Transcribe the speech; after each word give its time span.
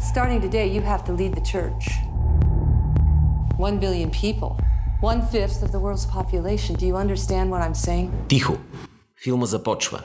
Starting 0.00 0.42
today, 0.42 0.66
you 0.68 0.82
have 0.82 1.04
to 1.04 1.12
lead 1.12 1.34
the 1.34 1.40
church. 1.40 1.84
One 3.56 3.78
billion 3.80 4.10
people, 4.10 4.58
one 5.00 5.22
fifth 5.22 5.62
of 5.62 5.72
the 5.72 5.80
world's 5.80 6.04
population. 6.04 6.76
Do 6.76 6.86
you 6.86 6.96
understand 6.96 7.50
what 7.50 7.62
I'm 7.62 7.74
saying? 7.74 8.10
Тихо. 8.28 8.56
Филма 9.24 9.46
започва. 9.46 10.02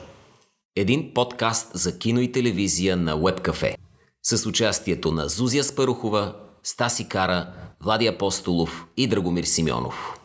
Един 0.76 1.14
подкаст 1.14 1.70
за 1.74 1.98
кино 1.98 2.20
и 2.20 2.32
телевизия 2.32 2.96
на 2.96 3.16
Webcafe. 3.16 3.74
С 4.22 4.46
участието 4.46 5.12
на 5.12 5.28
Зузия 5.28 5.64
Спарухова, 5.64 6.34
Стаси 6.62 7.08
Кара, 7.08 7.52
Влади 7.84 8.06
Апостолов 8.06 8.86
и 8.96 9.06
Драгомир 9.06 9.44
Симеонов. 9.44 10.20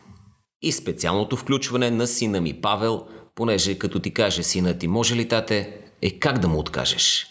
И 0.62 0.72
специалното 0.72 1.36
включване 1.36 1.90
на 1.90 2.06
сина 2.06 2.40
ми 2.40 2.60
Павел, 2.60 3.06
понеже 3.34 3.78
като 3.78 4.00
ти 4.00 4.14
каже 4.14 4.42
сина 4.42 4.78
ти 4.78 4.88
може 4.88 5.16
ли 5.16 5.28
тате, 5.28 5.80
е 6.02 6.18
как 6.18 6.38
да 6.38 6.48
му 6.48 6.58
откажеш. 6.58 7.26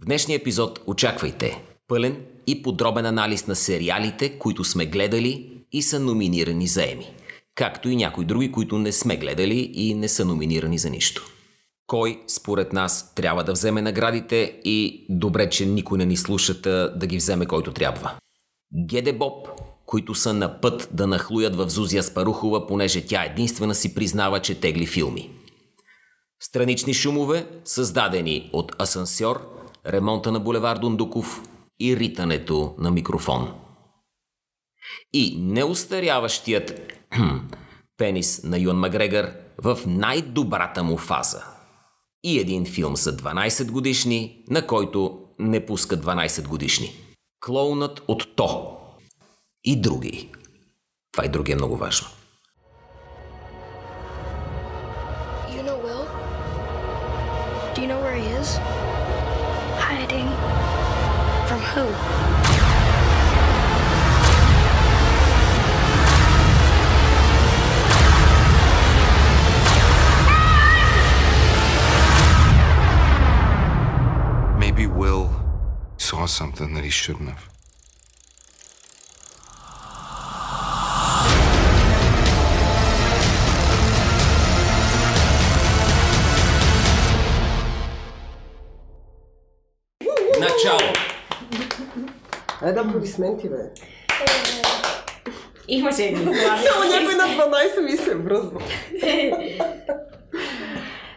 В 0.00 0.04
днешния 0.04 0.36
епизод 0.36 0.80
очаквайте 0.86 1.64
пълен 1.88 2.16
и 2.46 2.62
подробен 2.62 3.06
анализ 3.06 3.46
на 3.46 3.56
сериалите, 3.56 4.38
които 4.38 4.64
сме 4.64 4.86
гледали 4.86 5.64
и 5.72 5.82
са 5.82 6.00
номинирани 6.00 6.66
за 6.66 6.84
Еми, 6.84 7.14
както 7.54 7.88
и 7.88 7.96
някои 7.96 8.24
други, 8.24 8.52
които 8.52 8.78
не 8.78 8.92
сме 8.92 9.16
гледали 9.16 9.70
и 9.74 9.94
не 9.94 10.08
са 10.08 10.24
номинирани 10.24 10.78
за 10.78 10.90
нищо. 10.90 11.26
Кой, 11.86 12.22
според 12.26 12.72
нас, 12.72 13.14
трябва 13.14 13.44
да 13.44 13.52
вземе 13.52 13.82
наградите 13.82 14.60
и 14.64 15.06
добре, 15.10 15.50
че 15.50 15.66
никой 15.66 15.98
не 15.98 16.06
ни 16.06 16.16
слушата 16.16 16.94
да 16.96 17.06
ги 17.06 17.16
вземе 17.16 17.46
който 17.46 17.72
трябва. 17.72 18.14
Геде 18.86 19.12
Боб, 19.12 19.48
които 19.86 20.14
са 20.14 20.32
на 20.32 20.60
път 20.60 20.88
да 20.92 21.06
нахлуят 21.06 21.56
в 21.56 21.68
Зузия 21.68 22.02
Спарухова, 22.02 22.66
понеже 22.66 23.06
тя 23.06 23.24
единствена 23.24 23.74
си 23.74 23.94
признава, 23.94 24.40
че 24.40 24.60
тегли 24.60 24.86
филми. 24.86 25.30
Странични 26.40 26.94
шумове, 26.94 27.46
създадени 27.64 28.50
от 28.52 28.72
асансьор, 28.82 29.61
ремонта 29.86 30.32
на 30.32 30.40
булевар 30.40 30.78
Дундуков 30.78 31.42
и 31.80 31.96
ритането 31.96 32.74
на 32.78 32.90
микрофон. 32.90 33.54
И 35.12 35.36
неустаряващият 35.38 36.92
пенис 37.96 38.42
на 38.44 38.58
Юан 38.58 38.76
Макгрегор 38.76 39.24
в 39.58 39.78
най-добрата 39.86 40.82
му 40.82 40.96
фаза. 40.96 41.42
И 42.24 42.38
един 42.38 42.66
филм 42.66 42.96
за 42.96 43.16
12 43.16 43.70
годишни, 43.70 44.44
на 44.50 44.66
който 44.66 45.18
не 45.38 45.66
пуска 45.66 45.96
12 45.96 46.48
годишни. 46.48 46.92
Клоунът 47.40 48.02
от 48.08 48.36
То. 48.36 48.78
И 49.64 49.80
други. 49.80 50.30
Това 51.12 51.24
и 51.24 51.28
други 51.28 51.52
е 51.52 51.56
много 51.56 51.76
важно. 51.76 52.08
You 55.50 55.62
know 55.66 55.78
Will? 55.86 56.04
Do 57.74 57.78
you 57.82 57.88
know 57.90 58.00
where 58.04 58.16
he 58.22 58.28
is? 58.42 58.91
Maybe 61.74 61.88
Will 74.86 75.30
saw 75.96 76.26
something 76.26 76.74
that 76.74 76.84
he 76.84 76.90
shouldn't 76.90 77.30
have. 77.30 77.48
Айде 92.62 92.72
да 92.72 92.80
аплодисменти, 92.80 93.48
бе. 93.48 93.56
Имаше 95.68 95.96
слаби. 96.16 96.38
Само 96.38 96.92
някой 96.92 97.14
на 97.14 97.24
12 97.78 97.82
ми 97.82 97.96
се 97.96 98.14
бръзва. 98.14 98.60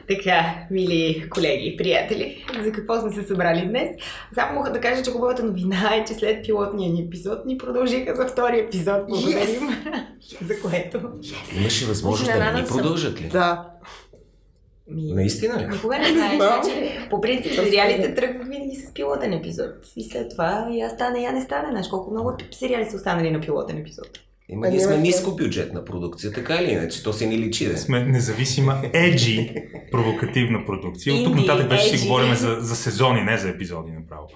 Така, 0.07 0.55
мили 0.71 1.29
колеги, 1.29 1.75
приятели, 1.77 2.45
за 2.63 2.71
какво 2.71 3.01
сме 3.01 3.11
се 3.11 3.23
събрали 3.23 3.67
днес? 3.67 3.89
Само 4.33 4.53
мога 4.53 4.71
да 4.71 4.79
кажа, 4.81 5.03
че 5.03 5.11
хубавата 5.11 5.43
новина 5.43 5.95
е, 5.95 6.05
че 6.05 6.13
след 6.13 6.45
пилотния 6.45 6.93
ни 6.93 7.01
епизод 7.01 7.45
ни 7.45 7.57
продължиха 7.57 8.15
за 8.15 8.27
втори 8.27 8.59
епизод. 8.59 9.07
Благодарим. 9.07 9.69
за 10.41 10.61
което. 10.61 10.99
Имаше 11.59 11.85
възможност 11.85 12.33
да 12.33 12.39
не 12.39 12.61
ни 12.61 12.67
продължат 12.67 13.21
ли? 13.21 13.27
Да. 13.27 13.65
Ми... 14.91 15.13
Наистина 15.13 15.59
ли? 15.59 15.67
Никога 15.67 15.97
не 15.99 16.13
знаеш, 16.13 16.37
Да. 16.37 16.61
че 16.65 16.97
по 17.09 17.21
принцип 17.21 17.53
сериалите 17.53 18.15
тръгват 18.15 18.47
винаги 18.47 18.75
с 18.75 18.93
пилотен 18.93 19.33
епизод. 19.33 19.71
И 19.95 20.03
след 20.03 20.31
това 20.31 20.67
я 20.71 20.89
стане, 20.89 21.19
я 21.19 21.31
не 21.31 21.41
стане. 21.41 21.67
Знаеш 21.69 21.87
колко 21.87 22.11
много 22.11 22.33
сериали 22.51 22.85
са 22.89 22.95
останали 22.95 23.31
на 23.31 23.41
пилотен 23.41 23.77
епизод. 23.77 24.07
Има, 24.49 24.67
ние 24.67 24.77
ние 24.77 24.85
сме 24.85 24.97
ниско 24.97 25.35
бюджетна 25.35 25.85
продукция, 25.85 26.31
така 26.31 26.55
или 26.55 26.71
иначе, 26.71 27.03
то 27.03 27.13
се 27.13 27.25
ни 27.25 27.37
личи. 27.37 27.67
Да. 27.67 27.77
сме 27.77 28.03
независима, 28.03 28.81
еджи, 28.93 29.55
провокативна 29.91 30.65
продукция. 30.65 31.15
От 31.15 31.25
тук 31.25 31.35
нататък 31.35 31.69
вече 31.69 31.97
си 31.97 32.07
говорим 32.07 32.35
за, 32.35 32.57
за 32.59 32.75
сезони, 32.75 33.21
не 33.21 33.37
за 33.37 33.49
епизоди 33.49 33.91
направо. 33.91 34.27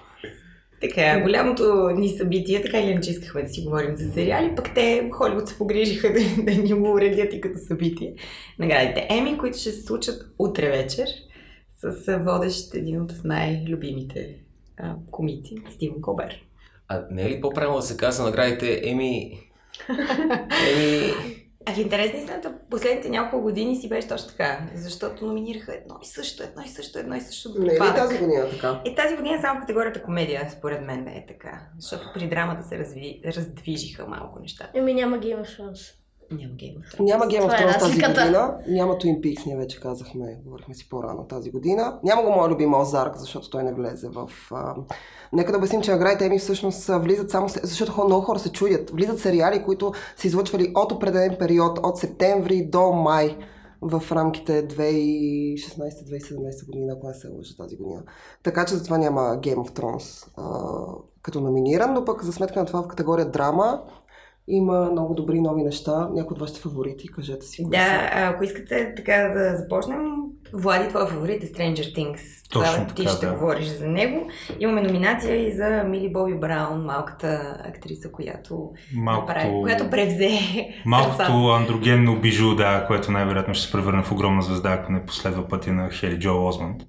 Така, 0.80 1.20
голямото 1.20 1.90
ни 1.90 2.08
събитие, 2.08 2.62
така 2.62 2.78
или 2.78 2.90
иначе 2.90 3.10
искахме 3.10 3.42
да 3.42 3.48
си 3.48 3.62
говорим 3.64 3.96
за 3.96 4.12
сериали, 4.12 4.54
пък 4.56 4.74
те 4.74 5.08
Холивуд 5.12 5.48
се 5.48 5.58
погрижиха 5.58 6.12
да, 6.12 6.42
да 6.42 6.62
ни 6.62 6.72
го 6.72 6.92
уредят 6.92 7.34
и 7.34 7.40
като 7.40 7.58
събитие. 7.58 8.14
Наградите 8.58 9.06
Еми, 9.10 9.38
които 9.38 9.58
ще 9.58 9.70
се 9.70 9.82
случат 9.82 10.26
утре 10.38 10.70
вечер 10.70 11.08
с 11.78 12.18
водещ 12.18 12.74
един 12.74 13.02
от 13.02 13.12
най-любимите 13.24 14.36
а, 14.76 14.94
комици, 15.10 15.56
Стивен 15.70 16.00
Колбер. 16.00 16.44
А 16.88 17.04
не 17.10 17.22
е 17.22 17.30
ли 17.30 17.40
по-правилно 17.40 17.78
да 17.78 17.82
се 17.82 17.96
казва 17.96 18.24
наградите 18.24 18.80
Еми... 18.84 19.38
Еми... 20.74 21.12
А 21.66 21.74
в 21.74 21.78
интерес 21.78 22.12
на 22.12 22.18
истината, 22.18 22.54
последните 22.70 23.08
няколко 23.08 23.42
години 23.42 23.76
си 23.76 23.88
беше 23.88 24.08
точно 24.08 24.28
така, 24.28 24.60
защото 24.74 25.26
номинираха 25.26 25.74
едно 25.74 25.98
и 26.02 26.06
също, 26.06 26.42
едно 26.42 26.62
и 26.62 26.68
също, 26.68 26.98
едно 26.98 27.14
и 27.14 27.20
също. 27.20 27.54
Не 27.58 27.72
е 27.72 27.74
ли 27.74 27.78
тази 27.78 28.18
година 28.18 28.50
така? 28.50 28.80
И 28.84 28.94
тази 28.94 29.16
година 29.16 29.38
само 29.40 29.58
в 29.58 29.60
категорията 29.60 30.02
комедия, 30.02 30.50
според 30.50 30.86
мен 30.86 31.04
не 31.04 31.16
е 31.16 31.26
така. 31.26 31.60
Защото 31.78 32.10
при 32.14 32.28
драмата 32.28 32.62
се 32.62 32.78
разви... 32.78 33.22
раздвижиха 33.26 34.06
малко 34.06 34.38
неща. 34.40 34.70
Еми 34.74 34.94
няма 34.94 35.18
Game 35.18 35.40
of 35.40 35.58
Thrones. 35.58 35.99
Няма 36.30 36.54
Game 36.54 36.78
of 36.78 36.94
Thrones. 36.94 37.04
Няма 37.04 37.24
Game 37.24 37.42
of 37.42 37.54
е 37.54 37.62
Thrones 37.62 37.78
тази 37.78 37.90
разликата. 37.90 38.20
година. 38.20 38.54
Няма 38.68 38.94
Twin 38.94 39.20
Peaks, 39.20 39.46
ние 39.46 39.56
вече 39.56 39.80
казахме, 39.80 40.38
говорихме 40.44 40.74
си 40.74 40.88
по-рано 40.88 41.26
тази 41.26 41.50
година. 41.50 41.98
Няма 42.04 42.22
го 42.22 42.30
моя 42.30 42.48
любим 42.48 42.74
Озарк, 42.74 43.16
защото 43.16 43.50
той 43.50 43.62
не 43.64 43.74
влезе 43.74 44.08
в... 44.08 44.30
А... 44.50 44.74
Нека 45.32 45.52
да 45.52 45.58
обясним, 45.58 45.82
че 45.82 45.90
наградите 45.90 46.26
Еми 46.26 46.38
всъщност 46.38 46.86
влизат 46.86 47.30
само... 47.30 47.48
Защото 47.62 47.92
хора, 47.92 48.06
много 48.06 48.22
хора 48.22 48.38
се 48.38 48.52
чудят. 48.52 48.90
Влизат 48.90 49.18
сериали, 49.18 49.62
които 49.62 49.92
са 50.16 50.26
излъчвали 50.26 50.72
от 50.74 50.92
определен 50.92 51.36
период, 51.38 51.78
от 51.82 51.98
септември 51.98 52.64
до 52.64 52.92
май 52.92 53.36
в 53.82 54.02
рамките 54.12 54.68
2016-2017 54.68 56.66
година, 56.66 56.92
ако 56.96 57.06
не 57.06 57.14
се 57.14 57.28
лъжа 57.28 57.56
тази 57.56 57.76
година. 57.76 58.02
Така 58.42 58.64
че 58.64 58.74
затова 58.74 58.98
няма 58.98 59.20
Game 59.20 59.56
of 59.56 59.70
Thrones 59.70 60.28
а, 60.36 60.84
като 61.22 61.40
номиниран, 61.40 61.94
но 61.94 62.04
пък 62.04 62.24
за 62.24 62.32
сметка 62.32 62.60
на 62.60 62.66
това 62.66 62.82
в 62.82 62.88
категория 62.88 63.30
драма 63.30 63.82
има 64.50 64.90
много 64.92 65.14
добри 65.14 65.40
нови 65.40 65.62
неща. 65.62 66.08
Някои 66.12 66.34
от 66.34 66.40
вашите 66.40 66.60
фаворити, 66.60 67.08
кажете 67.08 67.46
си. 67.46 67.64
Да, 67.68 68.10
ако 68.12 68.44
искате 68.44 68.92
така 68.96 69.32
да 69.34 69.56
започнем, 69.56 70.20
Влади, 70.52 70.88
твой 70.88 71.06
фаворит 71.06 71.42
е 71.42 71.46
Stranger 71.46 71.96
Things. 71.96 72.50
Точно 72.50 72.72
Тогава 72.72 72.86
ти 72.86 72.94
така, 72.94 73.16
ще 73.16 73.26
да. 73.26 73.32
говориш 73.32 73.66
за 73.66 73.88
него. 73.88 74.28
Имаме 74.60 74.82
номинация 74.82 75.48
и 75.48 75.52
за 75.52 75.84
Мили 75.88 76.12
Боби 76.12 76.34
Браун, 76.34 76.84
малката 76.84 77.56
актриса, 77.68 78.12
която, 78.12 78.70
Малкото, 78.94 79.26
направи, 79.26 79.62
която 79.62 79.90
превзе 79.90 80.30
малкото 80.86 81.32
андрогенно 81.32 82.20
бижу, 82.20 82.56
да, 82.56 82.84
което 82.86 83.12
най-вероятно 83.12 83.54
ще 83.54 83.66
се 83.66 83.72
превърне 83.72 84.02
в 84.02 84.12
огромна 84.12 84.42
звезда, 84.42 84.70
ако 84.70 84.92
не 84.92 85.06
последва 85.06 85.48
пътя 85.48 85.72
на 85.72 85.90
Хели 85.90 86.18
Джо 86.18 86.46
Осмонд. 86.46 86.82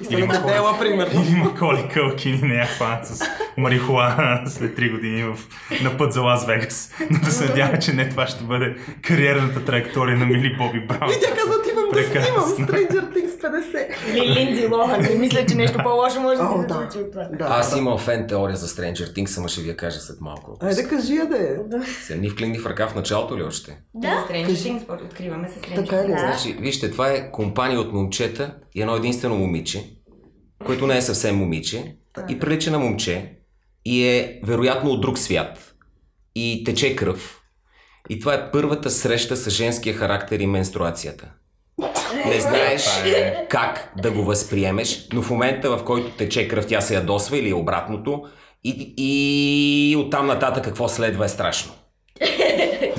И 0.00 0.04
Селена 0.04 0.46
Дела, 0.46 0.78
примерно. 0.78 1.22
Или 1.22 1.34
Маколи 1.34 1.88
Кълкин 1.94 2.34
и 2.42 2.48
не 2.48 2.54
я 2.54 2.66
хванат 2.66 3.06
с 3.06 3.24
марихуана 3.56 4.42
след 4.46 4.78
3 4.78 4.90
години 4.90 5.22
в, 5.22 5.38
на 5.82 5.96
път 5.96 6.12
за 6.12 6.20
Лас 6.20 6.46
Вегас. 6.46 6.94
Но 7.10 7.18
да 7.18 7.30
се 7.30 7.44
надява, 7.44 7.78
че 7.78 7.92
не 7.92 8.08
това 8.08 8.26
ще 8.26 8.44
бъде 8.44 8.76
кариерната 9.02 9.64
траектория 9.64 10.16
на 10.16 10.26
Мили 10.26 10.56
Боби 10.56 10.80
Браун. 10.80 11.10
И 11.10 11.20
тя 11.22 11.34
казва, 11.34 11.62
да 11.94 11.96
Прекрасно. 11.96 12.42
снимам 12.42 12.68
Stranger 12.68 13.14
Things 13.14 13.40
50. 13.40 14.14
Или 14.14 14.34
Линдзи 14.34 14.66
Лохан. 14.66 15.02
Не 15.02 15.14
мисля, 15.14 15.46
че 15.46 15.54
нещо 15.54 15.78
по-лошо 15.82 16.20
може 16.20 16.40
О, 16.42 16.56
да 16.56 16.62
се 16.62 16.66
да. 16.68 16.74
случи 16.74 16.98
от 16.98 17.10
това. 17.12 17.28
Да. 17.38 17.46
Аз 17.50 17.76
имам 17.76 17.98
фен 17.98 18.26
теория 18.28 18.56
за 18.56 18.68
Stranger 18.68 19.16
Things, 19.16 19.38
ама 19.38 19.48
ще 19.48 19.60
ви 19.60 19.68
я 19.68 19.76
кажа 19.76 20.00
след 20.00 20.20
малко. 20.20 20.56
Айде 20.62 20.88
кажи 20.88 21.14
я 21.14 21.26
да 21.26 21.36
е. 21.36 21.56
Се 22.02 22.16
ни 22.16 22.30
вклинни 22.30 22.58
в 22.58 22.66
ръка 22.66 22.88
в 22.88 22.94
началото 22.94 23.38
ли 23.38 23.42
още? 23.42 23.78
Да. 23.94 24.26
Stranger 24.30 24.48
Things 24.48 25.04
откриваме 25.04 25.48
се 25.48 25.60
Stranger 25.60 25.74
Така 25.74 25.96
ли? 25.96 26.12
Things. 26.12 26.20
Значи, 26.20 26.56
вижте, 26.60 26.90
това 26.90 27.10
е 27.10 27.30
компания 27.30 27.80
от 27.80 27.92
момчета 27.92 28.54
и 28.74 28.80
едно 28.80 28.96
единствено 28.96 29.36
момиче, 29.36 29.90
което 30.66 30.86
не 30.86 30.96
е 30.96 31.02
съвсем 31.02 31.36
момиче 31.36 31.96
и 32.28 32.38
прилича 32.38 32.70
на 32.70 32.78
момче 32.78 33.32
и 33.84 34.08
е 34.08 34.40
вероятно 34.44 34.90
от 34.90 35.00
друг 35.00 35.18
свят 35.18 35.74
и 36.34 36.64
тече 36.64 36.96
кръв. 36.96 37.42
И 38.08 38.20
това 38.20 38.34
е 38.34 38.50
първата 38.50 38.90
среща 38.90 39.36
с 39.36 39.50
женския 39.50 39.94
характер 39.94 40.40
и 40.40 40.46
менструацията. 40.46 41.32
Не 42.28 42.40
знаеш 42.40 42.88
как 43.48 43.92
да 43.96 44.10
го 44.10 44.22
възприемеш, 44.22 45.08
но 45.12 45.22
в 45.22 45.30
момента, 45.30 45.76
в 45.76 45.84
който 45.84 46.10
тече 46.10 46.48
кръв, 46.48 46.66
тя 46.66 46.80
се 46.80 46.94
ядосва 46.94 47.38
или 47.38 47.52
обратното 47.52 48.24
И, 48.64 48.94
и 48.96 49.96
оттам 49.96 50.26
нататък 50.26 50.64
какво 50.64 50.88
следва 50.88 51.24
е 51.24 51.28
страшно. 51.28 51.72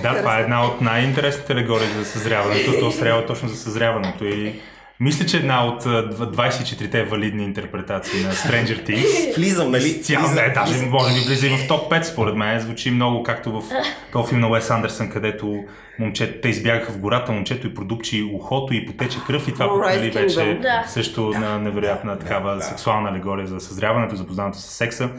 Да, 0.01 0.17
това 0.17 0.39
е 0.39 0.41
една 0.41 0.65
от 0.65 0.81
най-интересните 0.81 1.53
алегории 1.53 1.87
за 1.87 2.05
съзряването. 2.05 2.71
То 2.79 3.05
е 3.05 3.25
точно 3.25 3.49
за 3.49 3.57
съзряването. 3.57 4.25
И 4.25 4.53
мисля, 4.99 5.25
че 5.25 5.37
една 5.37 5.65
от 5.65 5.85
а, 5.85 5.89
дв- 6.09 6.51
24-те 6.51 7.03
валидни 7.03 7.43
интерпретации 7.43 8.23
на 8.23 8.31
Stranger 8.31 8.89
Things. 8.89 9.35
Влизам, 9.37 9.71
нали? 9.71 10.01
Цяло, 10.01 10.27
Влизам. 10.27 10.45
не, 10.45 10.53
даже 10.53 10.85
може 10.85 11.13
би 11.13 11.19
влиза 11.19 11.47
и 11.47 11.57
в 11.57 11.67
топ 11.67 11.91
5, 11.91 12.01
според 12.03 12.35
мен. 12.35 12.59
Звучи 12.59 12.91
много 12.91 13.23
както 13.23 13.51
в 13.51 13.63
този 14.11 14.29
филм 14.29 14.41
на 14.41 14.49
Уес 14.49 14.69
Андерсън, 14.69 15.09
където 15.09 15.63
момчето, 15.99 16.39
те 16.41 16.49
избягаха 16.49 16.91
в 16.91 16.97
гората, 16.97 17.31
момчето 17.31 17.67
и 17.67 17.73
продупчи 17.73 18.29
ухото 18.33 18.73
и 18.73 18.85
потече 18.85 19.17
кръв 19.27 19.47
и 19.47 19.53
това 19.53 19.67
пък, 19.69 19.79
нали, 19.79 20.09
вече 20.09 20.59
Да. 20.61 20.83
също 20.87 21.29
на 21.29 21.59
невероятна 21.59 22.19
такава 22.19 22.61
сексуална 22.61 23.09
алегория 23.09 23.47
за 23.47 23.59
съзряването, 23.59 24.15
запознаването 24.15 24.59
с 24.59 24.65
секса. 24.65 25.09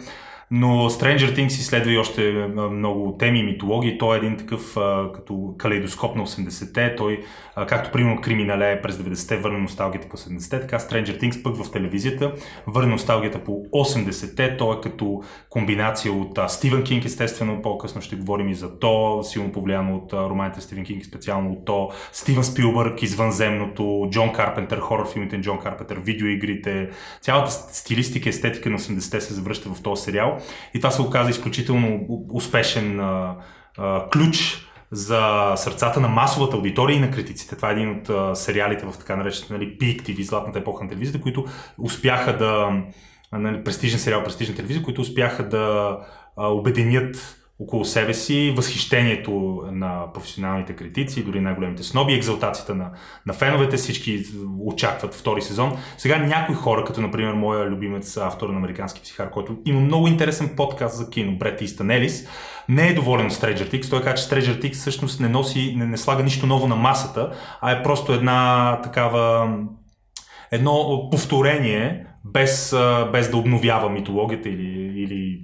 Но 0.50 0.90
Stranger 0.90 1.36
Things 1.36 1.46
изследва 1.46 1.92
и 1.92 1.98
още 1.98 2.30
а, 2.30 2.48
много 2.70 3.16
теми 3.18 3.38
и 3.38 3.42
митологии. 3.42 3.98
Той 3.98 4.16
е 4.16 4.18
един 4.18 4.36
такъв 4.36 4.76
а, 4.76 5.12
като 5.12 5.54
калейдоскоп 5.58 6.16
на 6.16 6.26
80-те. 6.26 6.96
Той, 6.96 7.24
а, 7.56 7.66
както 7.66 7.90
примерно 7.90 8.20
Криминале 8.20 8.82
през 8.82 8.96
90-те 8.96 9.36
върна 9.36 9.58
носталгията 9.58 10.08
по 10.08 10.16
70-те, 10.16 10.60
така 10.60 10.78
Stranger 10.78 11.22
Things 11.22 11.42
пък 11.42 11.56
в 11.56 11.70
телевизията 11.70 12.32
върна 12.66 12.90
носталгията 12.90 13.44
по 13.44 13.52
80-те. 13.52 14.56
Той 14.56 14.76
е 14.76 14.80
като 14.80 15.22
комбинация 15.50 16.12
от 16.12 16.38
а, 16.38 16.48
Стивен 16.48 16.82
Кинг, 16.82 17.04
естествено. 17.04 17.62
По-късно 17.62 18.02
ще 18.02 18.16
говорим 18.16 18.48
и 18.48 18.54
за 18.54 18.78
то. 18.78 19.20
Силно 19.22 19.52
повлияно 19.52 19.96
от 19.96 20.12
а, 20.12 20.16
романите 20.16 20.60
Стивен 20.60 20.84
Кинг, 20.84 21.04
специално 21.04 21.52
от 21.52 21.64
то. 21.64 21.90
Стивен 22.12 22.44
Спилбърг, 22.44 23.02
Извънземното, 23.02 24.08
Джон 24.10 24.32
Карпентър, 24.32 24.78
хорър 24.78 25.12
филмите 25.12 25.36
на 25.36 25.42
Джон 25.42 25.58
Карпентър, 25.58 25.98
видеоигрите. 25.98 26.90
Цялата 27.20 27.50
стилистика 27.50 28.28
естетика 28.28 28.70
на 28.70 28.78
80-те 28.78 29.20
се 29.20 29.34
завръща 29.34 29.68
в 29.74 29.82
този 29.82 30.02
сериал. 30.02 30.37
И 30.74 30.80
това 30.80 30.90
се 30.90 31.02
оказа 31.02 31.30
изключително 31.30 32.06
успешен 32.32 33.00
а, 33.00 33.36
а, 33.78 34.08
ключ 34.08 34.64
за 34.90 35.52
сърцата 35.56 36.00
на 36.00 36.08
масовата 36.08 36.56
аудитория 36.56 36.96
и 36.96 37.00
на 37.00 37.10
критиците. 37.10 37.56
Това 37.56 37.70
е 37.70 37.72
един 37.72 37.90
от 37.90 38.10
а, 38.10 38.34
сериалите 38.34 38.86
в 38.86 38.98
така 38.98 39.16
наречената 39.16 39.54
нали, 39.54 39.78
Peak 39.78 40.02
TV, 40.02 40.22
златната 40.22 40.58
епоха 40.58 40.84
на 40.84 40.90
телевизията, 40.90 41.20
които 41.20 41.44
успяха 41.78 42.38
да 42.38 42.82
нали, 43.32 43.64
престижен 43.64 43.98
сериал, 43.98 44.24
престижна 44.24 44.54
телевизия, 44.54 44.82
които 44.82 45.00
успяха 45.00 45.48
да 45.48 45.98
а, 46.36 46.46
обединят 46.46 47.38
около 47.60 47.84
себе 47.84 48.14
си 48.14 48.52
възхищението 48.56 49.62
на 49.72 50.12
професионалните 50.14 50.76
критици, 50.76 51.24
дори 51.24 51.40
най-големите 51.40 51.82
сноби, 51.82 52.14
екзалтацията 52.14 52.74
на, 52.74 52.90
на 53.26 53.32
феновете, 53.32 53.76
всички 53.76 54.24
очакват 54.60 55.14
втори 55.14 55.42
сезон. 55.42 55.78
Сега 55.96 56.18
някои 56.18 56.54
хора, 56.54 56.84
като 56.84 57.00
например 57.00 57.32
моя 57.32 57.66
любимец, 57.66 58.16
автор 58.16 58.48
на 58.48 58.56
Американски 58.56 59.00
психар, 59.02 59.30
който 59.30 59.56
има 59.66 59.80
много 59.80 60.08
интересен 60.08 60.50
подкаст 60.56 60.96
за 60.96 61.10
кино, 61.10 61.38
Брет 61.38 61.60
Истън 61.60 61.90
Елис, 61.90 62.28
не 62.68 62.88
е 62.88 62.94
доволен 62.94 63.26
от 63.26 63.32
Stranger 63.32 63.72
Things. 63.72 63.90
Той 63.90 64.02
каза, 64.02 64.16
че 64.16 64.22
Stranger 64.22 64.62
Things 64.62 64.74
всъщност 64.74 65.20
не 65.20 65.28
носи, 65.28 65.74
не, 65.76 65.86
не 65.86 65.96
слага 65.96 66.22
нищо 66.22 66.46
ново 66.46 66.68
на 66.68 66.76
масата, 66.76 67.32
а 67.60 67.70
е 67.70 67.82
просто 67.82 68.12
една 68.12 68.80
такава 68.82 69.54
едно 70.50 71.08
повторение, 71.10 72.06
без, 72.32 72.74
без 73.12 73.30
да 73.30 73.36
обновява 73.36 73.90
митологията 73.90 74.48
или, 74.48 74.92
или 75.02 75.40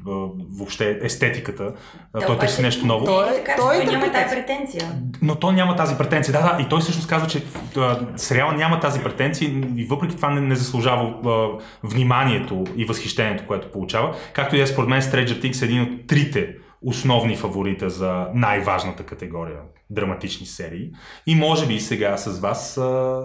въобще 0.59 0.99
естетиката. 1.03 1.73
А, 2.13 2.27
той 2.27 2.39
търси 2.39 2.63
нещо 2.63 2.87
ново. 2.87 3.05
Той 3.05 3.31
е- 3.31 3.35
така, 3.35 3.57
той 3.57 3.77
е 3.77 3.81
че 3.81 3.87
той 3.87 3.95
няма 3.95 4.13
тази 4.13 4.35
претенция. 4.37 4.93
Но 5.23 5.35
то 5.35 5.53
няма 5.53 5.77
тази 5.77 5.97
претенция. 5.97 6.33
Да, 6.33 6.41
да, 6.41 6.63
и 6.63 6.69
той 6.69 6.81
всъщност 6.81 7.09
казва, 7.09 7.29
че 7.29 7.43
а, 7.77 7.99
сериала 8.17 8.53
няма 8.53 8.81
тази 8.81 9.01
претенция 9.01 9.51
и 9.77 9.85
въпреки 9.85 10.17
това 10.17 10.31
не, 10.31 10.41
не 10.41 10.57
заслужава 10.57 11.15
а, 11.27 11.49
вниманието 11.83 12.65
и 12.77 12.85
възхищението, 12.85 13.47
което 13.47 13.71
получава. 13.71 14.15
Както 14.33 14.57
и 14.57 14.61
е 14.61 14.67
според 14.67 14.89
мен 14.89 15.03
Stranger 15.03 15.43
Things 15.43 15.63
е 15.63 15.65
един 15.65 15.83
от 15.83 16.07
трите 16.07 16.49
основни 16.87 17.37
фаворита 17.37 17.91
за 17.91 18.27
най-важната 18.35 19.03
категория 19.03 19.59
драматични 19.91 20.47
серии. 20.47 20.91
И 21.27 21.35
може 21.35 21.67
би 21.67 21.81
сега 21.81 22.17
с 22.17 22.41
вас, 22.41 22.81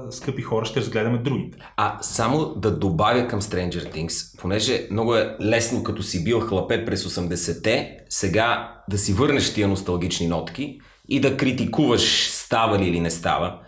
скъпи 0.10 0.42
хора, 0.42 0.66
ще 0.66 0.80
разгледаме 0.80 1.18
другите. 1.18 1.58
А 1.78 1.98
само 2.02 2.46
да 2.46 2.78
добавя 2.78 3.28
към 3.28 3.42
Stranger 3.42 3.96
Things, 3.96 4.42
понеже 4.42 4.88
много 4.92 5.16
е 5.16 5.36
лесно 5.42 5.84
като 5.84 6.04
си 6.04 6.24
бил 6.24 6.40
хлапе 6.40 6.86
през 6.86 7.06
80-те, 7.06 7.98
сега 8.10 8.76
да 8.90 8.98
си 8.98 9.14
върнеш 9.14 9.54
тия 9.54 9.68
носталгични 9.68 10.28
нотки 10.28 10.80
и 11.10 11.20
да 11.20 11.38
критикуваш 11.38 12.30
става 12.30 12.80
ли 12.80 12.88
или 12.88 13.00
не 13.00 13.10
става. 13.10 13.60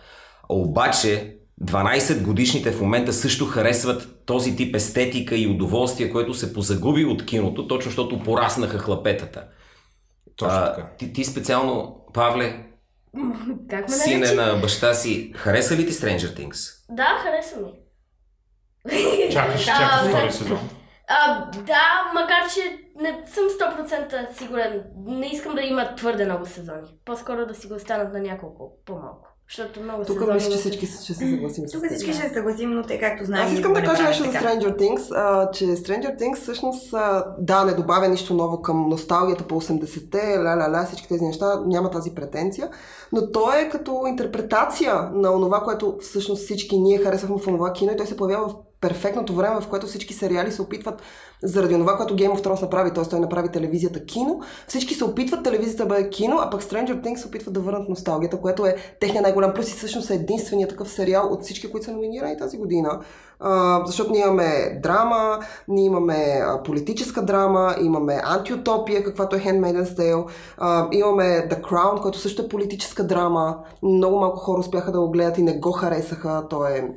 Обаче 0.48 1.36
12 1.64 2.22
годишните 2.22 2.72
в 2.72 2.80
момента 2.80 3.12
също 3.12 3.46
харесват 3.46 4.26
този 4.26 4.56
тип 4.56 4.76
естетика 4.76 5.36
и 5.36 5.46
удоволствие, 5.46 6.10
което 6.10 6.34
се 6.34 6.52
позагуби 6.52 7.04
от 7.04 7.26
киното, 7.26 7.66
точно 7.66 7.88
защото 7.88 8.22
пораснаха 8.22 8.78
хлапетата. 8.78 9.44
Точно 10.36 10.58
А, 10.58 10.74
така. 10.74 10.88
ти, 10.98 11.12
ти 11.12 11.24
специално, 11.24 12.04
Павле, 12.14 12.64
Как 13.70 13.88
ме 13.88 13.94
сине 13.94 14.32
на 14.32 14.54
баща 14.54 14.94
си, 14.94 15.32
хареса 15.36 15.76
ли 15.76 15.86
ти 15.86 15.92
Stranger 15.92 16.38
Things? 16.38 16.84
Да, 16.90 17.04
хареса 17.22 17.56
ми. 17.60 17.72
Чакаш, 19.32 19.64
чакаш 19.64 20.08
втори 20.08 20.32
сезон. 20.32 20.68
А, 21.08 21.50
да, 21.50 22.10
макар 22.14 22.50
че 22.54 22.60
не 23.00 23.22
съм 23.26 23.44
100% 23.44 24.32
сигурен. 24.38 24.84
Не 24.96 25.26
искам 25.26 25.54
да 25.54 25.62
има 25.62 25.94
твърде 25.94 26.24
много 26.24 26.46
сезони. 26.46 26.98
По-скоро 27.04 27.46
да 27.46 27.54
си 27.54 27.66
го 27.66 27.74
останат 27.74 28.12
на 28.12 28.20
няколко 28.20 28.72
по-малко. 28.86 29.28
Защото 29.56 29.80
много 29.80 30.04
Тук 30.04 30.34
мисля, 30.34 30.50
че 30.52 30.58
всички 30.58 30.86
ще 30.86 30.96
се 30.96 31.14
съгласим 31.14 31.64
Тук 31.72 31.86
всички 31.86 32.12
ще 32.12 32.28
се 32.28 32.34
съгласим, 32.34 32.70
но 32.70 32.82
те 32.82 32.98
както 32.98 33.24
знаем... 33.24 33.46
Аз 33.46 33.52
искам 33.52 33.72
да 33.72 33.82
кажа 33.82 34.02
нещо 34.02 34.24
за. 34.24 34.30
Stranger 34.30 34.78
Things, 34.78 35.16
а, 35.16 35.50
че 35.50 35.64
Stranger 35.64 36.20
Things 36.20 36.36
всъщност, 36.36 36.94
а, 36.94 37.24
да, 37.38 37.64
не 37.64 37.74
добавя 37.74 38.08
нищо 38.08 38.34
ново 38.34 38.62
към 38.62 38.88
носталгията 38.88 39.44
по 39.44 39.60
80-те, 39.60 40.18
ля-ля-ля, 40.18 40.86
всички 40.86 41.08
тези 41.08 41.24
неща, 41.24 41.60
няма 41.66 41.90
тази 41.90 42.14
претенция, 42.14 42.68
но 43.12 43.30
той 43.30 43.60
е 43.60 43.68
като 43.68 44.02
интерпретация 44.08 44.94
на 45.12 45.32
онова, 45.32 45.60
което 45.60 45.96
всъщност 46.00 46.44
всички 46.44 46.78
ние 46.78 46.98
харесвахме 46.98 47.38
в 47.38 47.46
онова 47.46 47.72
кино 47.72 47.92
и 47.92 47.96
той 47.96 48.06
се 48.06 48.16
появява 48.16 48.48
в 48.48 48.54
перфектното 48.82 49.34
време, 49.34 49.60
в 49.60 49.68
което 49.68 49.86
всички 49.86 50.14
сериали 50.14 50.52
се 50.52 50.62
опитват 50.62 51.02
заради 51.42 51.74
това, 51.74 51.96
което 51.96 52.16
Game 52.16 52.32
of 52.32 52.44
Thrones 52.44 52.62
направи, 52.62 52.94
т.е. 52.94 53.04
той 53.04 53.20
направи 53.20 53.48
телевизията 53.48 54.04
кино, 54.04 54.40
всички 54.68 54.94
се 54.94 55.04
опитват 55.04 55.44
телевизията 55.44 55.82
да 55.82 55.88
бъде 55.88 56.08
кино, 56.08 56.38
а 56.40 56.50
пък 56.50 56.62
Stranger 56.62 57.04
Things 57.04 57.16
се 57.16 57.28
опитват 57.28 57.54
да 57.54 57.60
върнат 57.60 57.88
носталгията, 57.88 58.40
което 58.40 58.66
е 58.66 58.76
техния 59.00 59.22
най-голям 59.22 59.54
плюс 59.54 59.68
и 59.72 59.76
всъщност 59.76 60.10
е 60.10 60.14
единствения 60.14 60.68
такъв 60.68 60.90
сериал 60.90 61.28
от 61.32 61.42
всички, 61.42 61.70
които 61.70 61.84
са 61.84 61.92
номинирани 61.92 62.38
тази 62.38 62.58
година. 62.58 63.00
А, 63.40 63.82
защото 63.86 64.12
ние 64.12 64.20
имаме 64.20 64.80
драма, 64.82 65.38
ние 65.68 65.84
имаме 65.84 66.42
политическа 66.64 67.22
драма, 67.22 67.74
имаме 67.80 68.20
антиутопия, 68.24 69.04
каквато 69.04 69.36
е 69.36 69.40
Handmaid's 69.40 69.98
Tale, 69.98 70.26
а, 70.58 70.88
имаме 70.92 71.24
The 71.24 71.60
Crown, 71.60 72.00
който 72.02 72.18
също 72.18 72.42
е 72.42 72.48
политическа 72.48 73.06
драма. 73.06 73.58
Много 73.82 74.20
малко 74.20 74.38
хора 74.38 74.60
успяха 74.60 74.92
да 74.92 75.00
го 75.00 75.10
гледат 75.10 75.38
и 75.38 75.42
не 75.42 75.58
го 75.58 75.72
харесаха. 75.72 76.46
Той 76.50 76.70
е 76.70 76.88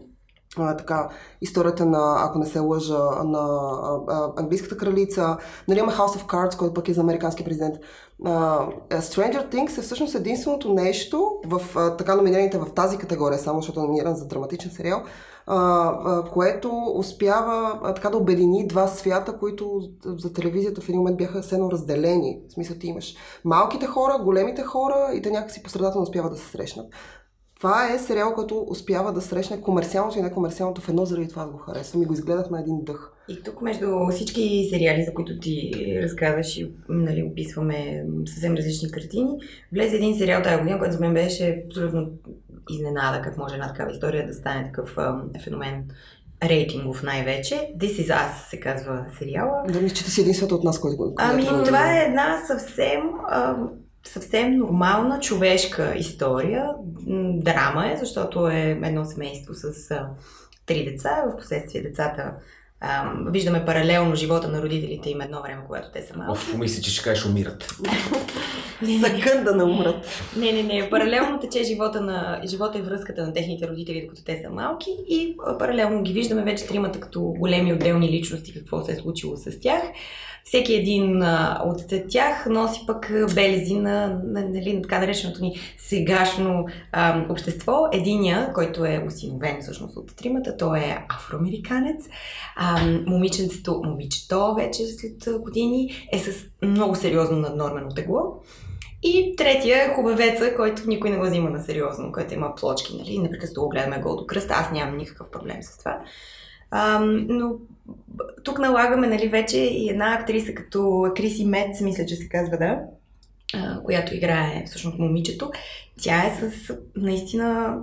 а, 0.58 0.78
така, 0.78 1.10
историята 1.42 1.86
на, 1.86 2.16
ако 2.20 2.40
не 2.40 2.46
се 2.46 2.60
лъжа, 2.60 3.00
на 3.24 3.40
а, 3.84 4.00
а, 4.08 4.32
английската 4.38 4.78
кралица. 4.78 5.38
Нали 5.68 5.80
имаме 5.80 5.98
House 5.98 6.20
of 6.20 6.26
Cards, 6.26 6.58
който 6.58 6.74
пък 6.74 6.90
е 6.90 6.94
за 6.94 7.02
американски 7.02 7.44
президент. 7.44 7.76
А, 8.26 8.60
Stranger 8.90 9.54
Things 9.54 9.78
е 9.78 9.82
всъщност 9.82 10.16
единственото 10.16 10.74
нещо 10.74 11.32
в 11.46 11.62
а, 11.76 11.98
така 11.98 12.16
номинираните 12.16 12.58
в 12.58 12.74
тази 12.76 12.98
категория, 12.98 13.40
само 13.40 13.62
защото 13.62 13.80
е 13.80 13.84
номиниран 13.84 14.16
за 14.16 14.28
драматичен 14.28 14.72
сериал, 14.72 15.04
а, 15.48 15.58
а, 16.06 16.24
което 16.32 16.72
успява 16.96 17.80
а, 17.84 17.94
така 17.94 18.10
да 18.10 18.18
обедини 18.18 18.68
два 18.68 18.88
свята, 18.88 19.38
които 19.38 19.82
за 20.06 20.34
телевизията 20.34 20.82
в 20.82 20.90
един 20.90 21.00
момент 21.00 21.18
бяха 21.18 21.44
сено 21.44 21.72
разделени. 21.72 22.40
В 22.50 22.54
смисъл 22.54 22.78
ти 22.78 22.88
имаш 22.88 23.16
малките 23.46 23.86
хора, 23.86 24.20
големите 24.24 24.64
хора 24.64 25.12
и 25.14 25.22
те 25.22 25.32
някакси 25.32 25.64
по 25.64 25.70
средата 25.70 25.98
не 25.98 26.04
успяват 26.04 26.32
да 26.32 26.38
се 26.38 26.50
срещнат. 26.50 26.88
Това 27.60 27.94
е 27.94 28.00
сериал, 28.00 28.34
който 28.34 28.66
успява 28.70 29.14
да 29.14 29.22
срещне 29.22 29.62
комерциалното 29.62 30.20
и 30.20 30.22
некомерциалното 30.22 30.82
в 30.82 30.90
едно, 30.90 31.06
заради 31.06 31.28
това 31.28 31.46
да 31.46 31.52
го 31.52 31.58
харесвам 31.58 32.02
и 32.02 32.06
го 32.06 32.14
изгледах 32.14 32.50
на 32.50 32.60
един 32.60 32.84
дъх. 32.84 33.12
И 33.28 33.44
тук 33.44 33.62
между 33.62 34.10
всички 34.12 34.68
сериали, 34.70 35.04
за 35.04 35.14
които 35.14 35.40
ти 35.40 35.72
разказваш 36.04 36.58
и 36.58 36.72
нали, 36.90 37.24
описваме 37.24 38.06
съвсем 38.26 38.56
различни 38.56 38.92
картини, 38.92 39.30
влезе 39.74 39.96
един 39.96 40.18
сериал 40.18 40.44
тази 40.44 40.58
година, 40.58 40.80
който 40.80 40.94
за 40.94 41.00
мен 41.00 41.14
беше 41.14 41.64
абсолютно 41.68 42.10
изненада 42.70 43.22
как 43.22 43.38
може 43.38 43.54
една 43.54 43.68
такава 43.68 43.92
история 43.92 44.28
да 44.28 44.34
стане 44.34 44.66
такъв 44.66 44.98
а, 44.98 45.24
феномен 45.44 45.84
рейтингов 46.44 47.04
най-вече. 47.04 47.56
This 47.78 48.06
is 48.06 48.08
Us 48.08 48.50
се 48.50 48.60
казва 48.60 49.06
сериала. 49.20 49.64
Да 49.70 49.82
мисля, 49.82 49.96
че 49.96 50.04
ти 50.04 50.12
си 50.12 50.22
единствената 50.22 50.56
от 50.56 50.64
нас, 50.64 50.80
който 50.80 50.98
го 50.98 51.14
Ами, 51.18 51.44
това 51.66 51.98
е 51.98 52.06
една 52.06 52.38
съвсем, 52.48 53.02
а, 53.28 53.58
съвсем 54.06 54.58
нормална 54.58 55.20
човешка 55.20 55.94
история. 55.98 56.70
Драма 57.34 57.92
е, 57.92 57.98
защото 57.98 58.48
е 58.48 58.80
едно 58.84 59.06
семейство 59.06 59.54
с 59.54 59.92
а, 59.92 60.08
три 60.66 60.86
деца. 60.86 61.24
В 61.28 61.38
последствие 61.38 61.82
децата 61.82 62.32
а, 62.80 63.12
виждаме 63.28 63.66
паралелно 63.66 64.16
живота 64.16 64.48
на 64.48 64.62
родителите 64.62 65.10
им 65.10 65.22
едно 65.22 65.42
време, 65.42 65.62
когато 65.68 65.92
те 65.92 66.02
са 66.02 66.18
малки. 66.18 66.32
Оф, 66.32 66.58
мисля, 66.58 66.82
че 66.82 66.92
ще 66.92 67.04
кажеш 67.04 67.26
умират. 67.26 67.64
Съкън 69.02 69.44
да 69.44 69.56
не 69.56 69.64
умрат. 69.64 70.24
Не, 70.38 70.52
не, 70.52 70.64
не. 70.64 70.90
Паралелно 70.90 71.40
тече 71.40 71.64
живота, 71.64 72.02
на, 72.02 72.42
живота 72.46 72.78
и 72.78 72.82
връзката 72.82 73.26
на 73.28 73.34
техните 73.34 73.68
родители, 73.68 74.02
докато 74.02 74.24
те 74.24 74.42
са 74.44 74.50
малки 74.50 74.90
и 75.08 75.38
паралелно 75.60 76.04
ги 76.04 76.14
виждаме 76.14 76.44
вече 76.44 76.68
тримата 76.68 77.00
като 77.00 77.22
големи 77.22 77.74
отделни 77.74 78.10
личности, 78.10 78.54
какво 78.54 78.82
се 78.82 78.92
е 78.92 78.96
случило 78.96 79.38
с 79.38 79.60
тях. 79.60 79.82
Всеки 80.46 80.74
един 80.74 81.24
от 81.64 81.94
тях 82.10 82.46
носи 82.50 82.84
пък 82.88 83.12
белези 83.36 83.76
на, 83.76 84.08
на 84.08 84.50
нали, 84.50 84.80
така 84.82 85.00
нареченото 85.00 85.42
ни 85.42 85.60
сегашно 85.78 86.66
а, 86.92 87.26
общество. 87.30 87.88
Единия, 87.92 88.54
който 88.54 88.86
е 88.86 89.04
осиновен 89.08 89.58
всъщност 89.62 89.98
от 89.98 90.16
тримата, 90.16 90.58
той 90.58 90.80
е 90.80 91.06
афроамериканец. 91.10 92.06
А, 92.56 92.86
момиченцето, 93.08 93.82
момичето 93.86 94.56
вече 94.56 94.86
след 94.86 95.42
години 95.42 96.08
е 96.12 96.20
с 96.20 96.46
много 96.62 96.96
сериозно 96.96 97.40
наднормено 97.40 97.90
тегло. 97.90 98.42
И 99.04 99.36
третия 99.38 99.86
е 99.86 99.94
хубавеца, 99.94 100.56
който 100.56 100.88
никой 100.88 101.10
не 101.10 101.18
го 101.18 101.26
взима 101.26 101.50
на 101.50 101.60
сериозно, 101.60 102.12
който 102.12 102.34
има 102.34 102.56
плочки, 102.56 102.98
нали? 102.98 103.20
Непрекъснато 103.20 103.62
го 103.62 103.70
гледаме 103.70 104.00
гол 104.00 104.16
до 104.16 104.26
кръста. 104.26 104.54
Аз 104.58 104.72
нямам 104.72 104.98
никакъв 104.98 105.32
проблем 105.32 105.58
с 105.62 105.78
това. 105.78 106.00
А, 106.72 107.00
но 107.06 107.56
тук 108.44 108.60
налагаме, 108.60 109.08
нали, 109.08 109.28
вече 109.28 109.60
и 109.60 109.90
една 109.90 110.14
актриса 110.14 110.54
като 110.54 111.12
Криси 111.16 111.46
Мец, 111.46 111.82
мисля, 111.82 112.06
че 112.06 112.16
се 112.16 112.30
казва, 112.30 112.58
да, 112.58 112.80
която 113.84 114.16
играе 114.16 114.64
всъщност 114.66 115.00
момичето. 115.00 115.52
Тя 116.02 116.26
е 116.26 116.36
с 116.36 116.74
наистина 116.96 117.80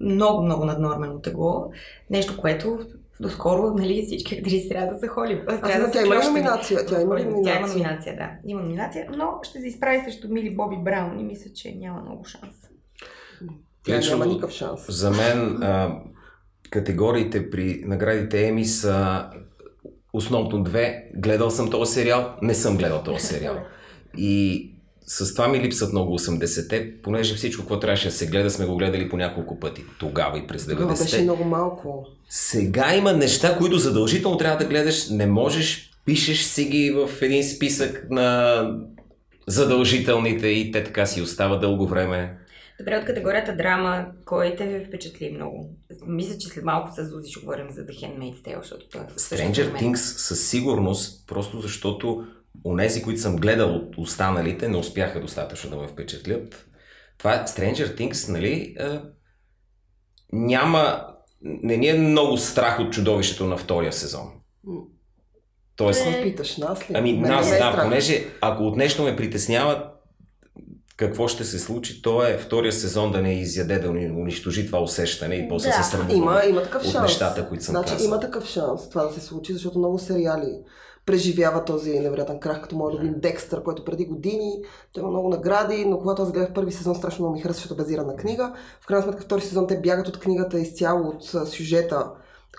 много, 0.00 0.42
много 0.42 0.64
наднормено 0.64 1.20
тегло. 1.20 1.70
Нещо, 2.10 2.36
което 2.36 2.78
доскоро 3.20 3.74
нали, 3.74 4.02
всички 4.06 4.34
актриси 4.34 4.68
трябва 4.68 4.94
да 4.94 4.98
са 4.98 5.08
холи. 5.08 5.42
Трябва 5.46 5.86
да 5.86 5.90
тя 5.90 6.06
има 6.06 6.24
номинация. 6.24 6.86
Тя 6.86 7.00
има 7.00 7.14
номинация. 7.18 7.44
Тя 7.44 7.58
има 7.58 7.66
номинация, 7.68 8.16
да. 8.16 8.30
Има 8.44 8.62
номинация, 8.62 9.08
но 9.16 9.38
ще 9.42 9.60
се 9.60 9.66
изправи 9.66 10.00
срещу 10.04 10.28
Мили 10.28 10.56
Боби 10.56 10.76
Браун 10.76 11.20
и 11.20 11.24
мисля, 11.24 11.50
че 11.54 11.74
няма 11.74 12.00
много 12.00 12.24
шанс. 12.24 12.54
Тя 13.84 14.00
няма 14.10 14.26
никакъв 14.26 14.50
шанс. 14.50 14.86
За 14.88 15.10
мен 15.10 15.62
а, 15.62 16.00
категориите 16.70 17.50
при 17.50 17.82
наградите 17.84 18.46
Еми 18.46 18.64
са 18.64 19.24
основно 20.12 20.62
две. 20.62 21.04
Гледал 21.14 21.50
съм 21.50 21.70
този 21.70 21.92
сериал, 21.92 22.34
не 22.42 22.54
съм 22.54 22.76
гледал 22.76 23.02
този 23.02 23.26
сериал. 23.26 23.56
И 24.18 24.70
с 25.06 25.34
това 25.34 25.48
ми 25.48 25.60
липсват 25.60 25.92
много 25.92 26.18
80-те, 26.18 26.92
понеже 27.02 27.34
всичко, 27.34 27.66
което 27.66 27.80
трябваше 27.80 28.08
да 28.08 28.14
се 28.14 28.26
гледа, 28.26 28.50
сме 28.50 28.66
го 28.66 28.76
гледали 28.76 29.08
по 29.08 29.16
няколко 29.16 29.60
пъти. 29.60 29.84
Тогава 29.98 30.38
и 30.38 30.46
през 30.46 30.62
90-те. 30.62 30.76
Тогава 30.76 30.98
беше 30.98 31.22
много 31.22 31.44
малко. 31.44 32.06
Сега 32.28 32.94
има 32.94 33.12
неща, 33.12 33.58
които 33.58 33.78
задължително 33.78 34.36
трябва 34.36 34.58
да 34.58 34.64
гледаш. 34.64 35.08
Не 35.08 35.26
можеш, 35.26 35.90
пишеш 36.04 36.42
си 36.42 36.64
ги 36.64 36.90
в 36.90 37.22
един 37.22 37.44
списък 37.44 38.06
на 38.10 38.70
задължителните 39.46 40.46
и 40.46 40.72
те 40.72 40.84
така 40.84 41.06
си 41.06 41.22
остава 41.22 41.56
дълго 41.56 41.86
време. 41.86 42.38
Добре, 42.78 42.98
от 42.98 43.04
категорията 43.04 43.56
драма, 43.56 44.06
кой 44.24 44.56
те 44.56 44.66
ви 44.66 44.84
впечатли 44.84 45.30
много? 45.30 45.76
Мисля, 46.06 46.38
че 46.38 46.48
след 46.48 46.64
малко 46.64 46.90
с 46.94 47.04
Зузи 47.04 47.30
ще 47.30 47.40
говорим 47.40 47.70
за 47.70 47.86
The 47.86 47.90
Handmaid's 47.90 48.42
Tale, 48.42 48.60
защото 48.60 48.88
той 48.88 49.00
е 49.00 49.04
Stranger 49.04 49.80
Things 49.80 49.96
със 49.96 50.48
сигурност, 50.48 51.26
просто 51.26 51.60
защото 51.60 52.26
онези, 52.64 53.02
които 53.02 53.20
съм 53.20 53.36
гледал 53.36 53.74
от 53.74 53.98
останалите, 53.98 54.68
не 54.68 54.76
успяха 54.76 55.20
достатъчно 55.20 55.70
да 55.70 55.76
ме 55.76 55.88
впечатлят. 55.88 56.66
Това 57.18 57.34
е 57.34 57.44
Stranger 57.44 57.98
Things, 57.98 58.32
нали? 58.32 58.76
Е, 58.80 59.00
няма... 60.32 61.06
Не 61.42 61.76
ни 61.76 61.88
е 61.88 61.98
много 61.98 62.36
страх 62.36 62.80
от 62.80 62.92
чудовището 62.92 63.46
на 63.46 63.56
втория 63.56 63.92
сезон. 63.92 64.32
Тоест... 65.76 66.06
Не 66.06 66.22
питаш 66.22 66.56
нас 66.56 66.90
ли? 66.90 66.94
Ами 66.94 67.12
нас, 67.12 67.50
да, 67.50 67.82
понеже 67.82 68.24
ако 68.40 68.62
от 68.62 68.76
нещо 68.76 69.02
ме 69.02 69.16
притеснява, 69.16 69.92
какво 70.96 71.28
ще 71.28 71.44
се 71.44 71.58
случи, 71.58 72.02
то 72.02 72.26
е 72.26 72.38
втория 72.38 72.72
сезон 72.72 73.12
да 73.12 73.22
не 73.22 73.40
изяде, 73.40 73.78
да 73.78 73.90
унищожи 73.90 74.66
това 74.66 74.82
усещане 74.82 75.34
и 75.34 75.48
после 75.48 75.68
да. 75.68 75.74
се 75.74 75.82
срамува 75.82 76.14
има, 76.14 76.42
има 76.48 76.62
такъв 76.62 76.82
от 76.82 76.90
шанс. 76.90 77.02
нещата, 77.02 77.48
които 77.48 77.64
съм 77.64 77.72
значи, 77.72 77.92
казал. 77.92 78.06
Има 78.06 78.20
такъв 78.20 78.46
шанс 78.46 78.88
това 78.88 79.04
да 79.04 79.12
се 79.12 79.20
случи, 79.20 79.52
защото 79.52 79.78
много 79.78 79.98
сериали 79.98 80.58
преживява 81.06 81.64
този 81.64 82.00
невероятен 82.00 82.40
крах, 82.40 82.62
като 82.62 82.76
моят 82.76 82.98
любим 82.98 83.14
Декстър, 83.16 83.62
който 83.62 83.84
преди 83.84 84.04
години, 84.04 84.62
той 84.92 85.00
има 85.00 85.10
много 85.10 85.28
награди, 85.28 85.84
но 85.84 85.98
когато 85.98 86.22
аз 86.22 86.32
гледах 86.32 86.52
първи 86.52 86.72
сезон, 86.72 86.94
страшно 86.94 87.22
много 87.22 87.36
ми 87.36 87.42
хареса, 87.42 87.56
защото 87.56 87.74
е 87.74 87.76
базирана 87.76 88.16
книга. 88.16 88.52
В 88.80 88.86
крайна 88.86 89.02
сметка 89.02 89.22
втори 89.22 89.40
сезон 89.40 89.66
те 89.66 89.80
бягат 89.80 90.08
от 90.08 90.18
книгата 90.18 90.60
изцяло 90.60 91.08
от 91.08 91.48
сюжета, 91.48 92.10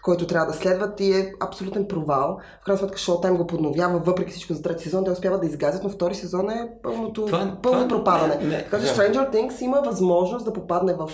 който 0.03 0.27
трябва 0.27 0.51
да 0.51 0.57
следват 0.57 0.99
и 0.99 1.11
е 1.11 1.33
абсолютен 1.39 1.87
провал. 1.87 2.37
В 2.61 2.65
крайна 2.65 2.79
сметка 2.79 2.97
Showtime 2.97 3.37
го 3.37 3.47
подновява, 3.47 3.99
въпреки 3.99 4.31
всичко 4.31 4.53
за 4.53 4.61
трети 4.61 4.83
сезон, 4.83 5.03
те 5.05 5.11
успяват 5.11 5.41
да 5.41 5.47
изгазят, 5.47 5.83
но 5.83 5.89
втори 5.89 6.15
сезон 6.15 6.49
е 6.49 6.69
пълното, 6.83 7.25
Това- 7.25 7.57
пълно 7.63 7.87
това- 7.87 7.87
пропадане. 7.87 8.35
не, 8.35 8.45
не, 8.47 8.63
така 8.63 8.79
че 8.79 8.85
да. 8.85 8.89
Stranger 8.89 9.33
Things 9.33 9.61
има 9.61 9.81
възможност 9.85 10.45
да 10.45 10.53
попадне 10.53 10.93
в 10.93 11.09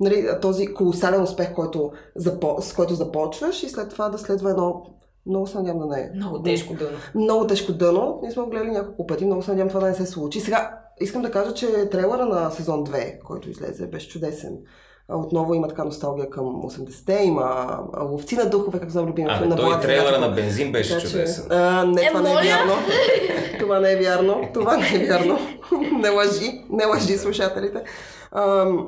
нали, 0.00 0.28
този 0.42 0.66
колосален 0.66 1.22
успех, 1.22 1.54
който, 1.54 1.92
с 2.60 2.72
който 2.76 2.94
започваш 2.94 3.62
и 3.62 3.68
след 3.68 3.88
това 3.90 4.08
да 4.08 4.18
следва 4.18 4.50
едно 4.50 4.82
много 5.26 5.46
се 5.46 5.58
надявам 5.58 5.88
да 5.88 5.96
не 5.96 6.00
е. 6.00 6.10
Много 6.14 6.42
тежко 6.42 6.74
дъно. 6.74 6.96
Много 7.14 7.46
тежко 7.46 7.72
дъно. 7.72 8.18
Ние 8.22 8.30
сме 8.30 8.42
го 8.42 8.50
гледали 8.50 8.70
няколко 8.70 9.06
пъти. 9.06 9.24
Много 9.24 9.42
се 9.42 9.50
надявам 9.50 9.68
това 9.68 9.80
да 9.80 9.86
не 9.86 9.94
се 9.94 10.06
случи. 10.06 10.40
Сега 10.40 10.78
искам 11.00 11.22
да 11.22 11.30
кажа, 11.30 11.54
че 11.54 11.90
трейлера 11.90 12.26
на 12.26 12.50
сезон 12.50 12.86
2, 12.86 13.18
който 13.20 13.50
излезе, 13.50 13.86
беше 13.86 14.08
чудесен. 14.08 14.58
Отново 15.14 15.54
има 15.54 15.68
така 15.68 15.84
носталгия 15.84 16.30
към 16.30 16.44
80-те, 16.44 17.22
има 17.24 17.66
а, 17.94 18.02
ловци 18.02 18.36
на 18.36 18.50
духове, 18.50 18.78
как 18.80 18.90
знам 18.90 19.06
любимия 19.06 19.34
А, 19.34 19.38
филм 19.38 19.48
на 19.48 19.56
той 19.56 19.80
трейлера 19.80 20.18
на 20.18 20.28
бензин 20.28 20.72
беше 20.72 20.88
Така 20.90 21.00
че, 21.00 21.10
чудесен. 21.10 21.44
А, 21.50 21.84
не, 21.84 22.02
Е, 22.02 22.08
това 22.08 22.20
не 22.20 22.30
е 22.30 22.34
моля? 22.34 22.42
вярно. 22.44 22.72
това 23.58 23.80
не 23.80 23.92
е 23.92 23.96
вярно. 23.96 24.48
Това 24.54 24.76
не 24.76 24.94
е 24.94 25.06
вярно. 25.06 25.38
не 26.00 26.08
лъжи. 26.08 26.64
Не 26.70 26.84
лъжи 26.86 27.18
слушателите. 27.18 27.82
Ам, 28.32 28.86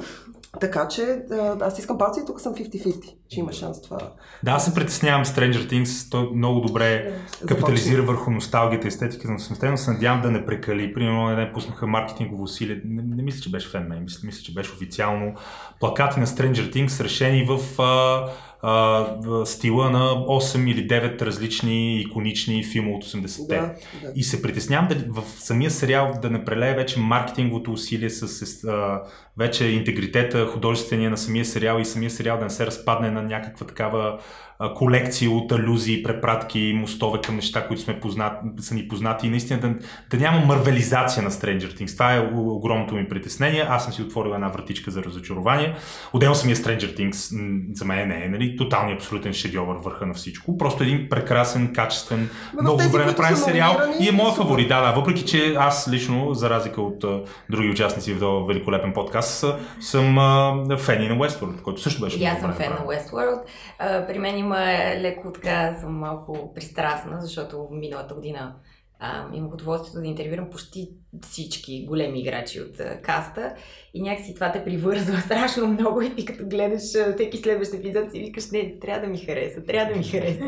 така 0.61 0.89
че 0.89 1.23
аз 1.61 1.79
искам 1.79 1.99
палци 1.99 2.21
и 2.21 2.27
тук 2.27 2.41
съм 2.41 2.55
50-50, 2.55 3.15
че 3.29 3.41
има 3.41 3.53
шанс 3.53 3.83
това. 3.83 3.99
Да, 4.43 4.51
аз 4.51 4.65
се 4.65 4.75
притеснявам 4.75 5.25
Stranger 5.25 5.71
Things. 5.71 6.11
Той 6.11 6.31
много 6.35 6.61
добре 6.61 7.13
капитализира 7.49 8.03
върху 8.03 8.31
носталгията 8.31 8.87
и 8.87 8.89
естетиката 8.89 9.33
на 9.33 9.39
80-те, 9.39 9.71
но 9.71 9.77
се 9.77 9.91
надявам 9.91 10.23
да 10.23 10.31
не 10.31 10.47
прекали. 10.47 10.95
Примерно, 10.95 11.37
не 11.37 11.53
пуснаха 11.53 11.87
маркетингово 11.87 12.43
усилие. 12.43 12.81
Не, 12.85 13.03
не 13.17 13.23
мисля, 13.23 13.41
че 13.41 13.51
беше 13.51 13.71
фен, 13.71 13.99
мисля, 14.03 14.21
мисля, 14.27 14.43
че 14.43 14.55
беше 14.55 14.73
официално 14.73 15.35
плакати 15.81 16.21
на 16.21 16.27
Stranger 16.27 16.75
Things, 16.75 17.05
решени 17.05 17.45
в, 17.45 17.83
а, 17.83 18.27
а, 18.67 19.07
стила 19.47 19.91
на 19.91 19.99
8 19.99 20.71
или 20.71 20.89
9 20.89 21.23
различни 21.23 22.01
иконични 22.01 22.65
филми 22.65 22.95
от 22.95 23.05
80-те. 23.05 23.57
Да, 23.57 23.75
да. 24.03 24.13
И 24.15 24.23
се 24.23 24.43
притеснявам 24.43 24.89
да, 24.89 24.95
в 25.09 25.25
самия 25.39 25.71
сериал 25.71 26.13
да 26.23 26.31
не 26.31 26.45
прелее 26.45 26.75
вече 26.75 27.01
маркетинговото 27.01 27.73
усилие 27.73 28.11
с, 28.11 28.65
а, 28.65 29.03
вече 29.39 29.67
интегритета, 29.67 30.47
художествения 30.47 31.11
на 31.11 31.17
самия 31.17 31.45
сериал 31.45 31.79
и 31.81 31.85
самия 31.85 32.11
сериал 32.11 32.39
да 32.39 32.45
не 32.45 32.51
се 32.51 32.67
разпадне 32.67 33.11
на 33.11 33.23
някаква 33.23 33.67
такава 33.67 34.19
а, 34.59 34.75
колекция 34.75 35.31
от 35.31 35.53
алюзии, 35.53 36.03
препратки, 36.03 36.75
мостове 36.77 37.21
към 37.21 37.37
неща, 37.37 37.67
които 37.67 37.83
сме 37.83 38.01
познат, 38.01 38.33
са 38.61 38.75
ни 38.75 38.89
познати 38.89 39.27
и 39.27 39.31
наистина 39.31 39.61
да, 39.61 39.75
да 40.11 40.17
няма 40.17 40.39
мървелизация 40.39 41.23
на 41.23 41.31
Stranger 41.31 41.81
Things. 41.81 41.93
Това 41.93 42.15
е 42.15 42.29
огромното 42.35 42.95
ми 42.95 43.09
притеснение. 43.09 43.67
Аз 43.69 43.85
съм 43.85 43.93
си 43.93 44.03
отворил 44.03 44.31
една 44.31 44.49
вратичка 44.49 44.91
за 44.91 45.03
разочарование. 45.03 45.75
Отделно 46.13 46.35
самия 46.35 46.57
Stranger 46.57 46.99
Things 46.99 47.35
за 47.75 47.85
мен 47.85 48.09
не 48.09 48.25
е 48.25 48.29
нали, 48.29 48.54
тоталният 48.57 49.01
абсолютен 49.01 49.33
шедьовър 49.33 49.77
върха 49.77 50.07
на 50.07 50.15
всичко. 50.15 50.59
Просто 50.59 50.83
един 50.83 51.09
прекрасен, 51.09 51.73
качествен, 51.75 52.31
в 52.59 52.63
много 52.63 52.79
тези, 52.79 52.91
добре 52.91 53.07
направен 53.07 53.37
сериал 53.37 53.77
и 54.01 54.09
е 54.09 54.13
моят 54.13 54.35
са 54.35 54.43
фаворит. 54.43 54.69
Да, 54.69 54.81
да, 54.81 54.93
въпреки 54.93 55.25
че 55.25 55.55
аз 55.59 55.89
лично, 55.93 56.35
за 56.35 56.51
разлика 56.51 56.83
от 56.83 57.05
а, 57.05 57.21
други 57.51 57.71
участници 57.71 58.15
в 58.15 58.21
този 58.21 58.47
великолепен 58.49 58.93
подкаст, 58.93 59.45
съм 59.81 60.19
а, 60.19 60.77
фен 60.79 61.03
и 61.03 61.09
на 61.09 61.15
Westworld, 61.15 61.63
който 61.63 61.81
също 61.81 62.01
беше 62.01 62.19
И 62.19 62.25
аз 62.25 62.41
съм 62.41 62.53
фен 62.53 62.71
на. 62.71 62.77
Westworld. 62.77 63.41
А, 63.79 64.07
при 64.07 64.19
мен 64.19 64.39
има 64.39 64.61
леко 65.01 65.33
така, 65.33 65.77
съм 65.81 65.99
малко 65.99 66.55
пристрастна, 66.55 67.21
защото 67.21 67.69
миналата 67.73 68.15
година 68.15 68.55
а, 68.99 69.25
имах 69.35 69.55
удоволствието 69.55 70.01
да 70.01 70.07
интервюрам 70.07 70.51
почти 70.51 70.91
всички 71.23 71.87
големи 71.87 72.21
играчи 72.21 72.61
от 72.61 73.03
каста 73.03 73.55
и 73.95 74.03
някакси 74.03 74.35
това 74.35 74.53
те 74.53 74.65
привързва 74.65 75.21
страшно 75.21 75.67
много 75.67 76.03
и 76.03 76.15
ти 76.15 76.25
като 76.25 76.47
гледаш 76.47 76.83
всеки 76.83 77.39
следващ 77.39 77.75
епизод 77.75 78.13
си 78.13 78.21
викаш, 78.21 78.51
не, 78.51 78.79
трябва 78.79 79.01
да 79.01 79.13
ми 79.13 79.19
хареса, 79.19 79.65
трябва 79.65 79.93
да 79.93 79.99
ми 79.99 80.05
хареса. 80.05 80.45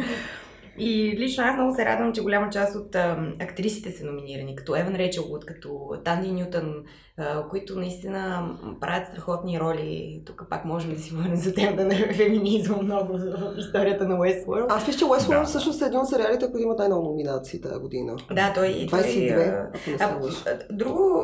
И 0.78 1.16
лично 1.18 1.45
аз 1.45 1.56
много 1.56 1.75
се 1.75 1.85
радвам, 1.85 2.12
че 2.12 2.23
голяма 2.23 2.50
част 2.50 2.76
от 2.76 2.95
а, 2.95 3.33
актрисите 3.40 3.90
са 3.90 4.04
номинирани, 4.04 4.56
като 4.56 4.76
Еван 4.76 4.95
Рейчелвуд, 4.95 5.45
като 5.45 5.90
Танди 6.04 6.33
Нютън, 6.33 6.75
а, 7.18 7.49
които 7.49 7.78
наистина 7.78 8.50
правят 8.80 9.09
страхотни 9.09 9.61
роли. 9.61 10.23
Тук 10.26 10.47
пак 10.50 10.64
можем 10.64 10.95
да 10.95 10.99
си 11.00 11.11
говорим 11.14 11.37
за 11.37 11.54
темата 11.54 11.85
на 11.85 11.95
феминизма 11.95 12.76
много 12.83 13.18
в 13.18 13.54
историята 13.59 14.09
на 14.09 14.14
Westworld. 14.16 14.66
Аз 14.68 14.87
мисля, 14.87 14.99
че 14.99 15.04
Westworld 15.04 15.40
Да. 15.40 15.45
всъщност 15.45 15.83
е 15.83 15.85
един 15.85 15.99
от 15.99 16.09
сериалите, 16.09 16.50
които 16.50 16.62
имат 16.62 16.78
най-много 16.78 17.09
номинации 17.09 17.61
тази 17.61 17.80
година. 17.80 18.16
Да, 18.33 18.52
той... 18.54 18.87
той 18.90 19.00
22, 19.00 19.68
а, 20.00 20.04
ако 20.04 20.26
не 20.26 20.33
а, 20.47 20.59
друго... 20.73 21.23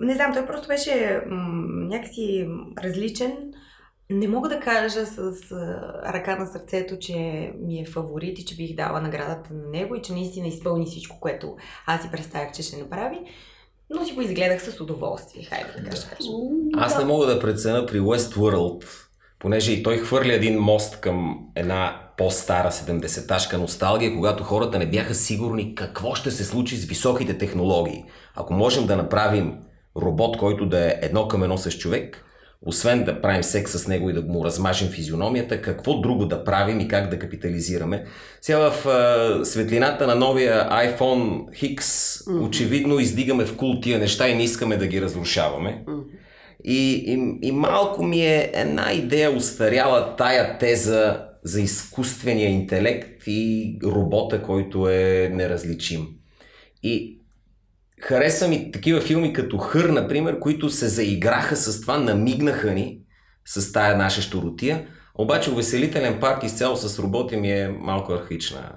Не 0.00 0.14
знам, 0.14 0.34
той 0.34 0.46
просто 0.46 0.68
беше 0.68 1.20
м- 1.26 1.86
някакси 1.88 2.48
различен. 2.84 3.32
Не 4.10 4.28
мога 4.28 4.48
да 4.48 4.60
кажа 4.60 5.06
с 5.06 5.18
а, 5.52 6.12
ръка 6.12 6.36
на 6.36 6.46
сърцето, 6.46 6.98
че 6.98 7.14
ми 7.60 7.80
е 7.80 7.84
фаворит 7.84 8.38
и 8.38 8.44
че 8.44 8.56
бих 8.56 8.74
дала 8.74 9.00
наградата 9.00 9.54
на 9.54 9.68
него 9.68 9.94
и 9.94 10.02
че 10.02 10.12
наистина 10.12 10.46
изпълни 10.46 10.86
всичко, 10.86 11.20
което 11.20 11.56
аз 11.86 12.02
си 12.02 12.08
представях, 12.12 12.52
че 12.52 12.62
ще 12.62 12.76
направи. 12.76 13.18
Но 13.90 14.04
си 14.04 14.12
го 14.12 14.20
изгледах 14.20 14.62
с 14.62 14.80
удоволствие, 14.80 15.42
хайде 15.42 15.96
ще 15.96 16.08
кажа. 16.08 16.30
Аз 16.74 16.98
не 16.98 17.04
мога 17.04 17.26
да 17.26 17.40
преценя 17.40 17.86
при 17.86 18.00
Westworld, 18.00 18.84
понеже 19.38 19.72
и 19.72 19.82
той 19.82 19.98
хвърля 19.98 20.32
един 20.32 20.58
мост 20.58 21.00
към 21.00 21.46
една 21.54 22.02
по-стара 22.16 22.70
70-ташка 22.70 23.56
носталгия, 23.56 24.14
когато 24.14 24.44
хората 24.44 24.78
не 24.78 24.90
бяха 24.90 25.14
сигурни 25.14 25.74
какво 25.74 26.14
ще 26.14 26.30
се 26.30 26.44
случи 26.44 26.76
с 26.76 26.84
високите 26.84 27.38
технологии. 27.38 28.04
Ако 28.34 28.54
можем 28.54 28.86
да 28.86 28.96
направим 28.96 29.58
робот, 29.96 30.36
който 30.36 30.66
да 30.66 30.86
е 30.86 30.98
едно 31.02 31.28
към 31.28 31.42
едно 31.42 31.58
с 31.58 31.70
човек, 31.70 32.25
освен 32.62 33.04
да 33.04 33.20
правим 33.20 33.42
секс 33.42 33.72
с 33.72 33.88
него 33.88 34.10
и 34.10 34.12
да 34.12 34.22
му 34.22 34.44
размажем 34.44 34.88
физиономията, 34.88 35.62
какво 35.62 36.00
друго 36.00 36.26
да 36.26 36.44
правим 36.44 36.80
и 36.80 36.88
как 36.88 37.10
да 37.10 37.18
капитализираме. 37.18 38.04
Сега 38.40 38.70
в 38.70 38.86
а, 38.86 39.44
светлината 39.44 40.06
на 40.06 40.14
новия 40.14 40.68
iPhone 40.70 41.48
X 41.50 41.80
mm-hmm. 41.80 42.48
очевидно 42.48 42.98
издигаме 42.98 43.44
в 43.44 43.56
кул 43.56 43.80
тия 43.80 43.98
неща 43.98 44.28
и 44.28 44.34
не 44.34 44.44
искаме 44.44 44.76
да 44.76 44.86
ги 44.86 45.00
разрушаваме. 45.00 45.84
Mm-hmm. 45.86 46.02
И, 46.64 46.92
и, 46.92 47.38
и 47.48 47.52
малко 47.52 48.02
ми 48.02 48.20
е 48.20 48.50
една 48.54 48.92
идея 48.92 49.30
устаряла 49.30 50.16
тая 50.16 50.58
теза 50.58 51.26
за 51.44 51.60
изкуствения 51.60 52.50
интелект 52.50 53.22
и 53.26 53.78
робота, 53.84 54.42
който 54.42 54.88
е 54.88 55.30
неразличим. 55.34 56.08
И 56.82 57.15
хареса 58.00 58.48
ми 58.48 58.72
такива 58.72 59.00
филми 59.00 59.32
като 59.32 59.58
Хър, 59.58 59.84
например, 59.84 60.38
които 60.38 60.70
се 60.70 60.88
заиграха 60.88 61.56
с 61.56 61.80
това, 61.80 61.98
намигнаха 61.98 62.70
ни 62.70 62.98
с 63.44 63.72
тая 63.72 63.96
наша 63.96 64.22
щуротия. 64.22 64.86
Обаче 65.14 65.50
увеселителен 65.50 66.20
парк 66.20 66.44
изцяло 66.44 66.76
с 66.76 66.98
роботи 66.98 67.36
ми 67.36 67.52
е 67.52 67.68
малко 67.68 68.12
архична. 68.12 68.72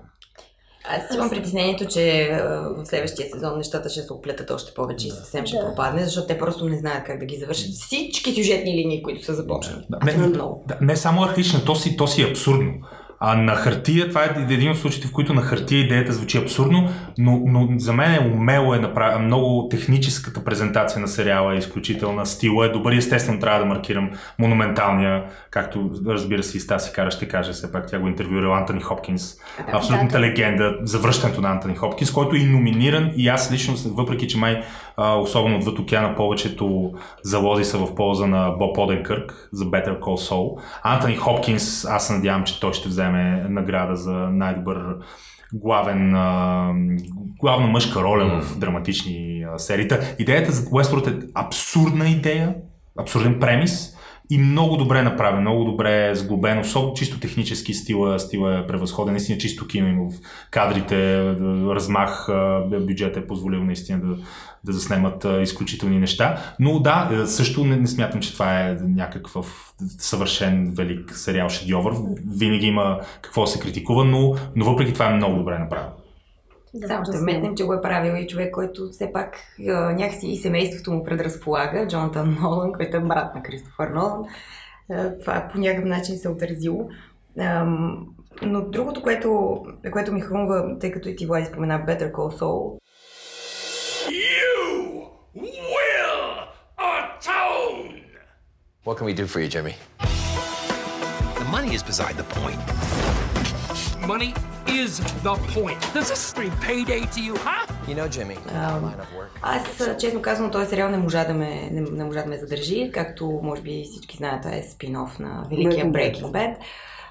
Аз 0.91 1.15
имам 1.15 1.29
притеснението, 1.29 1.85
че 1.85 2.31
в 2.77 2.85
следващия 2.85 3.29
сезон 3.29 3.57
нещата 3.57 3.89
ще 3.89 4.01
се 4.01 4.13
оплетат 4.13 4.51
още 4.51 4.73
повече 4.73 5.07
и 5.07 5.11
съвсем 5.11 5.45
ще 5.45 5.57
да. 5.57 5.65
пропадне, 5.65 6.03
защото 6.05 6.27
те 6.27 6.37
просто 6.37 6.65
не 6.65 6.77
знаят 6.77 7.03
как 7.03 7.19
да 7.19 7.25
ги 7.25 7.37
завършат. 7.37 7.71
Всички 7.71 8.35
сюжетни 8.35 8.77
линии, 8.77 9.03
които 9.03 9.25
са 9.25 9.33
започнали. 9.33 9.85
Да, 9.89 10.17
не, 10.17 10.27
много. 10.27 10.63
Да, 10.67 10.77
не 10.81 10.95
само 10.95 11.23
архична, 11.23 11.65
то 11.65 11.75
си, 11.75 11.97
то 11.97 12.07
си 12.07 12.21
е 12.21 12.25
абсурдно. 12.25 12.73
А 13.21 13.35
на 13.35 13.55
хартия, 13.55 14.09
това 14.09 14.23
е 14.23 14.29
един 14.49 14.71
от 14.71 14.77
случаите, 14.77 15.07
в 15.07 15.11
които 15.11 15.33
на 15.33 15.41
хартия 15.41 15.79
идеята 15.79 16.13
звучи 16.13 16.37
абсурдно, 16.37 16.89
но, 17.17 17.41
но 17.45 17.69
за 17.77 17.93
мен 17.93 18.13
е 18.13 18.33
умело 18.35 18.73
е 18.73 18.79
направя, 18.79 19.19
много 19.19 19.67
техническата 19.69 20.43
презентация 20.43 21.01
на 21.01 21.07
сериала 21.07 21.55
е 21.55 21.57
изключителна, 21.57 22.25
стила 22.25 22.65
е 22.65 22.69
добър 22.69 22.91
и 22.91 22.97
естествено 22.97 23.39
трябва 23.39 23.59
да 23.59 23.65
маркирам 23.65 24.09
монументалния, 24.39 25.23
както 25.51 25.91
разбира 26.07 26.43
се 26.43 26.57
и 26.57 26.59
Стаси 26.59 26.93
Кара 26.93 27.11
ще 27.11 27.27
каже, 27.27 27.51
все 27.51 27.71
пак 27.71 27.87
тя 27.87 27.99
го 27.99 28.07
интервюирала 28.07 28.57
Антони 28.57 28.81
Хопкинс, 28.81 29.35
да, 29.35 29.77
абсолютната 29.77 30.19
да, 30.19 30.25
легенда 30.25 30.77
за 30.81 30.99
връщането 30.99 31.41
на 31.41 31.49
Антони 31.49 31.75
Хопкинс, 31.75 32.11
който 32.11 32.35
е 32.35 32.39
и 32.39 32.45
номиниран 32.45 33.11
и 33.15 33.27
аз 33.27 33.51
лично, 33.51 33.75
въпреки 33.85 34.27
че 34.27 34.37
май 34.37 34.61
особено 34.97 35.57
отвъд 35.57 35.79
океана 35.79 36.15
повечето 36.15 36.91
залози 37.23 37.65
са 37.65 37.77
в 37.77 37.95
полза 37.95 38.27
на 38.27 38.49
Боб 38.49 38.77
Оденкърк 38.77 39.49
за 39.51 39.65
Better 39.65 39.99
Call 39.99 40.29
Saul. 40.29 40.61
Антони 40.83 41.15
Хопкинс, 41.15 41.85
аз 41.85 42.07
се 42.07 42.13
надявам, 42.13 42.43
че 42.43 42.59
той 42.59 42.73
ще 42.73 42.89
вземе 42.89 43.08
награда 43.49 43.95
за 43.95 44.11
най-добър 44.11 44.95
главен, 45.53 46.11
главна 47.39 47.67
мъжка 47.67 48.01
роля 48.03 48.23
mm. 48.23 48.41
в 48.41 48.59
драматични 48.59 49.45
серии. 49.57 49.87
Идеята 50.19 50.51
за 50.51 50.63
Westworld 50.65 51.23
е 51.23 51.27
абсурдна 51.35 52.09
идея, 52.09 52.55
абсурден 52.99 53.39
премис, 53.39 53.95
и 54.29 54.37
много 54.37 54.77
добре 54.77 55.03
направен, 55.03 55.41
много 55.41 55.63
добре 55.63 56.15
сглобен, 56.15 56.59
особено 56.59 56.93
чисто 56.93 57.19
технически 57.19 57.73
стила, 57.73 58.19
стила 58.19 58.59
е 58.59 58.67
превъзходен, 58.67 59.13
наистина 59.13 59.37
чисто 59.37 59.67
кино 59.67 59.87
има 59.87 60.11
в 60.11 60.13
кадрите, 60.51 61.23
размах, 61.67 62.27
бюджет 62.81 63.17
е 63.17 63.27
позволил 63.27 63.63
наистина 63.63 63.99
да, 63.99 64.17
да 64.63 64.73
заснемат 64.73 65.25
изключителни 65.41 65.99
неща. 65.99 66.37
Но 66.59 66.79
да, 66.79 67.23
също 67.25 67.65
не, 67.65 67.75
не 67.75 67.87
смятам, 67.87 68.21
че 68.21 68.33
това 68.33 68.59
е 68.59 68.77
някакъв 68.81 69.73
съвършен 69.97 70.73
велик 70.75 71.15
сериал 71.15 71.49
шедьовър. 71.49 71.93
Винаги 72.37 72.67
има 72.67 72.99
какво 73.21 73.47
се 73.47 73.59
критикува, 73.59 74.05
но, 74.05 74.35
но 74.55 74.65
въпреки 74.65 74.93
това 74.93 75.05
е 75.05 75.13
много 75.13 75.37
добре 75.37 75.59
направен. 75.59 75.89
Да, 76.73 76.87
Само 76.87 77.05
ще 77.05 77.17
вметнем, 77.17 77.55
че 77.55 77.63
го 77.63 77.73
е 77.73 77.81
правил 77.81 78.13
и 78.13 78.27
човек, 78.27 78.53
който 78.53 78.89
все 78.91 79.11
пак 79.13 79.37
някакси 79.59 80.27
и 80.27 80.37
семейството 80.37 80.91
му 80.91 81.03
предразполага, 81.03 81.87
Джонатан 81.87 82.37
Нолан, 82.41 82.71
който 82.73 82.97
е 82.97 82.99
брат 82.99 83.35
на 83.35 83.43
Кристофър 83.43 83.87
Нолан. 83.87 84.25
това 85.19 85.47
по 85.51 85.59
някакъв 85.59 85.85
начин 85.85 86.17
се 86.17 86.27
е 86.27 86.31
отразило. 86.31 86.89
но 88.41 88.61
другото, 88.61 89.01
което, 89.01 89.59
което 89.91 90.11
ми 90.11 90.21
хрумва, 90.21 90.79
тъй 90.79 90.91
като 90.91 91.09
и 91.09 91.15
ти 91.15 91.25
Влади 91.25 91.45
спомена 91.45 91.85
Better 91.87 92.11
Call 92.11 92.39
Saul. 92.39 92.79
You 94.09 95.05
will 95.35 96.19
atone! 96.77 98.03
What 98.85 98.97
can 98.97 99.05
we 99.05 99.13
do 99.13 99.25
for 99.27 99.39
you, 99.43 99.49
Jimmy? 99.55 99.75
The 101.39 101.47
money 101.55 101.71
is 101.77 101.83
beside 101.91 102.15
the 102.21 102.27
point. 102.39 102.59
Money 104.09 104.33
is 104.67 104.91
the 105.27 105.35
point. 105.55 105.79
Does 105.93 106.09
this 106.09 106.21
scream 106.31 106.53
payday 106.67 107.01
to 107.15 107.19
you, 107.27 107.35
huh? 107.47 107.67
You 107.87 107.95
know, 107.95 108.07
Jimmy, 108.07 108.37
um, 108.37 108.93
аз, 109.41 109.89
честно 109.99 110.21
казвам, 110.21 110.51
този 110.51 110.69
сериал 110.69 110.89
не 110.89 110.97
можа 110.97 111.23
да 111.23 111.33
ме, 111.33 111.69
не, 111.71 111.81
не 111.81 112.03
можа 112.03 112.23
да 112.23 112.29
ме 112.29 112.37
задържи, 112.37 112.91
както 112.93 113.39
може 113.43 113.61
би 113.61 113.83
всички 113.91 114.17
знаят, 114.17 114.45
е 114.45 114.63
спин-оф 114.63 115.19
на 115.19 115.47
великия 115.49 115.85
Breaking 115.85 116.31
Bad. 116.31 116.55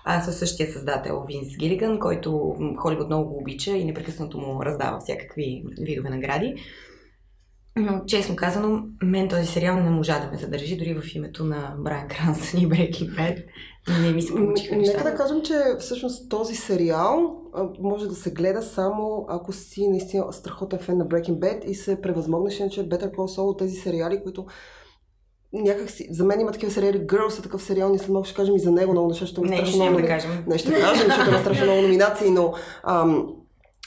Аз 0.04 0.24
със 0.24 0.38
същия 0.38 0.72
създател 0.72 1.24
Винс 1.26 1.56
Гилиган, 1.56 1.98
който 1.98 2.56
Холивуд 2.76 3.06
много 3.06 3.30
го 3.30 3.38
обича 3.38 3.70
и 3.70 3.84
непрекъснато 3.84 4.38
му 4.38 4.64
раздава 4.64 5.00
всякакви 5.00 5.64
видове 5.80 6.11
награди. 6.11 6.54
Но, 7.78 8.04
честно 8.06 8.36
казано, 8.36 8.82
мен 9.02 9.28
този 9.28 9.46
сериал 9.46 9.76
не 9.76 9.90
можа 9.90 10.18
да 10.18 10.30
ме 10.30 10.38
задържи, 10.38 10.76
дори 10.76 10.94
в 10.94 11.14
името 11.14 11.44
на 11.44 11.74
Брайан 11.78 12.08
Крансън 12.08 12.60
и 12.60 12.68
Breaking 12.68 13.16
Bad. 13.16 13.44
Не 14.02 14.12
ми 14.12 14.22
се 14.22 14.34
получиха 14.34 14.76
нещата. 14.76 14.98
Нека 14.98 15.10
да 15.10 15.16
кажем, 15.16 15.42
че 15.42 15.54
всъщност 15.78 16.28
този 16.28 16.54
сериал 16.54 17.36
може 17.80 18.06
да 18.06 18.14
се 18.14 18.30
гледа 18.30 18.62
само 18.62 19.26
ако 19.28 19.52
си 19.52 19.88
наистина 19.88 20.32
страхотен 20.32 20.78
фен 20.78 20.98
на 20.98 21.06
Breaking 21.06 21.38
Bad 21.38 21.64
и 21.64 21.74
се 21.74 22.00
превъзмогнеш, 22.00 22.60
иначе 22.60 22.88
Better 22.88 23.14
Call 23.14 23.38
Saul, 23.38 23.58
тези 23.58 23.76
сериали, 23.76 24.22
които 24.22 24.46
някак 25.52 25.90
си, 25.90 26.08
за 26.10 26.24
мен 26.24 26.40
има 26.40 26.52
такива 26.52 26.72
сериали, 26.72 27.06
Girls 27.06 27.38
е 27.38 27.42
такъв 27.42 27.62
сериал, 27.62 27.92
не 27.92 27.98
много 28.08 28.24
ще 28.24 28.34
кажем 28.34 28.56
и 28.56 28.60
за 28.60 28.70
него 28.70 28.92
много 28.92 29.08
неща, 29.08 29.26
ще 29.26 29.40
не, 29.40 29.56
страшно 29.56 29.76
много. 29.76 29.98
Не, 29.98 29.98
ще 29.98 30.08
кажем. 30.08 30.44
Не, 30.46 30.58
ще 30.58 30.72
кажем, 30.72 31.06
защото 31.06 31.30
има 31.30 31.38
страшно 31.38 31.64
много 31.64 31.82
номинации, 31.82 32.30
но 32.30 32.52
ам, 32.84 33.26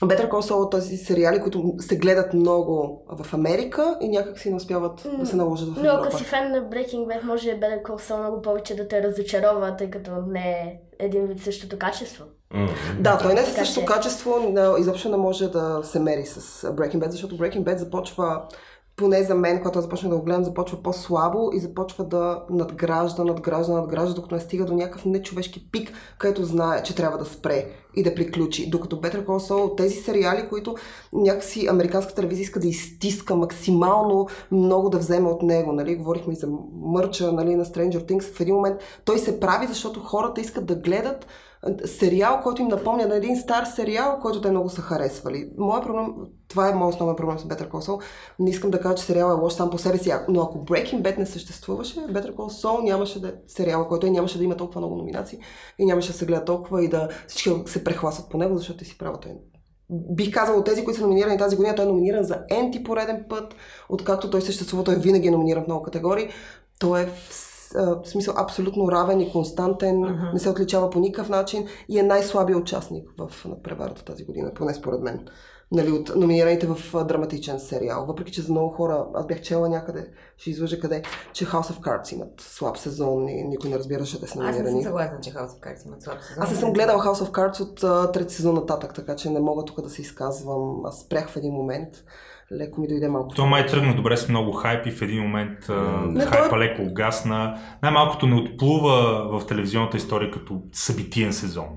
Better 0.01 0.29
Call 0.29 0.51
Saul 0.51 0.71
тези 0.71 0.97
сериали, 0.97 1.41
които 1.41 1.73
се 1.79 1.97
гледат 1.97 2.33
много 2.33 3.01
в 3.09 3.33
Америка 3.33 3.97
и 4.01 4.09
някак 4.09 4.39
си 4.39 4.49
не 4.49 4.55
успяват 4.55 5.01
mm. 5.01 5.19
да 5.19 5.25
се 5.25 5.35
наложат 5.35 5.67
в 5.67 5.71
Европа. 5.71 5.87
Но 5.87 6.01
ако 6.01 6.17
си 6.17 6.23
фен 6.23 6.51
на 6.51 6.57
Breaking 6.57 7.05
Bad, 7.07 7.23
може 7.23 7.49
Better 7.49 7.83
Call 7.83 8.11
Saul 8.11 8.19
много 8.19 8.41
повече 8.41 8.75
да 8.75 8.87
те 8.87 9.03
разочарова, 9.03 9.75
тъй 9.77 9.89
като 9.89 10.11
не 10.27 10.49
е 10.49 10.79
един 10.99 11.25
вид 11.25 11.43
същото 11.43 11.79
качество. 11.79 12.23
Mm. 12.53 12.69
Да, 12.99 13.17
той 13.17 13.33
не 13.33 13.41
е 13.41 13.45
същото 13.45 13.85
качество, 13.85 14.53
изобщо 14.79 15.09
не 15.09 15.17
може 15.17 15.47
да 15.47 15.81
се 15.83 15.99
мери 15.99 16.25
с 16.25 16.61
Breaking 16.67 16.99
Bad, 16.99 17.09
защото 17.09 17.37
Breaking 17.37 17.63
Bad 17.63 17.77
започва 17.77 18.41
поне 18.95 19.23
за 19.23 19.35
мен, 19.35 19.57
когато 19.57 19.81
започна 19.81 20.09
да 20.09 20.15
го 20.15 20.23
гледам, 20.23 20.43
започва 20.43 20.83
по-слабо 20.83 21.49
и 21.53 21.59
започва 21.59 22.03
да 22.03 22.43
надгражда, 22.49 23.23
надгражда, 23.23 23.73
надгражда, 23.73 24.15
докато 24.15 24.35
не 24.35 24.41
стига 24.41 24.65
до 24.65 24.73
някакъв 24.73 25.05
нечовешки 25.05 25.71
пик, 25.71 25.91
където 26.17 26.43
знае, 26.43 26.83
че 26.83 26.95
трябва 26.95 27.17
да 27.17 27.25
спре 27.25 27.65
и 27.95 28.03
да 28.03 28.15
приключи. 28.15 28.69
Докато 28.69 28.95
Better 28.95 29.25
Call 29.25 29.49
Saul, 29.49 29.77
тези 29.77 29.95
сериали, 29.95 30.49
които 30.49 30.75
някакси 31.13 31.67
американска 31.67 32.13
телевизия 32.13 32.43
иска 32.43 32.59
да 32.59 32.67
изтиска 32.67 33.35
максимално 33.35 34.27
много 34.51 34.89
да 34.89 34.97
вземе 34.97 35.29
от 35.29 35.41
него. 35.41 35.71
Нали? 35.71 35.95
Говорихме 35.95 36.33
и 36.33 36.35
за 36.35 36.47
мърча 36.73 37.31
нали, 37.31 37.55
на 37.55 37.65
Stranger 37.65 38.09
Things. 38.09 38.21
В 38.21 38.39
един 38.39 38.55
момент 38.55 38.81
той 39.05 39.19
се 39.19 39.39
прави, 39.39 39.67
защото 39.67 39.99
хората 39.99 40.41
искат 40.41 40.65
да 40.65 40.75
гледат 40.75 41.27
сериал, 41.85 42.39
който 42.43 42.61
им 42.61 42.67
напомня 42.67 43.07
на 43.07 43.15
един 43.15 43.37
стар 43.37 43.65
сериал, 43.65 44.19
който 44.21 44.41
те 44.41 44.51
много 44.51 44.69
са 44.69 44.81
харесвали. 44.81 45.49
Моя 45.57 45.81
проблем, 45.81 46.13
това 46.47 46.69
е 46.69 46.73
моят 46.75 46.93
основен 46.93 47.15
проблем 47.15 47.39
с 47.39 47.43
Better 47.43 47.69
Call 47.69 47.87
Saul. 47.87 48.03
Не 48.39 48.49
искам 48.49 48.71
да 48.71 48.81
кажа, 48.81 48.95
че 48.95 49.03
сериал 49.03 49.29
е 49.29 49.41
лош 49.41 49.53
сам 49.53 49.69
по 49.69 49.77
себе 49.77 49.97
си, 49.97 50.13
но 50.29 50.41
ако 50.41 50.65
Breaking 50.65 51.01
Bad 51.01 51.17
не 51.17 51.25
съществуваше, 51.25 51.99
Better 51.99 52.35
Call 52.35 52.65
Saul 52.65 52.83
нямаше 52.83 53.21
да 53.21 53.27
е 53.27 53.31
сериал, 53.47 53.87
който 53.87 54.07
е, 54.07 54.09
нямаше 54.09 54.37
да 54.37 54.43
има 54.43 54.57
толкова 54.57 54.81
много 54.81 54.95
номинации 54.95 55.39
и 55.79 55.85
нямаше 55.85 56.11
да 56.11 56.17
се 56.17 56.25
гледа 56.25 56.45
толкова 56.45 56.83
и 56.83 56.89
да 56.89 57.09
всички 57.27 57.51
се 57.65 57.80
прехласват 57.83 58.29
по 58.29 58.37
него, 58.37 58.57
защото 58.57 58.79
ти 58.79 58.85
си 58.85 58.97
права. 58.97 59.19
Той 59.19 59.31
бих 59.91 60.33
казал 60.33 60.59
от 60.59 60.65
тези, 60.65 60.83
които 60.83 60.99
са 60.99 61.03
номинирани 61.03 61.37
тази 61.37 61.55
година, 61.55 61.75
той 61.75 61.85
е 61.85 61.87
номиниран 61.87 62.23
за 62.23 62.39
енти 62.49 62.83
пореден 62.83 63.25
път, 63.29 63.55
откакто 63.89 64.29
той 64.29 64.41
съществува, 64.41 64.83
той 64.83 64.95
винаги 64.95 65.27
е 65.27 65.31
номиниран 65.31 65.63
в 65.63 65.67
много 65.67 65.83
категории. 65.83 66.29
Той 66.79 67.01
е 67.01 67.09
в 67.75 68.01
смисъл 68.05 68.33
абсолютно 68.37 68.91
равен 68.91 69.21
и 69.21 69.31
константен, 69.31 69.95
uh-huh. 69.95 70.33
не 70.33 70.39
се 70.39 70.49
отличава 70.49 70.89
по 70.89 70.99
никакъв 70.99 71.29
начин 71.29 71.67
и 71.89 71.99
е 71.99 72.03
най-слабият 72.03 72.61
участник 72.61 73.09
в 73.17 73.45
надпреварата 73.45 74.05
тази 74.05 74.25
година, 74.25 74.51
поне 74.55 74.73
според 74.73 75.01
мен. 75.01 75.27
Нали, 75.73 75.91
от 75.91 76.11
номинираните 76.15 76.67
в 76.67 77.05
драматичен 77.05 77.59
сериал. 77.59 78.05
Въпреки, 78.05 78.31
че 78.31 78.41
за 78.41 78.51
много 78.51 78.69
хора, 78.69 79.05
аз 79.13 79.27
бях 79.27 79.41
чела 79.41 79.69
някъде, 79.69 80.07
ще 80.37 80.49
излъжа 80.49 80.79
къде, 80.79 81.01
че 81.33 81.45
House 81.45 81.73
of 81.73 81.79
Cards 81.79 82.13
имат 82.13 82.33
слаб 82.41 82.77
сезон 82.77 83.29
и 83.29 83.43
никой 83.43 83.69
не 83.69 83.77
разбира, 83.77 84.03
че 84.03 84.19
те 84.19 84.27
са 84.27 84.39
номинирани. 84.39 84.67
Аз 84.67 84.73
не 84.73 84.81
съм 84.81 84.83
съгласна, 84.83 85.17
че 85.21 85.29
House 85.29 85.47
of 85.47 85.59
Cards 85.59 85.87
имат 85.87 86.01
слаб 86.01 86.21
сезон. 86.21 86.43
Аз 86.43 86.51
не 86.51 86.55
съм 86.55 86.73
гледал 86.73 86.99
House 86.99 87.25
of 87.25 87.31
Cards 87.31 87.61
от 87.61 88.13
трети 88.13 88.33
сезон 88.33 88.55
нататък, 88.55 88.93
така 88.93 89.15
че 89.15 89.29
не 89.29 89.39
мога 89.39 89.65
тук 89.65 89.81
да 89.81 89.89
се 89.89 90.01
изказвам. 90.01 90.85
Аз 90.85 90.99
спрях 90.99 91.29
в 91.29 91.37
един 91.37 91.53
момент 91.53 91.89
леко 92.51 92.81
ми 92.81 92.87
дойде 92.87 93.07
малко. 93.07 93.35
То 93.35 93.45
май 93.45 93.65
тръгна 93.65 93.95
добре 93.95 94.17
с 94.17 94.29
много 94.29 94.51
хайп 94.51 94.85
и 94.85 94.91
в 94.91 95.01
един 95.01 95.23
момент 95.23 95.57
не, 96.05 96.25
хайпа 96.25 96.49
той... 96.49 96.59
леко 96.59 96.81
угасна. 96.81 97.59
Най-малкото 97.83 98.27
не 98.27 98.35
отплува 98.35 99.27
в 99.39 99.45
телевизионната 99.47 99.97
история 99.97 100.31
като 100.31 100.61
събитиен 100.73 101.33
сезон. 101.33 101.67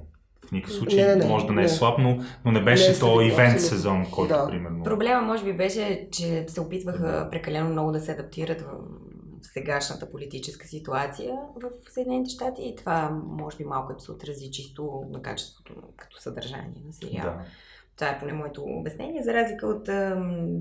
Никакъв 0.55 0.77
случай. 0.77 1.03
Не, 1.03 1.09
не, 1.09 1.17
не, 1.17 1.25
Може 1.25 1.47
да 1.47 1.53
не, 1.53 1.61
не. 1.61 1.65
е 1.65 1.69
слаб, 1.69 1.99
но, 1.99 2.19
но 2.45 2.53
не 2.53 2.65
беше 2.65 2.91
Не 2.91 2.97
е 2.97 2.99
то 2.99 3.21
ивент 3.21 3.61
сезон, 3.61 4.11
който 4.11 4.35
Да. 4.35 4.47
примерно. 4.47 4.85
Проблема 4.85 5.23
може 5.23 5.45
би 5.45 5.53
беше, 5.53 6.09
че 6.13 6.45
се 6.49 6.61
опитваха 6.61 7.29
прекалено 7.31 7.71
много 7.71 7.93
да 7.93 8.01
се 8.01 8.13
адаптират 8.13 8.61
в 8.63 8.67
сегашната 9.43 10.11
политическа 10.11 10.67
ситуация 10.67 11.35
в 11.57 11.93
Съединените 11.93 12.31
щати 12.31 12.63
и 12.63 12.77
това 12.77 13.11
може 13.27 13.57
би 13.57 13.65
малко 13.65 13.89
като 13.89 14.05
се 14.05 14.13
отрази 14.13 14.51
чисто 14.51 15.03
на 15.11 15.23
качеството 15.23 15.75
като 15.97 16.21
съдържание 16.21 16.83
на 16.87 16.93
сериала. 16.93 17.31
Да. 17.31 17.45
Това 17.97 18.11
е 18.11 18.19
поне 18.19 18.33
моето 18.33 18.63
обяснение, 18.67 19.23
за 19.23 19.35
разлика 19.35 19.67
от 19.67 19.89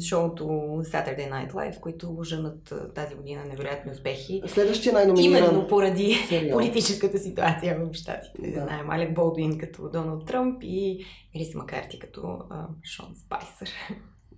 шоуто 0.03 0.43
Saturday 0.83 1.31
Night 1.31 1.51
Live, 1.51 1.79
които 1.79 2.17
женат 2.23 2.73
тази 2.95 3.15
година 3.15 3.45
невероятни 3.45 3.91
успехи. 3.91 4.41
Следващия 4.47 4.93
най-номиниран 4.93 5.43
Именно 5.43 5.67
поради 5.67 6.13
сериал. 6.29 6.57
политическата 6.57 7.17
ситуация 7.17 7.79
в 7.79 7.93
Штатите. 7.93 8.51
Да. 8.51 8.61
Знаем 8.61 8.89
Алек 8.89 9.13
Болдуин 9.13 9.57
като 9.57 9.89
Доналд 9.89 10.25
Тръмп 10.25 10.63
и 10.63 11.05
Рис 11.35 11.55
Макарти 11.55 11.99
като 11.99 12.39
а, 12.49 12.67
Шон 12.83 13.15
Спайсър. 13.15 13.69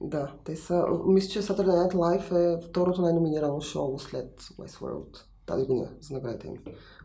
Да, 0.02 0.34
те 0.44 0.56
са... 0.56 0.86
Мисля, 1.08 1.30
че 1.30 1.42
Saturday 1.42 1.88
Night 1.88 1.94
Live 1.94 2.58
е 2.60 2.66
второто 2.70 3.02
най-номинирано 3.02 3.62
шоу 3.62 4.00
след 4.00 4.42
Westworld 4.42 5.24
тази 5.46 5.66
година 5.66 5.88
за 6.02 6.14
наградите 6.14 6.48
им. 6.48 6.54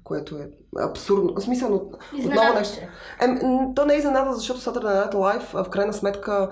Което 0.05 0.37
е 0.37 0.49
абсурдно. 0.81 1.35
В 1.37 1.41
смисъл, 1.41 1.69
но 1.71 1.77
отново 2.25 2.55
нещо. 2.59 2.79
Е, 3.21 3.27
то 3.75 3.85
не 3.85 3.95
е 3.95 3.97
изненада, 3.97 4.33
защото 4.33 4.61
Saturday 4.61 5.11
Night 5.11 5.15
Live 5.15 5.65
в 5.65 5.71
крайна 5.71 5.93
сметка 5.93 6.51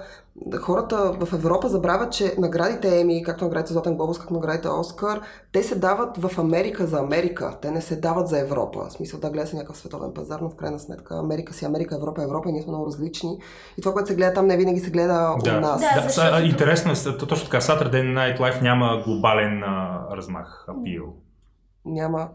хората 0.61 1.13
в 1.21 1.33
Европа 1.33 1.69
забравят, 1.69 2.13
че 2.13 2.35
наградите 2.39 3.01
Еми, 3.01 3.23
както 3.23 3.45
наградите 3.45 3.73
Златен 3.73 3.97
глобус, 3.97 4.19
както 4.19 4.35
наградите 4.35 4.69
Оскар, 4.69 5.21
те 5.53 5.63
се 5.63 5.75
дават 5.79 6.17
в 6.17 6.39
Америка 6.39 6.87
за 6.87 6.99
Америка. 6.99 7.59
Те 7.63 7.71
не 7.71 7.81
се 7.81 7.97
дават 7.97 8.29
за 8.29 8.39
Европа. 8.41 8.87
В 8.89 8.93
смисъл 8.93 9.21
да 9.21 9.31
гледа 9.31 9.47
се 9.47 9.57
някакъв 9.57 9.77
световен 9.77 10.15
пазар, 10.15 10.41
но 10.41 10.51
в 10.51 10.57
крайна 10.57 10.79
сметка 10.79 11.19
Америка 11.19 11.55
си 11.55 11.65
Америка, 11.65 11.95
Европа, 11.95 12.23
Европа 12.23 12.49
и 12.49 12.53
ние 12.53 12.63
сме 12.63 12.73
много 12.73 12.87
различни. 12.87 13.39
И 13.79 13.83
това, 13.83 13.93
което 13.93 14.09
се 14.09 14.15
гледа 14.15 14.35
там, 14.35 14.47
не 14.47 14.57
винаги 14.57 14.81
се 14.81 14.91
гледа 14.91 15.35
у 15.39 15.43
Да, 15.43 15.61
нас. 15.61 15.81
Да, 15.81 16.01
да, 16.03 16.09
защото- 16.09 16.43
интересно 16.43 16.93
е, 16.93 17.17
точно 17.19 17.45
така, 17.45 17.61
Saturday 17.61 18.03
Night 18.15 18.39
Live 18.39 18.63
няма 18.63 19.03
глобален 19.05 19.63
а, 19.63 20.07
размах, 20.17 20.65
апил. 20.69 21.05
Няма 21.89 22.29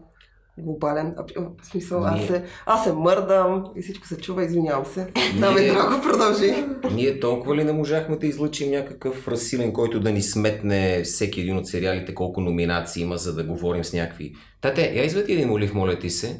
глобален. 0.58 1.14
В 1.62 1.66
смисъл, 1.66 2.04
аз 2.04 2.14
Ние- 2.18 2.26
се, 2.26 2.44
аз 2.66 2.84
се 2.84 2.92
мърдам 2.92 3.64
и 3.76 3.82
всичко 3.82 4.06
се 4.06 4.16
чува, 4.16 4.44
извинявам 4.44 4.86
се. 4.86 5.06
Да, 5.40 5.50
Ние- 5.52 5.60
ме 5.60 5.72
драго, 5.74 6.02
продължи. 6.02 6.64
Ние 6.92 7.20
толкова 7.20 7.56
ли 7.56 7.64
не 7.64 7.72
можахме 7.72 8.16
да 8.16 8.26
излъчим 8.26 8.70
някакъв 8.70 9.28
разсилен, 9.28 9.72
който 9.72 10.00
да 10.00 10.12
ни 10.12 10.22
сметне 10.22 11.02
всеки 11.04 11.40
един 11.40 11.56
от 11.56 11.66
сериалите, 11.66 12.14
колко 12.14 12.40
номинации 12.40 13.02
има, 13.02 13.16
за 13.16 13.34
да 13.34 13.44
говорим 13.44 13.84
с 13.84 13.92
някакви... 13.92 14.32
Тате, 14.60 14.92
я 14.94 15.04
извади 15.04 15.32
един 15.32 15.48
молив, 15.48 15.74
моля 15.74 15.98
ти 15.98 16.10
се. 16.10 16.36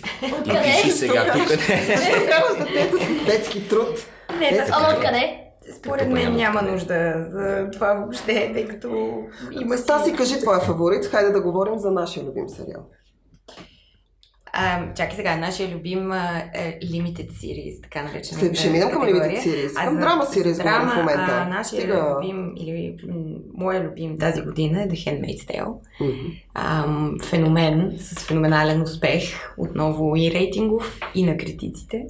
И 0.47 0.51
пиши 0.65 0.91
сега 0.91 1.33
тук. 1.33 1.49
Защо 1.49 2.27
казваш 2.31 2.73
детето 2.73 2.99
си 3.05 3.25
детски 3.27 3.69
труд? 3.69 4.07
Не, 4.39 4.67
Ама 4.73 4.89
откъде? 4.97 5.41
Според 5.79 6.09
мен 6.09 6.37
няма 6.37 6.63
нужда 6.63 7.27
за 7.31 7.69
това 7.73 7.95
въобще, 7.95 8.51
тъй 8.55 8.69
като 8.69 9.19
има 9.61 9.79
Стаси, 9.79 10.13
кажи 10.13 10.39
твоя 10.41 10.61
фаворит. 10.61 11.05
Хайде 11.05 11.31
да 11.31 11.41
говорим 11.41 11.79
за 11.79 11.91
нашия 11.91 12.25
любим 12.25 12.49
сериал. 12.49 12.83
А, 14.57 14.95
чакай 14.95 15.17
сега, 15.17 15.37
нашия 15.37 15.69
любим 15.69 16.13
а, 16.13 16.43
е 16.55 16.79
Limited 16.83 17.31
Series, 17.31 17.83
така 17.83 18.03
наречена. 18.03 18.39
Ще- 18.41 18.55
ще 18.55 18.71
минем 18.71 18.91
към 18.91 19.03
Limited 19.03 19.39
Series. 19.39 19.85
Към 19.85 19.97
драма 19.97 20.25
series 20.25 20.63
говорим 20.63 20.89
в 20.89 20.97
момента. 20.97 21.27
А, 21.31 21.49
нашия 21.49 21.81
Стига. 21.81 22.17
любим, 22.17 22.53
или 22.57 22.97
м, 23.09 23.15
моя 23.55 23.85
любим 23.85 24.19
тази 24.19 24.43
година 24.43 24.83
е 24.83 24.89
The 24.89 24.93
Handmaid's 24.93 25.51
Tale. 25.51 25.73
Мгм. 26.01 26.13
Ам, 26.55 27.15
феномен 27.23 27.95
с 27.99 28.19
феноменален 28.21 28.83
успех, 28.83 29.23
отново 29.59 30.17
и 30.17 30.31
рейтингов, 30.31 31.01
и 31.15 31.25
на 31.25 31.37
критиците. 31.37 32.05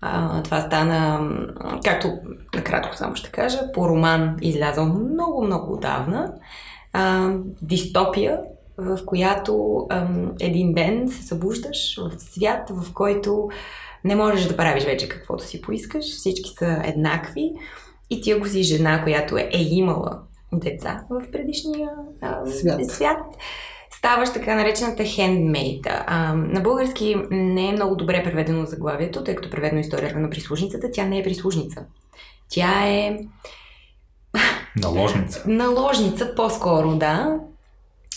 А, 0.00 0.42
това 0.42 0.60
стана, 0.60 1.28
както 1.84 2.08
накратко 2.54 2.96
само 2.96 3.16
ще 3.16 3.30
кажа, 3.30 3.72
по 3.74 3.88
роман 3.88 4.36
излязъл 4.42 4.86
много-много 4.86 5.72
отдавна. 5.72 6.32
А, 6.92 7.30
дистопия, 7.62 8.38
в 8.80 8.98
която 9.06 9.86
ам, 9.90 10.32
един 10.40 10.72
ден 10.72 11.08
се 11.08 11.22
събуждаш 11.22 11.98
в 11.98 12.10
свят, 12.18 12.70
в 12.70 12.92
който 12.94 13.48
не 14.04 14.14
можеш 14.16 14.46
да 14.46 14.56
правиш 14.56 14.84
вече 14.84 15.08
каквото 15.08 15.44
си 15.44 15.62
поискаш, 15.62 16.04
всички 16.04 16.50
са 16.58 16.82
еднакви 16.84 17.52
и 18.10 18.20
ти 18.20 18.30
ако 18.30 18.48
си 18.48 18.62
жена, 18.62 19.02
която 19.02 19.36
е, 19.36 19.50
е 19.52 19.62
имала 19.62 20.18
деца 20.52 21.04
в 21.10 21.30
предишния 21.32 21.90
а, 22.20 22.46
Свят. 22.46 22.90
свят 22.90 23.18
ставаш 24.00 24.32
така 24.32 24.54
наречената 24.54 25.02
handmaid. 25.02 26.02
А, 26.06 26.34
на 26.34 26.60
български 26.60 27.16
не 27.30 27.68
е 27.68 27.72
много 27.72 27.96
добре 27.96 28.24
преведено 28.24 28.66
заглавието, 28.66 29.24
тъй 29.24 29.34
като 29.34 29.50
преведено 29.50 29.80
историята 29.80 30.18
на 30.18 30.30
прислужницата. 30.30 30.90
Тя 30.92 31.06
не 31.06 31.18
е 31.18 31.22
прислужница. 31.22 31.84
Тя 32.48 32.88
е 32.88 33.18
Наложница. 34.76 35.44
наложница 35.46 36.34
по-скоро, 36.34 36.96
да. 36.96 37.38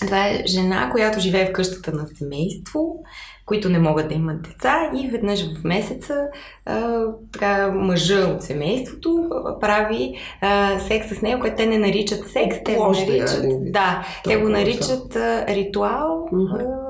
Това 0.05 0.27
е 0.27 0.43
жена, 0.45 0.89
която 0.91 1.19
живее 1.19 1.49
в 1.49 1.51
къщата 1.51 1.91
на 1.91 2.07
семейство, 2.17 3.03
които 3.45 3.69
не 3.69 3.79
могат 3.79 4.07
да 4.07 4.15
имат 4.15 4.41
деца 4.41 4.91
и 4.95 5.09
веднъж 5.09 5.53
в 5.53 5.63
месеца 5.63 6.27
а, 6.65 7.05
така, 7.31 7.71
мъжа 7.71 8.27
от 8.27 8.43
семейството 8.43 9.29
прави 9.61 10.15
а, 10.41 10.79
секс 10.79 11.07
с 11.07 11.21
него, 11.21 11.41
което 11.41 11.55
те 11.55 11.65
не 11.65 11.77
наричат 11.77 12.27
секс, 12.27 12.57
те 12.65 12.75
го 12.75 12.85
е 12.85 12.87
наричат... 12.87 13.41
вид. 13.41 13.71
Да, 13.71 14.05
те 14.23 14.35
го 14.35 14.41
Толкова 14.41 14.59
наричат 14.59 15.15
а, 15.15 15.45
ритуал. 15.47 16.29
Мгм. 16.31 16.55
А, 16.55 16.83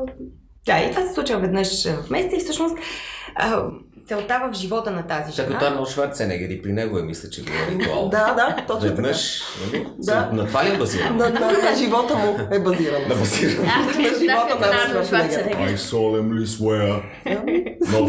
да, 0.65 0.85
и 0.85 0.91
това 0.91 1.07
се 1.07 1.13
случва 1.13 1.39
веднъж 1.39 1.87
в 1.87 2.09
месеца 2.09 2.35
и 2.35 2.39
всъщност 2.39 2.77
а, 3.35 3.63
целта 4.07 4.49
в 4.51 4.55
живота 4.55 4.91
на 4.91 5.07
тази 5.07 5.31
жена... 5.31 5.59
Той 5.59 5.83
е 5.83 5.85
Шварценегер 5.85 6.49
и 6.49 6.61
при 6.61 6.73
него 6.73 6.99
е, 6.99 7.01
мисля, 7.01 7.29
че 7.29 7.41
го 7.41 7.47
е 7.47 7.71
ритуал. 7.71 8.09
Да, 8.09 8.33
да, 8.33 8.65
точно. 8.67 8.89
Веднъж, 8.89 9.43
нали? 9.65 9.87
Да. 9.99 10.29
На 10.33 10.47
това 10.47 10.65
ли 10.65 10.69
е 10.73 10.77
базирано? 10.77 11.17
На, 11.17 11.29
на, 11.29 11.39
на 11.39 11.75
живота 11.77 12.15
му 12.15 12.39
е 12.51 12.59
базирано. 12.59 13.07
На 13.07 13.15
базирано. 13.15 13.67
на 13.97 14.19
живота 14.19 14.59
на 14.59 14.67
Арнолд 14.67 14.89
Арнолд 14.89 15.07
Шварценегер. 15.07 15.51
Шварценегер. 15.51 15.77
solemnly 15.77 16.45
swear 16.45 17.03
not 17.85 18.07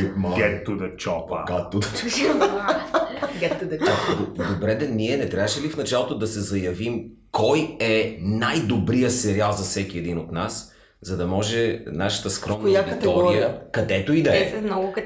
to 0.00 0.14
my 0.16 0.36
Get 0.36 0.64
to 0.66 0.72
the 0.82 0.90
chopper. 0.96 1.40
God 1.52 1.64
to 1.72 1.78
the 1.78 1.88
Get 3.42 3.60
to 3.60 3.66
the 3.72 3.78
job. 3.78 4.52
Добре, 4.54 4.74
да 4.74 4.88
ние 4.88 5.16
не 5.16 5.28
трябваше 5.28 5.60
ли 5.60 5.68
в 5.68 5.76
началото 5.76 6.18
да 6.18 6.26
се 6.26 6.40
заявим 6.40 7.04
кой 7.32 7.76
е 7.80 8.18
най-добрият 8.20 9.14
сериал 9.14 9.52
за 9.52 9.64
всеки 9.64 9.98
един 9.98 10.18
от 10.18 10.32
нас, 10.32 10.71
за 11.02 11.16
да 11.16 11.26
може 11.26 11.80
нашата 11.86 12.30
скромна 12.30 12.62
коя 12.62 12.80
аудитория, 12.80 13.00
категория? 13.00 13.60
където 13.72 14.12
и 14.12 14.22
да 14.22 14.36
е, 14.36 14.62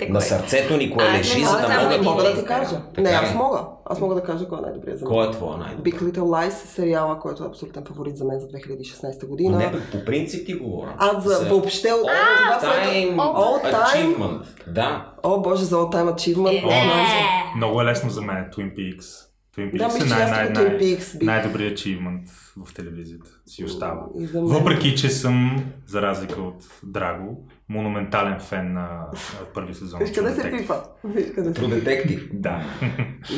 на 0.09 0.20
сърцето 0.20 0.76
ни 0.76 0.90
кое 0.90 1.12
лежи, 1.12 1.44
за 1.44 1.56
да 1.56 1.68
мога 1.68 1.96
да 1.96 2.02
Мога 2.02 2.22
да 2.22 2.38
ти 2.38 2.44
кажа. 2.44 2.80
Така 2.94 3.11
Не, 3.11 3.11
аз 3.11 3.35
мога. 3.35 3.64
Аз 3.85 4.00
мога 4.00 4.14
да 4.14 4.22
кажа 4.22 4.48
кой 4.48 4.59
е 4.59 4.61
най-добрият 4.61 4.98
за 4.98 5.04
мен. 5.04 5.14
Кой 5.14 5.28
е 5.28 5.30
твоя 5.30 5.56
най-добър? 5.56 5.90
Big 5.90 6.02
Little 6.02 6.18
Lies, 6.18 6.50
сериала, 6.50 7.18
който 7.18 7.44
е 7.44 7.46
абсолютен 7.46 7.85
фаворит 7.85 8.16
за 8.16 8.24
мен 8.24 8.40
за 8.40 8.46
2016 8.46 9.26
година. 9.26 9.59
Не, 9.59 9.70
бе, 9.70 9.78
по 9.92 10.04
принцип 10.04 10.46
ти 10.46 10.54
говоря. 10.54 10.94
Аз 10.98 11.24
за, 11.24 11.48
въобще 11.48 11.88
от 11.92 12.00
това, 12.00 12.59
което... 12.61 12.87
All-time 12.87 13.16
All 13.16 13.72
time? 13.72 14.16
achievement. 14.16 14.42
Да. 14.66 15.12
О, 15.22 15.40
боже, 15.40 15.64
за 15.64 15.76
All 15.76 15.94
Time 15.94 16.14
Achievement. 16.14 16.70
Е. 16.70 17.56
Много 17.56 17.80
е 17.80 17.85
лесно 17.85 18.11
за 18.11 18.22
мен 18.22 18.50
Twin 18.56 18.74
Peaks. 18.74 19.26
Twin 19.57 19.73
Peaks 19.73 19.99
Да, 19.99 20.05
е 20.05 20.09
най- 20.09 20.31
най- 20.31 20.51
най- 20.51 20.79
Peaks 20.79 21.23
най-добрият 21.25 21.79
achievement 21.79 22.29
в 22.66 22.75
телевизията. 22.75 23.31
Си 23.47 23.64
остава. 23.64 24.07
Мен. 24.14 24.29
Въпреки, 24.35 24.97
че 24.97 25.09
съм, 25.11 25.64
за 25.87 26.03
разлика 26.03 26.40
от 26.40 26.81
Драго, 26.83 27.49
монументален 27.69 28.40
фен 28.40 28.73
на, 28.73 29.07
първи 29.55 29.75
сезон. 29.75 30.01
Виж 30.01 30.12
къде 30.12 30.35
се 30.35 30.51
пипа. 30.51 30.75
True 31.05 31.83
Detective. 31.83 32.29
Да. 32.33 32.64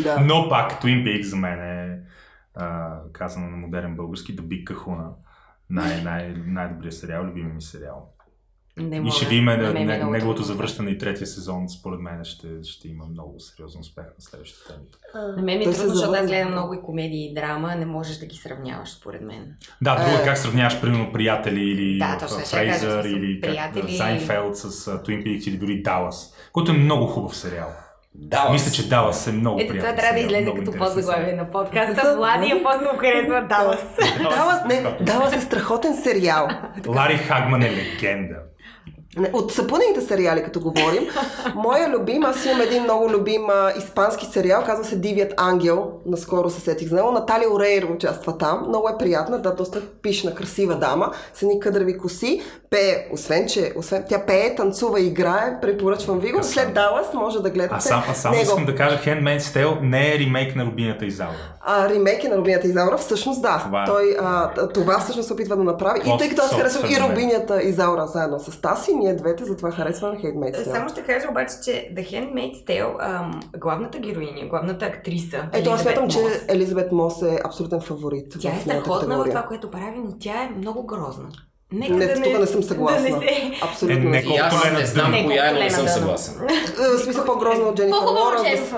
Да. 0.02 0.20
Но 0.20 0.48
пак 0.48 0.82
Twin 0.82 1.04
Peaks 1.04 1.22
за 1.22 1.36
мен 1.36 1.60
е 1.60 2.00
а, 2.54 2.98
казано 3.12 3.50
на 3.50 3.56
модерен 3.56 3.96
български 3.96 4.36
The 4.36 4.40
Big 4.40 4.64
Kahuna. 4.64 5.08
Най- 5.70 6.02
най- 6.02 6.34
най-добрият 6.46 6.94
сериал, 6.94 7.24
любимия 7.24 7.54
ми 7.54 7.62
сериал. 7.62 8.14
Не 8.78 8.96
И 8.96 9.00
мога. 9.00 9.12
ще 9.12 9.26
видим 9.26 9.44
На 9.44 9.56
не, 9.56 9.72
ми 9.72 9.80
е 9.80 9.84
не, 9.84 10.04
неговото 10.04 10.42
завръщане 10.42 10.90
и 10.90 10.98
третия 10.98 11.26
сезон, 11.26 11.68
според 11.68 12.00
мен 12.00 12.24
ще, 12.24 12.46
ще 12.62 12.88
има 12.88 13.04
много 13.04 13.40
сериозен 13.40 13.80
успех 13.80 14.04
на 14.04 14.24
следващата 14.24 14.74
теми. 14.74 14.84
На 15.36 15.42
мен 15.42 15.58
ми 15.58 15.64
е 15.64 15.70
трудно, 15.72 15.94
защото 15.94 16.12
аз 16.12 16.26
гледам 16.26 16.50
много 16.52 16.74
и 16.74 16.82
комедии 16.82 17.30
и 17.30 17.34
драма, 17.34 17.74
не 17.76 17.86
можеш 17.86 18.16
да 18.16 18.26
ги 18.26 18.36
сравняваш, 18.36 18.90
според 18.90 19.22
мен. 19.22 19.54
Да, 19.82 19.94
друго 19.96 20.16
е 20.18 20.22
Е. 20.22 20.24
как 20.24 20.38
сравняваш, 20.38 20.80
примерно, 20.80 21.12
приятели 21.12 21.60
или 21.60 21.98
Да, 21.98 22.18
точно, 22.20 22.38
Фрейзър 22.38 23.02
кажа, 23.02 23.08
или 23.08 23.40
как, 23.40 23.50
приятели. 23.50 23.96
Сайнфелд 23.96 24.56
с 24.56 24.70
uh, 24.70 25.06
Twin 25.06 25.24
Peaks 25.26 25.48
или 25.48 25.56
дори 25.56 25.82
Далас, 25.82 26.34
който 26.52 26.72
е 26.72 26.74
много 26.74 27.06
хубав 27.06 27.36
сериал. 27.36 27.68
Да, 28.14 28.48
Мисля, 28.52 28.72
че 28.72 28.88
Далас 28.88 29.26
е 29.26 29.32
много 29.32 29.60
Ето 29.60 29.68
приятен 29.72 29.90
това 29.90 30.02
трябва 30.02 30.20
да 30.20 30.26
излезе 30.26 30.54
като 30.54 30.72
подзаглавие 30.78 31.32
на 31.32 31.50
подкаста. 31.50 32.16
Влади 32.16 32.52
апостол 32.52 32.98
харесва 32.98 33.46
Далас. 33.48 33.96
Дава, 34.22 34.62
не, 34.68 34.96
дава 35.00 35.30
се 35.30 35.40
страхотен 35.40 35.96
сериал. 35.96 36.48
Лари 36.86 37.16
Хагман 37.16 37.62
е 37.62 37.70
легенда. 37.70 38.36
От 39.32 39.52
съпънените 39.52 40.00
сериали, 40.00 40.42
като 40.44 40.60
говорим, 40.60 41.06
моя 41.54 41.88
любим, 41.88 42.24
аз 42.24 42.44
имам 42.44 42.60
един 42.60 42.82
много 42.82 43.10
любим 43.10 43.50
а, 43.50 43.72
испански 43.78 44.26
сериал, 44.26 44.62
казва 44.66 44.84
се 44.84 44.96
Дивият 44.96 45.34
ангел, 45.36 45.90
наскоро 46.06 46.50
се 46.50 46.60
сетих 46.60 46.88
за 46.88 46.94
него. 46.96 47.10
Наталия 47.10 47.52
Орейро 47.52 47.92
участва 47.92 48.38
там, 48.38 48.64
много 48.68 48.88
е 48.88 48.98
приятна, 48.98 49.38
да, 49.38 49.54
доста 49.54 49.80
пишна, 50.02 50.34
красива 50.34 50.74
дама, 50.74 51.10
с 51.34 51.42
едни 51.42 51.60
къдрави 51.60 51.98
коси, 51.98 52.42
пее, 52.70 53.06
освен, 53.12 53.48
че 53.48 53.72
освен, 53.76 54.04
тя 54.08 54.26
пее, 54.26 54.54
танцува 54.54 55.00
и 55.00 55.06
играе, 55.06 55.60
препоръчвам 55.62 56.18
ви 56.18 56.32
го. 56.32 56.42
След 56.42 56.74
Далас 56.74 57.14
може 57.14 57.42
да 57.42 57.50
гледате 57.50 57.74
А 57.74 57.80
сам, 57.80 58.02
а 58.10 58.14
само 58.14 58.34
него. 58.34 58.42
искам 58.42 58.64
да 58.64 58.74
кажа, 58.74 58.98
Handmaid's 59.06 59.38
Tale 59.40 59.80
не 59.82 60.14
е 60.14 60.18
ремейк 60.18 60.56
на 60.56 60.64
Рубината 60.64 61.06
Изаура. 61.06 61.54
А, 61.60 61.88
ремейк 61.88 62.24
е 62.24 62.28
на 62.28 62.36
Рубинята 62.36 62.66
Изаура, 62.66 62.98
всъщност 62.98 63.42
да. 63.42 63.58
Това 63.64 63.82
е. 63.82 63.86
Той 63.86 64.16
а, 64.20 64.50
това 64.68 64.98
всъщност 64.98 65.30
опитва 65.30 65.56
да 65.56 65.64
направи. 65.64 66.00
И 66.00 66.02
Пост- 66.02 66.18
тъй 66.18 66.28
като 66.28 66.42
аз 66.42 66.54
харесвам 66.54 66.90
и. 66.90 67.00
Рубинята 67.00 67.62
Изаура 67.62 68.06
заедно 68.06 68.40
с 68.40 68.60
Таси, 68.60 68.94
ние 68.94 69.07
двете, 69.16 69.44
затова 69.44 69.70
харесвам 69.70 70.16
Handmaid's 70.16 70.56
Tale. 70.56 70.72
Само 70.72 70.88
ще 70.88 71.02
кажа 71.02 71.26
обаче, 71.30 71.54
че 71.64 71.90
The 71.96 72.12
Handmaid's 72.12 72.64
Tale, 72.66 72.96
ам, 73.00 73.40
главната 73.56 73.98
героиня, 73.98 74.46
главната 74.48 74.84
актриса, 74.84 75.48
Ето, 75.52 75.70
аз 75.70 75.80
смятам, 75.82 76.08
че 76.08 76.18
Елизабет 76.48 76.92
Мос 76.92 77.22
е 77.22 77.38
абсолютен 77.44 77.80
фаворит. 77.80 78.32
Тя 78.40 78.50
е 78.50 78.60
страхотна 78.60 79.18
в 79.18 79.24
това, 79.24 79.42
което 79.42 79.70
прави, 79.70 79.98
но 80.04 80.18
тя 80.20 80.42
е 80.42 80.50
много 80.58 80.86
грозна. 80.86 81.28
Нека 81.72 81.94
Не, 81.94 82.06
да 82.06 82.14
тук 82.14 82.40
не 82.40 82.46
съм 82.46 82.62
съгласна. 82.62 83.10
Да 83.10 83.16
не 83.16 83.28
се... 83.28 83.50
Абсолютно. 83.62 83.98
Е, 83.98 84.00
не 84.00 84.10
не 84.10 84.22
съм. 84.22 84.32
И 84.32 84.36
аз 84.36 84.64
не 84.78 84.86
знам 84.86 85.10
Дънън. 85.10 85.26
коя, 85.26 85.50
но 85.52 85.58
Не, 85.58 85.64
не 85.64 85.70
съм 85.70 85.88
съгласен. 85.88 86.34
Е, 86.42 86.96
В 86.96 86.98
смисъл 86.98 87.24
по-грозна 87.24 87.64
от 87.64 87.76
По-хубаво 87.76 88.36
Лоренс. 88.38 88.72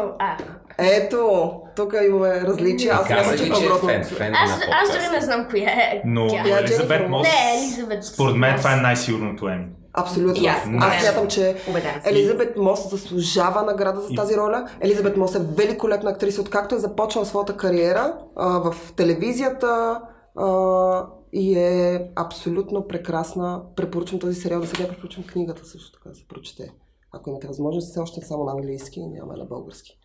Ето, 0.78 1.52
тук 1.76 1.94
имаме 2.06 2.40
различия. 2.40 2.94
Аз 2.94 3.30
ви, 3.30 3.38
че 3.38 3.44
е 3.44 3.46
че 3.46 3.64
е 3.64 3.68
фен, 3.86 4.04
фен 4.04 4.34
аз, 4.34 4.50
аз 4.82 4.90
дори 4.90 5.08
не 5.12 5.20
знам 5.20 5.46
коя 5.50 5.70
е 5.70 6.02
Но 6.04 6.26
е 6.26 6.60
Елизабет 6.60 7.08
Мос, 7.08 7.28
Не, 7.28 7.58
Елизабет. 7.58 8.04
според 8.04 8.36
мен 8.36 8.56
това 8.56 8.72
е 8.72 8.76
най-сигурното 8.76 9.48
Еми. 9.48 9.66
Абсолютно. 9.92 10.44
И 10.44 10.46
аз. 10.46 10.58
Да. 10.64 11.00
смятам, 11.00 11.28
че. 11.28 11.56
Елизабет 12.04 12.56
Мос 12.56 12.90
заслужава 12.90 13.62
награда 13.62 14.00
за 14.00 14.14
тази 14.14 14.36
роля. 14.36 14.68
Елизабет 14.80 15.16
Мос 15.16 15.34
е 15.34 15.46
великолепна 15.56 16.10
актриса, 16.10 16.40
откакто 16.40 16.74
е 16.74 16.78
започнала 16.78 17.26
своята 17.26 17.56
кариера 17.56 18.18
а, 18.36 18.48
в 18.48 18.92
телевизията 18.96 20.00
а, 20.36 21.06
и 21.32 21.58
е 21.58 22.10
абсолютно 22.16 22.88
прекрасна. 22.88 23.62
Препоръчвам 23.76 24.20
този 24.20 24.34
сериал 24.34 24.60
да 24.60 24.66
сега 24.66 24.88
препоръчвам 24.88 25.26
книгата 25.26 25.64
също 25.64 25.92
така 25.92 26.08
да 26.08 26.14
се 26.14 26.28
прочете. 26.28 26.72
Ако 27.12 27.30
имате 27.30 27.46
възможност, 27.46 27.90
все 27.90 28.00
още 28.00 28.20
само 28.20 28.44
на 28.44 28.52
английски, 28.52 29.06
няма 29.06 29.36
на 29.36 29.44
български. 29.44 29.99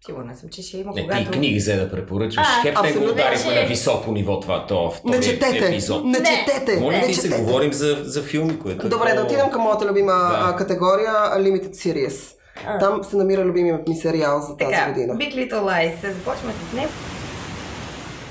Сигурна 0.00 0.36
съм, 0.36 0.48
че 0.48 0.62
ще 0.62 0.78
има 0.78 0.92
Не, 0.92 0.96
ти 0.96 1.08
когато... 1.08 1.30
книги 1.30 1.58
взе 1.58 1.76
да 1.76 1.90
препоръчваш. 1.90 2.46
А, 2.48 2.62
Хеп 2.62 2.82
не 2.84 2.92
го 2.92 3.04
ударихме 3.04 3.54
на 3.54 3.62
високо 3.62 4.12
ниво 4.12 4.40
това, 4.40 4.66
то 4.66 4.90
втори 4.90 5.10
Не 5.10 5.20
четете! 5.20 5.58
епизод. 5.58 6.04
Не 6.04 6.10
Не. 6.10 6.24
четете! 6.46 6.80
Моля 6.80 6.92
не 6.92 7.02
ти 7.02 7.14
се, 7.14 7.28
говорим 7.30 7.72
за, 7.72 7.98
за 8.00 8.22
филми, 8.22 8.58
което 8.58 8.86
е 8.86 8.90
Добре, 8.90 9.08
да 9.08 9.16
по- 9.16 9.22
отидем 9.22 9.50
към 9.50 9.62
моята 9.62 9.86
любима 9.86 10.12
Да. 10.12 10.38
а, 10.44 10.56
категория 10.56 11.12
Limited 11.36 11.70
Series. 11.70 12.34
Там 12.80 13.04
се 13.04 13.16
намира 13.16 13.44
любимият 13.44 13.88
ми 13.88 13.96
сериал 13.96 14.40
за 14.40 14.56
тази 14.56 14.72
Така, 14.72 14.88
година. 14.88 15.14
Big 15.14 15.34
Little 15.34 15.60
Lies, 15.60 16.12
започваме 16.12 16.52
с 16.62 16.76
него. 16.76 16.90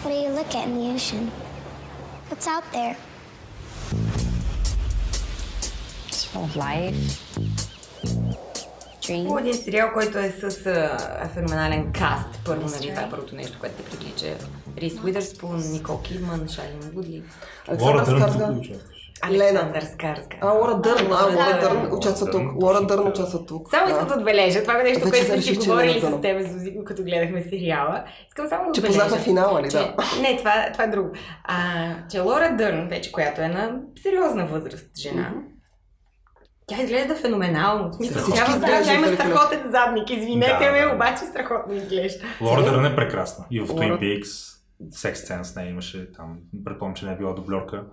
What 0.05 0.09
do 0.09 0.15
you 0.17 0.39
look 0.39 0.49
at 0.49 0.65
in 0.65 0.73
the 0.73 0.95
ocean? 0.95 1.31
What's 2.29 2.47
out 2.47 2.63
there? 2.73 2.95
It's 6.09 6.23
full 6.25 6.43
of 6.43 6.55
life, 6.57 6.95
По 9.27 9.39
един 9.39 9.53
сериал, 9.53 9.89
който 9.93 10.17
е 10.17 10.29
с 10.29 10.65
а, 10.65 11.29
феноменален 11.33 11.91
каст. 11.93 12.39
Първо, 12.45 12.61
нали, 12.61 12.89
това 12.89 13.01
е 13.01 13.09
първото 13.09 13.35
нещо, 13.35 13.57
което 13.59 13.75
те 13.75 13.83
привлича. 13.89 14.25
Рис 14.77 15.03
Уидърспун, 15.03 15.71
Никол 15.71 16.01
Кидман, 16.01 16.47
Шайлин 16.47 16.79
Вудли, 16.93 17.23
Лора 17.81 17.97
Александър 17.97 18.29
Дърн? 18.29 18.61
Александър 19.21 19.81
Скарска. 19.81 20.37
А, 20.41 20.51
Лора 20.51 20.75
Дърн, 20.75 21.11
а, 21.11 21.25
Лора 21.25 21.59
Дърн 21.61 21.93
участва 21.93 22.31
тук. 22.31 22.61
Лора 22.61 22.81
Дърн 22.81 23.07
участва 23.07 23.45
тук. 23.45 23.69
Само 23.69 23.89
искам 23.89 24.07
да 24.07 24.13
отбележа, 24.13 24.61
това 24.61 24.79
е 24.79 24.83
нещо, 24.83 25.01
което 25.01 25.17
се 25.17 25.25
сме 25.25 25.41
си 25.41 25.55
говорили 25.55 26.01
с 26.01 26.21
теб, 26.21 26.47
Зузи, 26.47 26.73
като 26.85 27.03
гледахме 27.03 27.43
сериала. 27.43 28.03
Искам 28.27 28.47
само 28.47 28.71
да 28.71 28.71
Че 28.71 28.87
познахме 28.87 29.19
финала 29.19 29.61
ли, 29.61 29.67
да. 29.67 29.95
Не, 30.21 30.37
това, 30.37 30.69
това 30.73 30.83
е 30.83 30.87
друго. 30.87 31.09
А, 31.43 31.87
че 32.11 32.19
Лора 32.19 32.55
Дърн, 32.57 32.87
вече 32.87 33.11
която 33.11 33.41
е 33.41 33.47
на 33.47 33.79
сериозна 34.03 34.45
възраст 34.45 34.97
жена, 34.97 35.33
тя 36.69 36.83
изглежда 36.83 37.15
феноменално. 37.15 37.89
В 37.89 37.93
смисъл, 37.93 38.21
тя, 38.27 38.45
тя 38.45 38.51
изглеждат 38.51 38.95
има 38.95 39.07
страхотен 39.07 39.71
задник. 39.71 40.09
Извинете 40.09 40.65
Да, 40.65 40.71
ме, 40.71 40.81
да. 40.81 40.95
обаче 40.95 41.25
страхотно 41.25 41.73
изглежда. 41.73 42.25
Лора 42.41 42.63
Дърн 42.63 42.85
е 42.85 42.95
прекрасна. 42.95 43.45
И 43.51 43.59
в 43.59 43.67
Twin 43.67 43.99
Peaks 43.99 44.55
секс 44.91 45.19
сцена 45.19 45.45
с 45.45 45.55
нея 45.55 45.69
имаше 45.69 46.11
там. 46.11 46.37
Предполагам, 46.65 46.95
че 46.95 47.05
не 47.05 47.13
е 47.13 47.17
била 47.17 47.33
дублерка. 47.33 47.83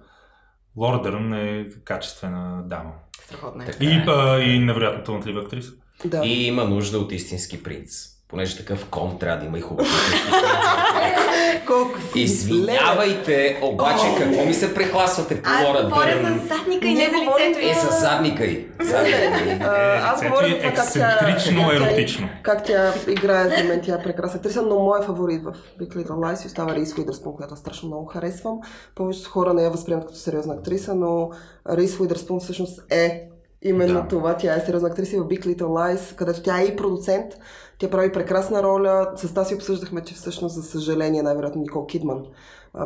Лора 0.76 1.02
Дърн 1.02 1.34
е 1.34 1.66
качествена 1.84 2.62
дама. 2.66 2.90
Страхотна 3.24 3.64
е. 3.64 3.66
Така 3.66 3.84
И, 3.84 3.88
е. 3.88 4.04
а, 4.08 4.38
и 4.38 4.58
невероятно 4.58 5.04
талантлива 5.04 5.40
актриса. 5.40 5.72
Да. 6.04 6.22
И 6.24 6.46
има 6.46 6.64
нужда 6.64 6.98
от 6.98 7.12
истински 7.12 7.62
принц. 7.62 7.90
Понеже 8.28 8.56
такъв 8.56 8.86
ком 8.90 9.18
трябва 9.18 9.40
да 9.40 9.46
има 9.46 9.58
и 9.58 9.60
хубав. 9.60 9.86
Колко 11.66 12.00
си 12.02 12.20
Извинявайте, 12.20 13.58
обаче 13.62 14.04
какво 14.18 14.44
ми 14.44 14.54
се 14.54 14.74
прехласвате 14.74 15.42
по 15.42 15.50
Аз 15.50 15.64
Лора 15.64 15.82
говоря 15.84 16.22
Дърн? 16.22 16.38
за 16.38 16.54
задника 16.56 16.86
и 16.86 16.94
Ние 16.94 17.08
не 17.08 17.10
за 17.10 17.22
лицето. 17.22 17.58
Е, 17.60 17.74
с 17.74 18.00
задника 18.00 18.44
й. 18.44 18.66
Задника 18.80 19.18
й. 19.46 19.50
А, 19.60 20.00
Аз 20.04 20.22
говоря 20.24 20.46
е 20.46 20.50
за 20.50 20.56
това 20.56 20.70
как 20.70 20.92
тя... 20.92 21.08
ексцентрично 21.12 21.72
еротично. 21.72 22.28
Как 22.42 22.64
тя 22.64 22.92
играе 23.08 23.48
за 23.48 23.64
мен, 23.64 23.80
тя 23.84 23.94
е 23.94 24.02
прекрасна 24.02 24.38
актриса, 24.38 24.62
но 24.62 24.78
моят 24.78 25.04
фаворит 25.04 25.44
в 25.44 25.52
Big 25.80 25.96
Little 25.96 26.08
Lies 26.10 26.46
остава 26.46 26.74
Рейс 26.74 26.98
Уидърспун, 26.98 27.36
която 27.36 27.54
аз 27.54 27.60
страшно 27.60 27.88
много 27.88 28.06
харесвам. 28.06 28.58
Повечето 28.94 29.30
хора 29.30 29.54
не 29.54 29.62
я 29.62 29.70
възприемат 29.70 30.06
като 30.06 30.18
сериозна 30.18 30.54
актриса, 30.54 30.94
но 30.94 31.30
Рейс 31.70 32.00
Уидърспун 32.00 32.40
всъщност 32.40 32.92
е 32.92 33.28
именно 33.62 34.02
Да. 34.02 34.08
това. 34.08 34.36
Тя 34.36 34.54
е 34.56 34.60
сериозна 34.60 34.88
актриса 34.88 35.16
и 35.16 35.20
в 35.20 35.24
Big 35.24 35.46
Little 35.46 35.62
Lies, 35.62 36.14
където 36.14 36.42
тя 36.42 36.60
е 36.60 36.64
и 36.64 36.76
продуцент. 36.76 37.26
Тя 37.78 37.90
прави 37.90 38.12
прекрасна 38.12 38.62
роля. 38.62 39.10
С 39.16 39.34
тази 39.34 39.54
обсъждахме, 39.54 40.00
че 40.00 40.14
всъщност, 40.14 40.54
за 40.54 40.62
съжаление, 40.62 41.22
най-вероятно 41.22 41.62
Никол 41.62 41.86
Кидман 41.86 42.22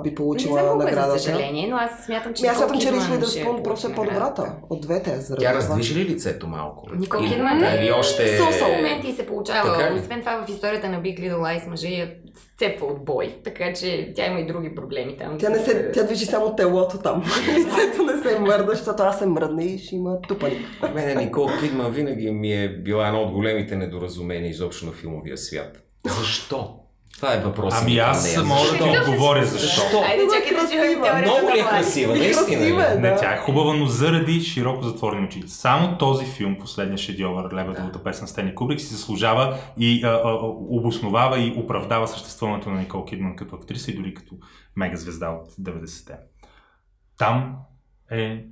би 0.02 0.08
Не 0.08 0.14
получила 0.14 0.52
знам 0.52 0.66
колко 0.66 0.82
е 0.82 0.84
наградата. 0.84 1.12
за 1.12 1.18
съжаление, 1.18 1.68
но 1.70 1.76
аз 1.76 2.04
смятам, 2.04 2.34
че 2.34 2.42
Ми, 2.42 2.48
аз 2.48 2.56
Никол 2.56 2.68
смятам, 2.68 2.80
че 2.80 2.86
ще 3.00 3.12
Уидърспун 3.12 3.62
просто 3.62 3.88
е 3.88 3.94
по-добрата 3.94 4.52
от 4.70 4.80
двете. 4.80 5.16
заради 5.16 5.44
Тя 5.44 5.54
раздвижи 5.54 5.94
ли 5.94 6.04
лицето 6.04 6.46
малко? 6.46 6.86
Никол 6.96 7.20
Кидман 7.22 7.64
е- 7.64 7.76
Или 7.76 7.92
още... 7.92 8.26
С 8.38 8.60
моменти 8.76 9.12
се 9.12 9.26
получава. 9.26 9.78
Така? 9.78 9.94
Освен 9.94 10.20
това, 10.20 10.44
в 10.46 10.50
историята 10.50 10.88
на 10.88 10.96
Big 10.96 11.20
Little 11.20 11.36
Lies 11.36 11.68
мъжа 11.68 11.88
я 11.88 12.10
сцепва 12.36 12.86
от 12.86 13.04
бой, 13.04 13.34
така 13.44 13.72
че 13.72 14.12
тя 14.16 14.26
има 14.26 14.40
и 14.40 14.46
други 14.46 14.74
проблеми 14.74 15.16
там. 15.16 15.38
Тя, 15.38 15.50
не 15.50 15.58
се, 15.58 15.92
тя 15.92 16.02
движи 16.02 16.26
само 16.26 16.56
телото 16.56 16.98
там. 16.98 17.24
Лицето 17.48 18.02
не 18.02 18.22
се 18.22 18.38
мърда, 18.38 18.70
защото 18.70 19.02
аз 19.02 19.18
се 19.18 19.26
мръдна 19.26 19.64
и 19.64 19.78
ще 19.78 19.96
има 19.96 20.20
тупани. 20.20 20.66
Мене 20.94 21.14
Никол 21.14 21.48
Кидман 21.60 21.92
винаги 21.92 22.30
ми 22.30 22.64
е 22.64 22.68
била 22.68 23.08
едно 23.08 23.22
от 23.22 23.32
големите 23.32 23.76
недоразумения 23.76 24.50
изобщо 24.50 24.86
на 24.86 24.92
филмовия 24.92 25.38
свят. 25.38 25.82
Защо? 26.06 26.79
Това 27.16 27.34
е 27.34 27.40
въпросът 27.40 27.82
Ами 27.82 27.98
аз 27.98 28.36
мога 28.44 28.78
да 28.78 29.00
отговоря 29.00 29.44
защо. 29.44 29.80
Защо? 29.80 30.02
Айде, 30.02 30.22
е 30.22 30.26
чакай 30.26 30.64
да 30.64 30.72
чуем 30.72 31.22
Много 31.22 31.56
ли 31.56 31.60
е 31.60 31.64
красива, 31.64 32.16
наистина? 32.16 32.46
Красива 32.46 32.86
е, 32.86 32.96
ли? 32.96 33.00
Не, 33.00 33.10
да. 33.10 33.16
тя 33.16 33.32
е 33.32 33.36
хубава, 33.36 33.74
но 33.74 33.86
заради 33.86 34.40
широко 34.40 34.82
затворени 34.82 35.26
очи. 35.26 35.42
Само 35.46 35.98
този 35.98 36.26
филм, 36.26 36.56
последния 36.58 36.98
шедьовър, 36.98 37.54
Лебедовата 37.54 38.02
песен 38.02 38.28
Стени 38.28 38.54
Кубрик, 38.54 38.80
си 38.80 38.86
заслужава 38.86 39.58
и 39.78 40.04
а, 40.04 40.08
а, 40.08 40.38
обосновава 40.42 41.38
и 41.38 41.54
оправдава 41.56 42.08
съществуването 42.08 42.70
на 42.70 42.80
Никол 42.80 43.04
Кидман 43.04 43.36
като 43.36 43.56
актриса 43.56 43.90
и 43.90 43.94
дори 43.94 44.14
като 44.14 44.34
мега 44.76 44.96
звезда 44.96 45.28
от 45.30 45.52
90-те. 45.52 46.14
Там 47.18 47.56
е 48.10 48.44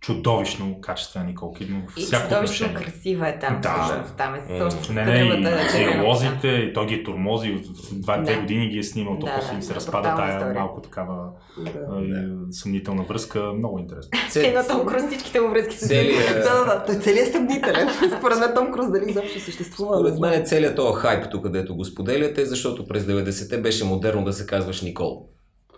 чудовищно 0.00 0.80
качествена 0.80 1.24
Никол 1.24 1.52
Кидман 1.52 1.82
в 1.88 1.96
И 1.96 2.02
всяко 2.02 2.22
чудовищно 2.24 2.66
е 2.66 2.68
отношение. 2.68 2.92
красива 2.92 3.28
е 3.28 3.38
там. 3.38 3.58
Да. 3.62 3.82
всъщност. 3.82 4.16
Там 4.16 4.34
е 4.34 4.38
М. 4.52 4.70
също 4.70 4.92
Не, 4.92 5.04
не, 5.04 5.12
и 5.14 5.28
първата 5.42 5.68
червена 5.72 5.92
диалозите, 5.92 6.48
и 6.48 6.72
той 6.72 6.86
ги 6.86 6.94
е 6.94 7.02
турмози, 7.02 7.50
от 7.50 7.62
два-две 7.92 8.34
Да. 8.34 8.40
години 8.40 8.68
ги 8.68 8.78
е 8.78 8.82
снимал, 8.82 9.18
то 9.18 9.26
Да, 9.26 9.32
после 9.36 9.48
да, 9.48 9.54
им 9.54 9.62
се 9.62 9.68
да, 9.68 9.74
разпада 9.74 10.14
тая 10.16 10.36
история. 10.36 10.54
малко 10.54 10.80
такава 10.80 11.28
Да. 11.58 12.00
и 12.00 12.12
съмнителна 12.50 13.02
връзка. 13.02 13.52
Много 13.52 13.78
интересно. 13.78 14.10
Те 14.32 14.52
на 14.52 14.66
Том 14.66 14.86
Круз 14.86 15.02
всичките 15.06 15.40
му 15.40 15.48
връзки 15.48 15.76
с 15.76 15.88
Целият... 15.88 16.34
Да, 16.34 16.54
да, 16.54 16.64
да. 16.66 16.84
Той 16.84 16.94
целият 16.94 17.28
е 17.28 17.32
съмнителен. 17.32 17.88
Според 18.18 18.38
мен 18.38 18.54
Том 18.54 18.72
Круз 18.72 18.90
дали 18.90 19.10
изобщо 19.10 19.40
съществува. 19.40 19.96
Според 19.96 20.18
мен 20.20 20.32
е 20.32 20.44
целият 20.44 20.76
този 20.76 20.94
хайп 20.94 21.24
тук, 21.30 21.42
където 21.42 21.76
го 21.76 21.84
споделяте, 21.84 22.44
защото 22.46 22.86
през 22.86 23.04
90-те 23.04 23.58
беше 23.58 23.84
модерно 23.84 24.24
да 24.24 24.32
се 24.32 24.46
казваш 24.46 24.82
Никол. 24.82 25.28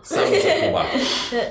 Само 0.03 0.25
за 0.27 0.67
това. 0.67 0.85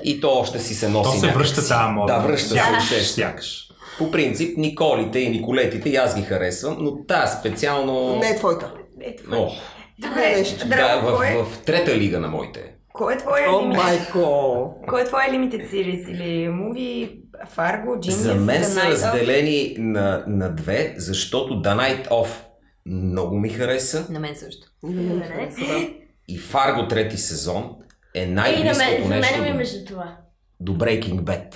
И 0.05 0.21
то 0.21 0.31
още 0.31 0.59
си 0.59 0.75
се 0.75 0.89
носи 0.89 1.21
То 1.21 1.27
се 1.27 1.33
връща 1.33 1.89
мода. 1.89 2.13
Да, 2.13 2.19
връща 2.19 2.81
се. 2.81 3.01
Сякаш. 3.05 3.69
По 3.99 4.11
принцип, 4.11 4.59
Николите 4.59 5.19
и 5.19 5.29
Николетите 5.31 5.89
и 5.89 5.97
аз 5.97 6.17
ги 6.17 6.23
харесвам, 6.23 6.77
но 6.81 7.05
тази 7.05 7.37
специално... 7.37 8.17
Не 8.17 8.29
е 8.29 8.37
твоята. 8.37 8.73
Е, 9.01 9.17
това. 9.17 9.37
О, 9.37 9.51
Добре, 9.99 10.37
нещо. 10.37 10.69
да, 10.69 11.01
в, 11.01 11.17
кой 11.17 11.27
е- 11.27 11.43
в 11.45 11.59
трета 11.65 11.97
лига 11.97 12.21
на 12.21 12.29
моите. 12.29 12.75
Кой 12.93 13.15
е 13.15 13.19
твоя 13.19 13.51
О, 13.57 13.61
майко! 13.63 14.75
Кой 14.89 15.03
е 15.03 15.05
твоя 15.05 15.29
limited 15.29 15.71
series? 15.71 16.11
Или 16.11 16.49
movie, 16.49 17.21
Fargo, 17.57 17.87
Genius, 17.87 18.11
За 18.11 18.35
мен 18.35 18.65
са 18.65 18.83
разделени 18.83 19.75
на, 19.79 20.25
на 20.27 20.55
две, 20.55 20.95
защото 20.97 21.55
The 21.55 21.77
Night 21.77 22.09
Of 22.09 22.29
много 22.87 23.39
ми 23.39 23.49
хареса 23.49 24.07
На 24.11 24.21
мен 24.21 24.37
също. 24.37 24.67
и 26.29 26.39
Фарго 26.39 26.89
трети 26.89 27.17
сезон 27.17 27.71
е 28.15 28.23
И 28.23 28.27
на 28.27 28.35
най-близкото 28.35 28.79
мен, 28.79 29.03
за 29.03 29.09
нещо 29.09 29.39
мен 29.39 29.53
ми 29.53 29.59
между 29.59 29.85
това. 29.85 30.17
до 30.61 30.73
Breaking 30.73 31.21
Bad. 31.21 31.55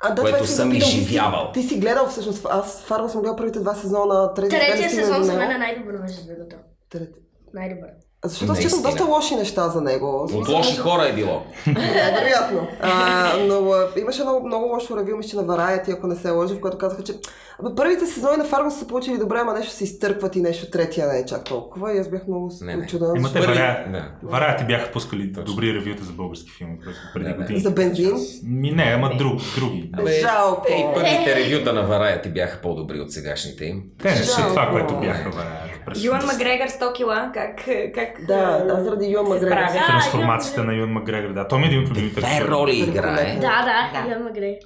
А, 0.00 0.14
да, 0.14 0.22
което 0.22 0.46
съм 0.46 0.70
питам. 0.70 0.88
Ти 0.88 0.96
си- 0.96 1.00
изживявал. 1.00 1.52
Ти 1.52 1.62
си 1.62 1.78
гледал 1.78 2.06
всъщност, 2.08 2.46
аз 2.50 2.82
Фарго 2.82 3.08
съм 3.08 3.20
гледал 3.20 3.36
първите 3.36 3.58
два 3.60 3.74
сезона, 3.74 4.34
трети 4.34 4.50
Третия 4.50 4.90
сезон 4.90 5.22
за 5.22 5.32
него. 5.32 5.38
мен 5.38 5.50
е 5.50 5.58
най-добър 5.58 5.94
между 5.94 6.26
другото. 6.26 6.56
Трети. 6.90 7.18
Най-добър. 7.54 7.90
Защото 8.24 8.52
аз 8.52 8.60
четох 8.60 8.82
доста 8.82 9.04
лоши 9.04 9.36
неща 9.36 9.68
за 9.68 9.80
него. 9.80 10.28
От 10.32 10.48
лоши 10.48 10.76
хора 10.76 11.08
е 11.08 11.12
било. 11.12 11.42
Да, 11.66 11.72
вероятно. 12.20 12.68
А, 12.80 13.32
но 13.48 13.72
а, 13.72 13.88
имаше 14.00 14.22
много, 14.22 14.46
много 14.46 14.66
лошо 14.66 14.96
ревю, 14.96 15.16
мисля, 15.16 15.42
на 15.42 15.56
Variety, 15.56 15.92
ако 15.92 16.06
не 16.06 16.16
се 16.16 16.30
лъжа, 16.30 16.54
в 16.54 16.60
което 16.60 16.78
казаха, 16.78 17.02
че 17.04 17.12
абе, 17.58 17.74
първите 17.76 18.06
сезони 18.06 18.36
на 18.36 18.44
Фарго 18.44 18.70
са 18.70 18.78
се 18.78 18.86
получили 18.86 19.18
добре, 19.18 19.38
ама 19.40 19.52
нещо 19.52 19.72
се 19.72 19.84
изтъркват 19.84 20.36
и 20.36 20.40
нещо 20.40 20.70
третия 20.70 21.08
не 21.08 21.18
е 21.18 21.26
чак 21.26 21.44
толкова. 21.44 21.94
И 21.96 21.98
аз 21.98 22.08
бях 22.10 22.26
много 22.28 22.52
Не, 22.60 22.76
не. 22.76 22.82
очудена. 22.84 23.12
Имате. 23.16 23.40
Да. 23.40 24.08
Варяти 24.22 24.64
бяха 24.64 24.92
пускали 24.92 25.26
добри 25.26 25.74
ревюта 25.74 26.04
за 26.04 26.12
български 26.12 26.50
филми 26.50 26.78
преди 27.14 27.32
години. 27.32 27.60
За 27.60 27.70
бензин. 27.70 28.16
Ми 28.44 28.70
не, 28.70 28.82
ама 28.82 29.16
друг, 29.18 29.40
други. 29.58 29.90
Абе, 29.98 30.20
Жалко. 30.20 30.66
И 30.68 30.84
първите 30.94 31.34
ревюта 31.36 31.72
на 31.72 31.88
Variety 31.88 32.32
бяха 32.32 32.60
по-добри 32.60 33.00
от 33.00 33.12
сегашните 33.12 33.64
им. 33.64 33.82
Те 34.02 34.10
не 34.10 34.16
са 34.16 34.46
това, 34.48 34.70
което 34.70 34.96
бяха 34.96 35.30
Варяти. 35.30 35.69
През 35.86 36.04
Юан 36.04 36.26
Макгрегор 36.26 36.66
100 36.68 36.92
кила, 36.96 37.30
как, 37.34 37.56
как 37.94 38.26
Да, 38.26 38.64
да, 38.64 38.84
заради 38.84 39.06
Юан 39.06 39.26
Макгрегор. 39.26 39.56
справя? 39.56 39.86
Трансформацията 39.86 40.64
на 40.64 40.74
Юан 40.74 40.90
Макгрегор, 40.90 41.32
да. 41.32 41.48
Той 41.48 41.58
ми 41.58 41.64
е 41.64 41.68
един 41.68 41.82
от 41.82 41.88
любимите. 41.90 42.20
Две 42.20 42.48
роли 42.48 42.78
играе. 42.78 43.34
Да, 43.40 43.90
да, 43.94 44.08
Ян 44.10 44.22
Магрей. 44.22 44.58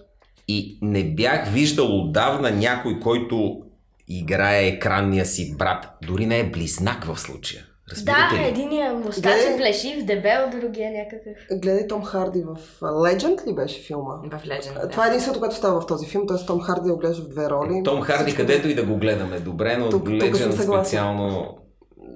И 0.48 0.78
не 0.82 1.04
бях 1.04 1.48
виждал 1.48 2.00
отдавна 2.00 2.50
някой, 2.50 3.00
който 3.00 3.62
играе 4.08 4.66
екранния 4.66 5.26
си 5.26 5.54
брат. 5.58 5.86
Дори 6.02 6.26
не 6.26 6.38
е 6.38 6.44
близнак 6.50 7.04
в 7.04 7.20
случая. 7.20 7.62
Разбирате 7.90 8.36
Да, 8.36 8.42
ли? 8.42 8.46
единия 8.46 8.94
мустачен 8.94 9.22
Гледай. 9.38 9.56
плешив, 9.58 10.04
дебел, 10.04 10.50
другия 10.50 10.90
някакъв. 10.92 11.34
Гледай 11.52 11.86
Том 11.86 12.02
Харди 12.02 12.42
в 12.42 12.56
Legend 12.82 13.46
ли 13.46 13.54
беше 13.54 13.82
филма? 13.82 14.14
В 14.14 14.44
Legend. 14.44 14.72
А, 14.76 14.88
Това 14.88 15.04
е 15.04 15.08
единството, 15.08 15.38
което 15.38 15.54
става 15.54 15.80
в 15.80 15.86
този 15.86 16.06
филм, 16.06 16.26
т.е. 16.26 16.46
Том 16.46 16.60
Харди 16.60 16.90
го 16.90 16.96
гледаш 16.96 17.18
в 17.18 17.28
две 17.28 17.50
роли. 17.50 17.82
Том 17.84 18.00
Харди, 18.00 18.22
Всичко- 18.22 18.36
където 18.38 18.68
и 18.68 18.74
да 18.74 18.84
го 18.84 18.96
гледаме 18.96 19.40
добре, 19.40 19.76
но 19.76 19.84
Тук- 19.86 20.04
тук 20.04 20.08
Legend 20.10 20.50
съгласен. 20.50 20.84
специално... 20.84 21.56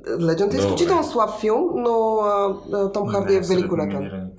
Legend 0.08 0.40
е 0.40 0.46
Добре. 0.46 0.56
изключително 0.56 1.04
слаб 1.04 1.30
филм, 1.32 1.68
но 1.74 1.90
а, 2.16 2.54
а, 2.74 2.92
Том 2.92 3.08
Харди 3.08 3.34
е 3.34 3.40
великолепен. 3.40 4.30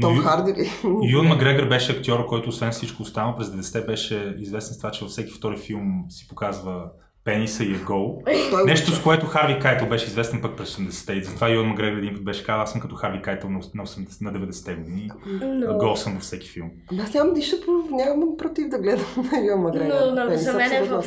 Том 0.00 0.16
Ю- 0.16 0.22
Харди 0.22 0.52
ли? 0.52 0.70
Юн 1.12 1.26
Макгрегор 1.26 1.68
беше 1.68 1.92
актьор, 1.92 2.26
който 2.26 2.48
освен 2.48 2.70
всичко 2.70 3.02
останало 3.02 3.36
през 3.36 3.48
90-те 3.48 3.80
беше 3.82 4.34
известен 4.38 4.74
с 4.74 4.78
това, 4.78 4.90
че 4.90 5.04
във 5.04 5.10
всеки 5.10 5.32
втори 5.32 5.56
филм 5.56 6.04
си 6.08 6.28
показва 6.28 6.84
пениса 7.28 7.64
и 7.64 7.72
е 7.72 7.78
гол. 7.78 8.22
Той- 8.50 8.64
Нещо, 8.64 8.90
с 8.90 9.02
което 9.02 9.26
Харви 9.26 9.58
Кайтъл 9.58 9.88
беше 9.88 10.06
известен 10.06 10.40
пък 10.42 10.56
през 10.56 10.68
80-те. 10.70 11.12
И 11.12 11.24
затова 11.24 11.48
Юн 11.48 11.66
Макгрегор 11.66 11.98
един 11.98 12.14
път 12.14 12.24
беше 12.24 12.44
казал, 12.44 12.60
аз 12.62 12.72
съм 12.72 12.80
като 12.80 12.94
Харви 12.94 13.22
Кайтъл 13.22 13.50
на 13.50 13.60
80, 13.60 14.22
на 14.22 14.32
90-те 14.32 14.74
години. 14.74 15.10
Но- 15.42 15.78
Гол 15.78 15.96
съм 15.96 16.14
във 16.14 16.22
всеки 16.22 16.48
филм. 16.48 16.70
Аз 17.02 17.14
нямам 17.14 17.32
нищо, 17.34 17.56
нямам 17.90 18.36
против 18.38 18.68
да 18.68 18.78
гледам 18.78 19.06
на 19.32 19.40
Юан 19.40 19.60
Макгрегор. 19.60 19.94
Но, 20.06 20.24
но 20.24 20.36
за 20.36 20.52
мен 20.52 20.72
е 20.72 20.82
в. 20.82 21.04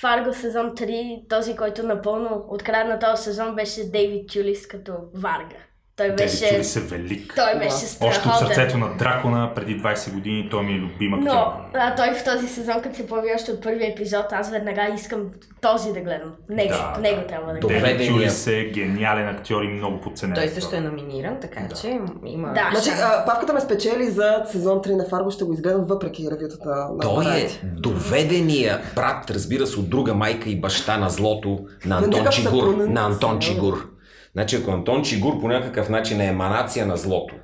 Фарго 0.00 0.32
сезон 0.34 0.66
3, 0.68 1.28
този, 1.28 1.56
който 1.56 1.82
напълно 1.82 2.44
от 2.48 2.62
края 2.62 2.84
на 2.84 2.98
този 2.98 3.22
сезон 3.22 3.54
беше 3.54 3.90
Дейвид 3.90 4.28
Тюлис 4.28 4.66
като 4.66 4.92
Варга. 5.14 5.56
Той 5.96 6.10
беше... 6.14 6.48
Тюлис 6.48 6.76
е 6.76 6.80
велик. 6.80 7.32
Той 7.36 7.58
беше 7.58 7.74
Още 7.74 8.04
от 8.04 8.14
страхотен. 8.14 8.46
сърцето 8.46 8.78
на 8.78 8.96
дракона 8.96 9.50
преди 9.54 9.82
20 9.82 10.12
години 10.12 10.48
той 10.50 10.62
ми 10.62 10.72
е 10.72 10.76
любим 10.76 11.14
актьор. 11.14 11.26
Но 11.26 11.52
а, 11.74 11.94
той 11.94 12.14
в 12.14 12.24
този 12.24 12.48
сезон, 12.48 12.82
като 12.82 12.96
се 12.96 13.06
появи 13.06 13.28
още 13.34 13.50
от 13.50 13.62
първия 13.62 13.90
епизод, 13.90 14.26
аз 14.32 14.50
веднага 14.50 14.88
искам 14.94 15.20
този 15.60 15.92
да 15.92 16.00
гледам. 16.00 16.32
Него, 16.48 16.74
Да, 16.94 17.00
него 17.00 17.20
трябва 17.28 17.52
да 17.52 17.58
гледам. 17.58 17.82
Дейвид 17.82 18.08
Тюлис 18.08 18.46
е 18.46 18.70
гениален 18.74 19.28
актьор 19.28 19.62
и 19.62 19.68
много 19.68 20.00
подценен. 20.00 20.34
Той 20.34 20.48
също 20.48 20.76
е 20.76 20.80
номиниран, 20.80 21.36
така 21.40 21.60
че 21.80 21.98
има... 22.26 22.52
Да. 22.52 22.70
Значи, 22.72 22.90
а, 23.02 23.24
папката 23.26 23.52
ме 23.52 23.60
спечели 23.60 24.10
за 24.10 24.44
сезон 24.52 24.78
3 24.78 24.96
на 24.96 25.08
Фарго, 25.08 25.30
ще 25.30 25.44
го 25.44 25.52
изгледам 25.52 25.84
въпреки 25.84 26.28
ревютата 26.30 26.68
на 26.68 26.98
Той 27.00 27.24
е 27.26 27.48
доведения 27.62 28.80
брат, 28.94 29.30
разбира 29.30 29.66
се, 29.66 29.80
от 29.80 29.90
друга 29.90 30.14
майка 30.14 30.50
и 30.50 30.60
баща 30.60 30.98
на 30.98 31.10
злото 31.10 31.58
на 31.86 31.96
Антон 31.96 32.26
Чигур. 32.30 32.76
се 32.80 32.88
На 32.88 33.06
Антон. 33.06 33.38
Чигур. 33.38 33.93
Значи, 34.34 34.56
ако 34.56 34.70
Антон 34.70 35.02
Чигур 35.02 35.40
по 35.40 35.48
някакъв 35.48 35.88
начин 35.88 36.20
е 36.20 36.26
еманация 36.26 36.86
на 36.86 36.96
злото, 36.96 37.34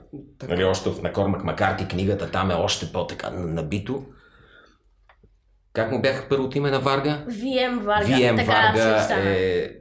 нали, 0.48 0.64
още 0.64 0.90
в 0.90 1.02
Накормак 1.02 1.44
Макарти 1.44 1.88
книгата 1.88 2.30
там 2.30 2.50
е 2.50 2.54
още 2.54 2.92
по-така 2.92 3.30
набито. 3.30 4.06
Как 5.72 5.92
му 5.92 6.02
бяха 6.02 6.28
първото 6.28 6.58
име 6.58 6.70
на 6.70 6.80
Варга? 6.80 7.24
VM 7.28 7.78
Варга. 7.78 8.14
VM 8.14 8.36
така 8.36 8.52
Варга 8.52 9.14
е 9.14 9.79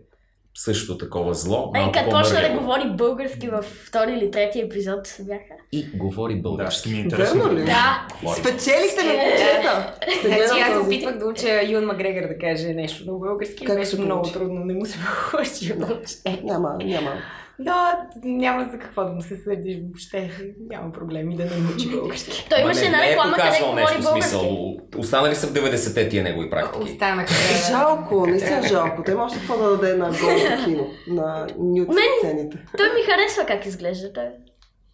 също 0.64 0.98
такова 0.98 1.34
зло. 1.34 1.72
Ей, 1.76 1.82
малко 1.82 2.00
като 2.00 2.10
почна 2.10 2.42
да 2.42 2.50
говори 2.60 2.90
български 2.90 3.48
във 3.50 3.66
втори 3.66 4.14
или 4.14 4.32
трети 4.32 4.60
епизод 4.60 5.18
бяха. 5.20 5.54
И 5.72 5.86
говори 5.94 6.36
Да, 6.36 6.42
български. 6.42 6.80
ще 6.80 6.90
ми 6.90 6.98
е 6.98 7.02
интересно. 7.02 7.44
Верно 7.44 7.60
ли? 7.60 7.66
Да. 7.66 8.08
Говори. 8.24 8.40
Спечелихте 8.40 9.04
ме, 9.04 9.14
момчета! 9.14 9.94
Значи 10.26 10.62
аз 10.62 10.86
опитвах 10.86 11.18
да 11.18 11.26
уча 11.26 11.64
Юн 11.72 11.86
Макгрегор 11.86 12.28
да 12.28 12.38
каже 12.38 12.68
нещо 12.68 13.12
на 13.12 13.14
български. 13.20 13.66
Как 13.66 13.78
беше 13.78 14.00
много 14.02 14.32
трудно, 14.32 14.66
не 14.66 14.74
му 14.74 14.86
се 14.86 14.98
получи 15.32 15.74
въобще. 15.74 16.42
Няма, 16.44 16.76
няма. 16.84 17.12
Да, 17.60 18.00
няма 18.24 18.70
за 18.72 18.80
какво 18.80 19.04
да 19.04 19.12
му 19.12 19.22
се 19.22 19.36
съдиш 19.38 19.78
въобще. 19.82 20.32
Няма 20.62 20.92
проблеми 20.92 21.36
да 21.36 21.46
не 21.46 21.58
научи 21.58 21.90
български. 21.90 22.48
Той 22.50 22.58
Ма 22.58 22.64
имаше 22.64 22.86
една 22.86 22.98
не 22.98 23.08
е 23.08 23.12
реклама, 23.12 23.34
къде 23.34 23.60
говори 23.60 23.76
нещо, 23.76 24.02
български. 24.02 24.22
смисъл. 24.22 24.76
Останали 24.98 25.36
са 25.36 25.48
в 25.48 25.54
90-те 25.54 26.10
тия 26.10 26.24
негови 26.24 26.50
практики. 26.50 26.84
Останаха. 26.84 27.34
Жалко, 27.68 28.28
не 28.28 28.40
си 28.40 28.54
жалко. 28.70 29.04
Той 29.04 29.14
има 29.14 29.24
още 29.24 29.40
какво 29.40 29.58
да 29.58 29.70
даде 29.70 29.94
на 29.94 30.06
голото 30.06 30.66
кино, 30.66 30.88
на 31.08 31.48
нюд 31.60 31.88
Мен- 31.88 32.20
сцените. 32.20 32.58
Той 32.78 32.88
ми 32.88 33.02
харесва 33.04 33.46
как 33.46 33.66
изглежда 33.66 34.14
той. 34.14 34.28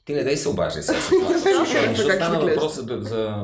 Ти 0.06 0.14
не 0.14 0.24
дай 0.24 0.38
се 0.38 0.50
обаждай 0.50 0.84
сега. 0.84 1.00
за 1.00 1.10
това. 1.20 1.34
Защо 1.34 1.66
Защо 1.86 2.08
как 2.08 2.16
стана 2.18 2.40
да- 2.40 3.00
за... 3.02 3.36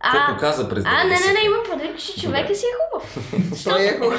А, 0.00 0.12
Какво 0.12 0.34
показа 0.34 0.68
през 0.68 0.84
а, 0.86 1.04
не, 1.04 1.10
не, 1.10 1.14
90-те? 1.16 1.32
не, 1.32 1.40
имам 1.46 1.60
предвид, 1.70 1.98
че 2.00 2.20
човека 2.20 2.54
си 2.54 2.64
е 2.66 2.74
хубав. 2.80 3.32
Той 3.64 3.82
е 3.84 3.98
хубаво. 3.98 4.16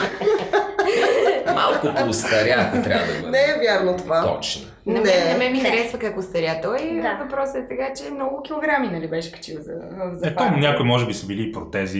Малко 1.55 2.03
поостаря, 2.03 2.55
ако 2.73 2.83
трябва 2.83 3.07
да 3.07 3.13
бъде. 3.13 3.29
Не 3.31 3.37
е 3.41 3.57
вярно 3.61 3.97
това. 3.97 4.35
Точно. 4.35 4.67
Мен, 4.85 5.03
на 5.31 5.37
мен 5.37 5.51
ми 5.51 5.61
Не. 5.61 5.69
харесва 5.69 5.99
как 5.99 6.17
остаря 6.17 6.59
той. 6.63 6.99
Да. 7.01 7.17
Въпросът 7.23 7.55
е 7.55 7.65
сега, 7.67 7.93
че 7.97 8.11
много 8.11 8.41
килограми 8.41 8.87
нали, 8.87 9.07
беше 9.09 9.31
качил 9.31 9.55
за, 9.61 9.73
за 10.13 10.27
Ето, 10.27 10.43
някои 10.43 10.85
може 10.85 11.05
би 11.05 11.13
са 11.13 11.25
били 11.27 11.49
и 11.49 11.51
протези. 11.51 11.99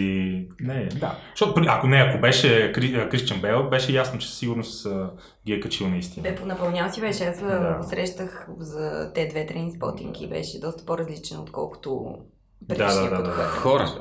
Не, 0.60 0.84
да. 0.84 1.18
Защото 1.30 1.62
ако 1.68 1.86
не, 1.86 1.96
ако 1.96 2.20
беше 2.20 2.72
Кри, 2.72 3.08
Кристиан 3.10 3.40
Бел, 3.40 3.68
беше 3.70 3.92
ясно, 3.92 4.18
че 4.18 4.46
а, 4.86 5.10
ги 5.46 5.52
е 5.52 5.60
качил 5.60 5.88
наистина. 5.88 6.22
Бе, 6.22 6.34
понапълнял 6.34 6.90
си 6.90 7.00
беше. 7.00 7.24
Аз 7.24 7.40
Да. 7.40 7.78
срещах 7.82 8.46
за 8.58 9.12
те 9.14 9.26
две 9.26 9.46
трейнспотинги. 9.46 10.26
Беше 10.26 10.60
доста 10.60 10.84
по-различен, 10.86 11.38
отколкото 11.38 12.14
предишния 12.68 13.10
да, 13.10 13.16
да, 13.16 13.16
път, 13.16 13.26
да. 13.26 13.42
съм 13.42 13.50
Хора. 13.50 13.92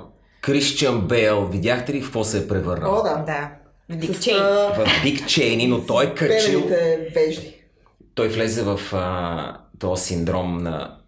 Кристиан 0.41 1.07
Бейл, 1.07 1.45
видяхте 1.45 1.93
ли 1.93 2.01
в 2.01 2.03
какво 2.03 2.23
се 2.23 2.37
е 2.37 2.47
превърнал? 2.47 2.99
О, 2.99 3.03
да. 3.03 3.23
Да. 3.25 3.51
В 3.89 3.95
Дик 3.95 4.19
Чейн. 4.19 4.43
В 4.43 4.87
Дик 5.03 5.27
Чейни, 5.27 5.67
но 5.67 5.85
той 5.85 6.05
е 6.05 6.13
качил... 6.15 6.63
вежди. 7.15 7.55
Той 8.15 8.27
влезе 8.27 8.63
в 8.63 8.79
а, 8.93 9.57
този 9.79 10.03
синдром 10.03 10.57
на 10.57 10.99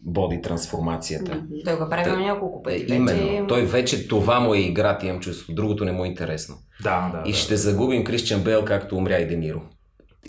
боди 0.00 0.42
трансформацията. 0.42 1.42
Той 1.64 1.78
го 1.78 1.88
прави 1.90 2.04
Та- 2.04 2.16
на 2.16 2.20
няколко 2.20 2.62
пъти. 2.62 2.84
Именно. 2.88 3.30
Вече... 3.30 3.44
Той 3.48 3.62
вече 3.66 4.08
това 4.08 4.40
му 4.40 4.54
е 4.54 4.58
играта, 4.58 5.06
имам 5.06 5.20
чувство. 5.20 5.52
Другото 5.52 5.84
не 5.84 5.92
му 5.92 6.04
е 6.04 6.08
интересно. 6.08 6.54
Да, 6.82 7.10
да. 7.12 7.28
И 7.28 7.32
да. 7.32 7.38
ще 7.38 7.56
загубим 7.56 8.04
Кристиан 8.04 8.42
Бейл, 8.42 8.64
както 8.64 8.96
умря 8.96 9.18
и 9.18 9.26
Дениро. 9.26 9.60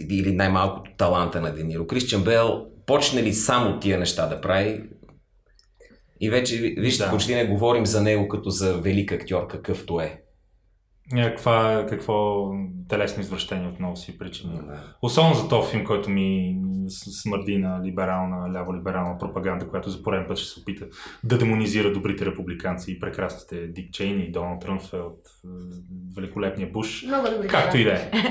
Или 0.10 0.31
най-малкото 0.31 0.91
таланта 0.97 1.41
на 1.41 1.53
Дениро. 1.53 1.88
Кристиан 1.88 2.23
Бейл 2.23 2.65
почне 2.86 3.23
ли 3.23 3.34
само 3.34 3.79
тия 3.79 3.99
неща 3.99 4.27
да 4.27 4.41
прави, 4.41 4.84
и 6.21 6.29
вече, 6.29 6.57
вижте, 6.57 7.03
Да. 7.03 7.12
почти 7.12 7.36
не 7.36 7.45
говорим 7.45 7.86
за 7.86 8.01
него 8.01 8.27
като 8.27 8.49
за 8.49 8.77
велик 8.77 9.12
актьор, 9.12 9.47
какъвто 9.47 9.99
е. 10.01 10.21
Някаква, 11.12 11.86
какво 11.89 12.47
телесно 12.89 13.21
извращение 13.21 13.67
отново 13.67 13.95
си 13.95 14.17
причини. 14.17 14.54
Да. 14.54 14.84
Особено 15.02 15.36
за 15.36 15.50
този 15.50 15.71
филм, 15.71 15.86
който 15.86 16.10
ми 16.10 16.58
смърди 17.21 17.58
на 17.58 17.82
либерална, 17.84 18.50
ляво-либерална 18.50 19.17
пропаганда, 19.17 19.67
която 19.67 19.89
за 19.89 20.04
пореден 20.04 20.28
път 20.28 20.38
ще 20.38 20.54
се 20.54 20.60
опита 20.60 20.86
да 21.24 21.38
демонизира 21.38 21.93
добрите 21.93 22.26
републиканци 22.26 22.91
и 22.91 23.00
прекрасните 23.00 23.67
Дик 23.67 23.93
Чейни 23.93 24.24
и 24.24 24.32
Доналд 24.32 24.62
Тръмфелд, 24.62 25.19
е, 25.45 25.47
великолепния 26.15 26.69
Буш. 26.71 27.04
Много 27.04 27.28
добре. 27.36 27.47
Както 27.47 27.78
и 27.78 27.84
да 27.84 27.93
е. 27.93 28.12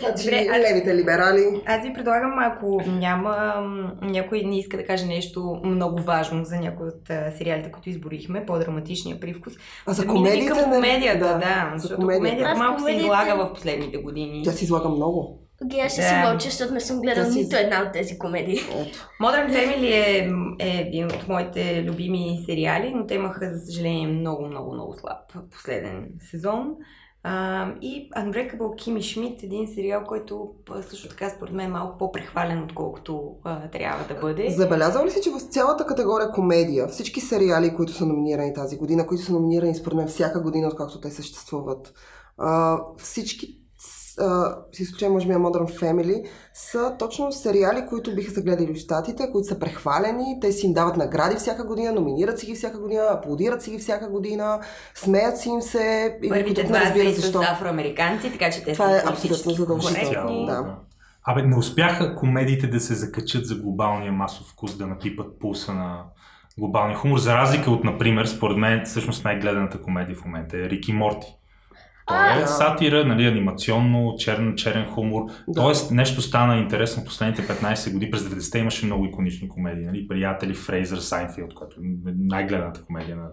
Значи, 0.00 0.30
левите 0.50 0.96
либерали. 0.96 1.62
Аз 1.66 1.82
ви 1.82 1.92
предлагам, 1.92 2.32
ако 2.38 2.82
няма 2.86 3.54
някой 4.02 4.42
не 4.42 4.58
иска 4.58 4.76
да 4.76 4.84
каже 4.84 5.06
нещо 5.06 5.60
много 5.64 6.02
важно 6.02 6.44
за 6.44 6.56
някой 6.56 6.88
от 6.88 7.08
сериалите, 7.38 7.70
които 7.72 7.90
изборихме, 7.90 8.46
по-драматичния 8.46 9.20
привкус. 9.20 9.52
А 9.86 9.92
за 9.92 10.06
комедията, 10.06 10.60
към 10.60 10.70
не- 10.70 10.76
комедията, 10.76 11.18
да, 11.18 11.38
да. 11.38 11.69
За 11.72 11.82
защото 11.82 12.00
комедията. 12.02 12.54
малко 12.56 12.72
се 12.72 12.82
комедията- 12.82 13.04
излага 13.04 13.36
в 13.38 13.52
последните 13.52 13.98
години. 13.98 14.42
Тя 14.44 14.52
си 14.52 14.64
излага 14.64 14.88
много. 14.88 15.36
Аз 15.84 15.92
ще 15.92 16.00
Да. 16.00 16.08
си 16.08 16.14
мълча, 16.16 16.44
защото 16.44 16.74
не 16.74 16.80
съм 16.80 17.00
гледал 17.00 17.24
Да 17.24 17.32
си- 17.32 17.38
нито 17.38 17.56
една 17.56 17.82
от 17.82 17.92
тези 17.92 18.18
комедии. 18.18 18.58
Ето. 18.70 19.08
Modern 19.22 19.50
Family 19.50 19.86
е, 19.86 20.30
е 20.60 20.78
един 20.78 21.06
от 21.06 21.28
моите 21.28 21.84
любими 21.84 22.42
сериали, 22.46 22.92
но 22.96 23.06
те 23.06 23.14
имаха, 23.14 23.50
за 23.50 23.66
съжаление, 23.66 24.06
много, 24.08 24.46
много, 24.46 24.72
много 24.74 24.94
слаб 24.94 25.18
последен 25.50 26.08
сезон. 26.20 26.74
И 27.80 28.10
Unbreakable 28.16 28.58
Kimi 28.58 29.00
Schmidt, 29.00 29.44
един 29.44 29.68
сериал, 29.74 30.04
който 30.04 30.50
също 30.90 31.08
така 31.08 31.30
според 31.30 31.54
мен 31.54 31.66
е 31.66 31.72
малко 31.72 31.98
по-прехвален, 31.98 32.62
отколкото 32.62 33.36
а, 33.44 33.68
трябва 33.70 34.14
да 34.14 34.20
бъде. 34.20 34.50
Забелязал 34.50 35.04
ли 35.04 35.10
си, 35.10 35.20
че 35.22 35.30
в 35.30 35.40
цялата 35.40 35.86
категория 35.86 36.30
комедия, 36.30 36.88
всички 36.88 37.20
сериали, 37.20 37.74
които 37.76 37.92
са 37.92 38.06
номинирани 38.06 38.54
тази 38.54 38.76
година, 38.76 39.06
които 39.06 39.24
са 39.24 39.32
номинирани 39.32 39.74
според 39.74 39.96
мен 39.96 40.08
всяка 40.08 40.40
година, 40.42 40.68
откакто 40.68 41.00
те 41.00 41.10
съществуват, 41.10 41.94
а, 42.38 42.80
всички 42.98 43.59
а, 44.20 44.56
с 44.72 44.80
изключение 44.80 45.12
може 45.12 45.26
би 45.26 45.32
на 45.32 45.38
Modern 45.38 45.80
Family, 45.80 46.24
са 46.54 46.96
точно 46.98 47.32
сериали, 47.32 47.86
които 47.88 48.14
биха 48.14 48.30
се 48.30 48.42
гледали 48.42 48.74
в 48.74 48.76
Штатите, 48.76 49.30
които 49.32 49.48
са 49.48 49.58
прехвалени, 49.58 50.38
те 50.40 50.52
си 50.52 50.66
им 50.66 50.72
дават 50.72 50.96
награди 50.96 51.36
всяка 51.36 51.64
година, 51.64 51.92
номинират 51.92 52.38
си 52.38 52.46
ги 52.46 52.54
всяка 52.54 52.78
година, 52.78 53.02
аплодират 53.10 53.62
си 53.62 53.70
ги 53.70 53.78
всяка 53.78 54.08
година, 54.08 54.60
смеят 54.94 55.38
си 55.38 55.48
им 55.48 55.62
се. 55.62 56.18
Първите 56.28 56.64
два 56.64 56.78
са 56.78 56.84
разбира 56.84 57.04
и 57.04 57.14
с 57.14 57.20
защо. 57.20 57.40
афроамериканци, 57.40 58.32
така 58.32 58.50
че 58.50 58.64
те 58.64 58.72
Това 58.72 58.88
са 58.88 58.96
е 58.96 59.02
абсолютно 59.06 59.52
задължително. 59.52 60.46
Да. 60.46 60.76
Абе, 61.24 61.42
не 61.42 61.56
успяха 61.56 62.16
комедиите 62.16 62.66
да 62.66 62.80
се 62.80 62.94
закачат 62.94 63.46
за 63.46 63.54
глобалния 63.54 64.12
масов 64.12 64.46
вкус, 64.46 64.76
да 64.76 64.86
напипат 64.86 65.38
пулса 65.38 65.74
на 65.74 66.04
глобалния 66.58 66.96
хумор, 66.98 67.18
за 67.18 67.34
разлика 67.34 67.70
от, 67.70 67.84
например, 67.84 68.26
според 68.26 68.56
мен, 68.56 68.82
всъщност 68.84 69.24
най-гледаната 69.24 69.80
комедия 69.80 70.16
в 70.16 70.24
момента 70.24 70.56
е 70.56 70.70
Рики 70.70 70.92
Морти. 70.92 71.36
Това 72.10 72.36
е 72.36 72.40
да. 72.40 72.46
сатира, 72.46 73.04
нали, 73.04 73.26
анимационно, 73.26 74.14
черен, 74.18 74.54
черен 74.56 74.86
хумор. 74.86 75.22
Да. 75.48 75.62
Тоест, 75.62 75.90
нещо 75.90 76.22
стана 76.22 76.56
интересно 76.56 77.04
последните 77.04 77.42
15 77.42 77.92
години. 77.92 78.10
През 78.10 78.22
90-те 78.22 78.58
имаше 78.58 78.86
много 78.86 79.04
иконични 79.04 79.48
комедии. 79.48 79.86
Нали? 79.86 80.08
Приятели, 80.08 80.54
Фрейзър, 80.54 80.98
Сайнфилд, 80.98 81.54
която 81.54 81.80
е 81.80 82.12
най-гледаната 82.18 82.82
комедия 82.82 83.16
на 83.16 83.28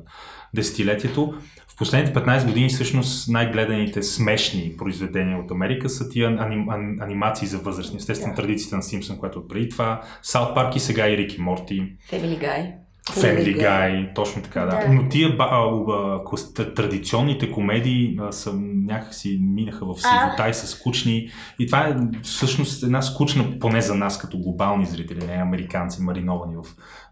десетилетието. 0.55 1.33
В 1.67 1.77
последните 1.77 2.19
15 2.19 2.45
години 2.45 2.69
всъщност 2.69 3.29
най-гледаните 3.29 4.03
смешни 4.03 4.73
произведения 4.77 5.37
от 5.37 5.51
Америка 5.51 5.89
са 5.89 6.09
тия 6.09 6.27
аним, 6.39 6.69
ан, 6.69 6.97
анимации 7.01 7.47
за 7.47 7.57
възрастни. 7.57 7.97
Естествено, 7.97 8.35
традицията 8.35 8.75
на 8.75 8.83
Симпсън, 8.83 9.17
която 9.17 9.39
от 9.39 9.49
преди 9.49 9.69
това. 9.69 10.01
Саут 10.21 10.55
Парк 10.55 10.75
и 10.75 10.79
сега 10.79 11.09
и 11.09 11.17
Рики 11.17 11.41
Морти. 11.41 11.93
Family 12.11 12.39
Guy. 12.39 12.86
Family 13.13 13.57
Guy, 13.57 14.15
точно 14.15 14.41
така, 14.41 14.61
да. 14.61 14.67
Да. 14.67 14.93
Но 14.93 15.09
тия 15.09 15.37
ба, 15.37 15.49
а, 15.51 16.23
а, 16.59 16.73
традиционните 16.75 17.51
комедии 17.51 18.17
а, 18.21 18.31
са 18.31 18.53
някакси 18.85 19.39
минаха 19.41 19.85
в 19.85 19.95
сивота 19.95 20.49
и 20.49 20.53
са 20.53 20.67
скучни. 20.67 21.29
И 21.59 21.65
това 21.65 21.87
е 21.87 21.95
всъщност 22.23 22.83
една 22.83 23.01
скучна, 23.01 23.59
поне 23.59 23.81
за 23.81 23.95
нас 23.95 24.17
като 24.17 24.37
глобални 24.37 24.85
зрители, 24.85 25.25
не 25.27 25.33
американци, 25.33 26.01
мариновани 26.01 26.55
в 26.55 26.63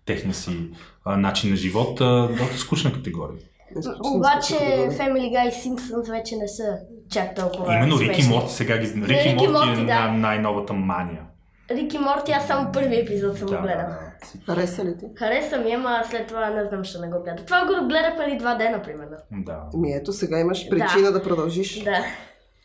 техния 0.06 0.34
си 0.34 0.70
а, 1.06 1.18
начин 1.18 1.50
на 1.50 1.56
живот, 1.56 2.02
а, 2.02 2.28
доста 2.38 2.58
скучна 2.58 2.94
категория. 2.94 3.40
Обаче 4.16 4.54
Family 4.92 5.30
Guy 5.32 5.50
и 5.50 5.52
Simpsons 5.52 6.12
вече 6.12 6.36
не 6.36 6.48
са 6.48 6.78
чак 7.12 7.36
толкова 7.36 7.74
Именно 7.74 8.00
Рики. 8.00 8.28
Морти 8.30 8.54
сега 8.54 8.78
ги... 8.78 8.88
Рики, 8.88 9.48
Морти, 9.48 9.70
е 9.70 9.76
да. 9.76 9.84
най- 9.84 10.18
най-новата 10.18 10.74
мания. 10.74 11.22
Рики 11.72 12.00
Морти, 12.00 12.32
аз 12.32 12.48
само 12.48 12.72
първи 12.72 12.96
епизод 12.96 13.38
съм 13.38 13.48
го 13.48 13.54
гледал. 13.54 13.86
Хареса 14.46 14.86
ли 14.86 14.98
ти? 14.98 15.06
Хареса 15.16 15.58
ми, 15.58 15.72
ама 15.72 16.02
след 16.10 16.28
това 16.28 16.50
не 16.50 16.66
знам, 16.66 16.84
ще 16.84 17.00
не 17.00 17.08
го 17.08 17.24
гледа. 17.24 17.44
Това 17.46 17.66
го 17.66 17.88
гледах 17.88 18.18
преди 18.18 18.38
два 18.38 18.56
дена, 18.56 18.82
примерно. 18.82 19.18
Да. 19.32 19.64
Ми 19.74 19.94
ето, 19.94 20.14
сега 20.14 20.40
имаш 20.40 20.70
причина 20.70 21.12
да, 21.12 21.24
продължиш. 21.24 21.84
Да. 21.84 22.06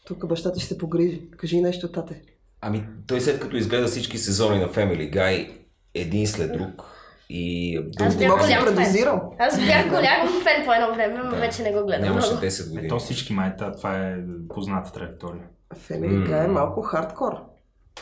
Тук 0.06 0.26
баща 0.26 0.52
ти 0.52 0.60
ще 0.60 0.68
се 0.68 0.78
погрижи. 0.78 1.22
Кажи 1.30 1.60
нещо, 1.60 1.92
тате. 1.92 2.22
Ами, 2.60 2.86
той 3.06 3.20
след 3.20 3.40
като 3.40 3.56
изгледа 3.56 3.86
всички 3.86 4.18
сезони 4.18 4.58
на 4.58 4.68
Family 4.68 5.12
Guy, 5.12 5.50
един 5.94 6.26
след 6.26 6.52
друг, 6.52 6.84
и 7.30 7.76
Аз 8.00 8.16
бях 8.16 8.28
голям 8.30 8.64
фен. 8.64 8.64
предозирал. 8.66 9.34
Аз 9.38 9.58
бях 9.58 9.88
голям 9.88 10.42
фен 10.42 10.64
по 10.64 10.72
едно 10.72 10.94
време, 10.94 11.20
но 11.24 11.30
Да. 11.30 11.36
вече 11.36 11.62
не 11.62 11.72
го 11.72 11.86
гледам. 11.86 12.02
Нямаше 12.02 12.28
много. 12.28 12.42
10 12.42 12.68
години. 12.68 12.88
То 12.88 12.98
всички 12.98 13.32
май, 13.32 13.56
та- 13.56 13.72
това 13.72 13.96
е 13.98 14.16
позната 14.48 14.92
траектория. 14.92 15.42
Family 15.74 16.28
Guy 16.28 16.44
е 16.44 16.48
малко 16.48 16.82
хардкор. 16.82 17.32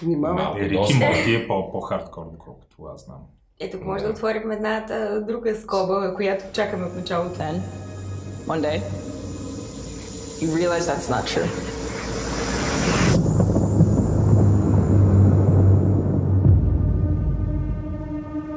Внимавай. 0.02 0.62
Е, 0.66 0.70
Рики 0.70 0.94
Морти 0.94 1.36
е 1.36 1.48
по- 1.48 1.72
по-хардкор, 1.72 2.26
доколкото 2.32 2.84
аз 2.96 3.06
знам. 3.06 3.18
Ето, 3.60 3.78
може 3.86 4.04
да 4.04 4.10
отворим 4.10 4.52
една 4.52 4.86
та, 4.86 5.20
друга 5.20 5.56
скоба, 5.56 6.14
която 6.16 6.46
чакаме 6.54 6.86
от 6.86 6.96
началото. 6.96 7.40
Then, 7.40 7.62
one 8.48 8.62
day, 8.62 8.82
you 10.42 10.48
realize 10.60 10.86
that's 10.92 11.10
not 11.16 11.26
true. 11.34 11.50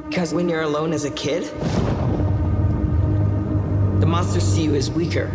Because 0.09 0.33
when 0.33 0.49
you're 0.49 0.62
alone 0.62 0.93
as 0.93 1.05
a 1.05 1.11
kid, 1.11 1.43
the 4.01 4.07
monsters 4.07 4.45
see 4.45 4.62
you 4.64 4.75
as 4.75 4.91
weaker. 4.91 5.31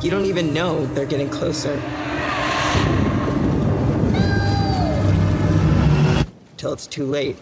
You 0.00 0.10
don't 0.10 0.24
even 0.26 0.54
know 0.54 0.86
they're 0.94 1.06
getting 1.06 1.28
closer. 1.28 1.74
Till 6.63 6.71
it's 6.71 6.87
too 6.87 7.05
late. 7.05 7.35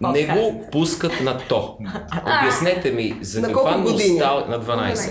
Не 0.00 0.26
го 0.26 0.64
пускат 0.72 1.20
на 1.20 1.38
то. 1.38 1.78
Обяснете 2.42 2.90
ми, 2.90 3.18
за 3.22 3.40
На 3.40 3.48
каква 3.48 3.76
носталгия... 3.76 4.48
На 4.48 4.60
12. 4.60 5.10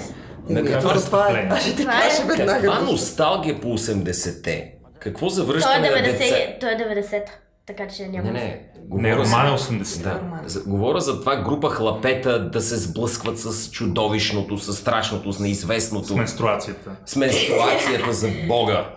На 0.50 0.60
Еми, 0.60 0.70
каква, 0.70 0.94
това 0.94 1.30
е. 1.30 1.62
Ще 1.62 1.76
ти 1.76 1.86
кажа 1.86 2.24
веднага. 2.28 2.62
каква 2.62 2.82
носталгия 2.82 3.62
по 3.62 3.68
80-те? 3.68 4.74
Какво 5.00 5.28
е 5.28 5.30
завръщане 5.30 5.90
на 5.90 6.02
деца? 6.04 6.24
90, 6.24 6.60
той 6.60 6.72
е 6.72 6.76
90, 6.76 7.24
така 7.66 7.88
че 7.88 8.08
няма. 8.08 8.24
Не, 8.24 8.32
не. 8.32 8.40
Не, 8.40 8.70
говоря 8.88 9.16
роман 9.16 9.54
е 9.54 9.58
за- 9.58 9.74
80. 9.74 10.04
Да. 10.04 10.42
За, 10.46 10.64
говоря 10.64 11.00
за 11.00 11.20
това 11.20 11.36
група 11.36 11.70
хлапета 11.70 12.50
да 12.50 12.62
се 12.62 12.78
сблъскват 12.78 13.40
с 13.40 13.72
чудовищното, 13.72 14.58
с 14.58 14.74
страшното, 14.74 15.34
с 15.34 15.40
неизвестното. 15.40 16.08
С 16.08 16.16
менструацията. 16.16 16.92
С 17.06 17.16
менструацията 17.16 18.14
за 18.14 18.30
Бога. 18.48 18.90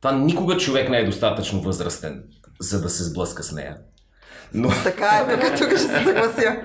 Това 0.00 0.12
никога 0.16 0.56
човек 0.56 0.88
не 0.90 0.98
е 0.98 1.04
достатъчно 1.04 1.60
възрастен, 1.60 2.22
за 2.60 2.82
да 2.82 2.88
се 2.88 3.04
сблъска 3.04 3.42
с 3.42 3.52
нея. 3.52 3.76
Но... 4.54 4.70
Така 4.84 5.26
е, 5.28 5.32
тук, 5.32 5.58
тук 5.58 5.68
ще 5.68 5.78
се 5.78 6.04
съглася. 6.04 6.56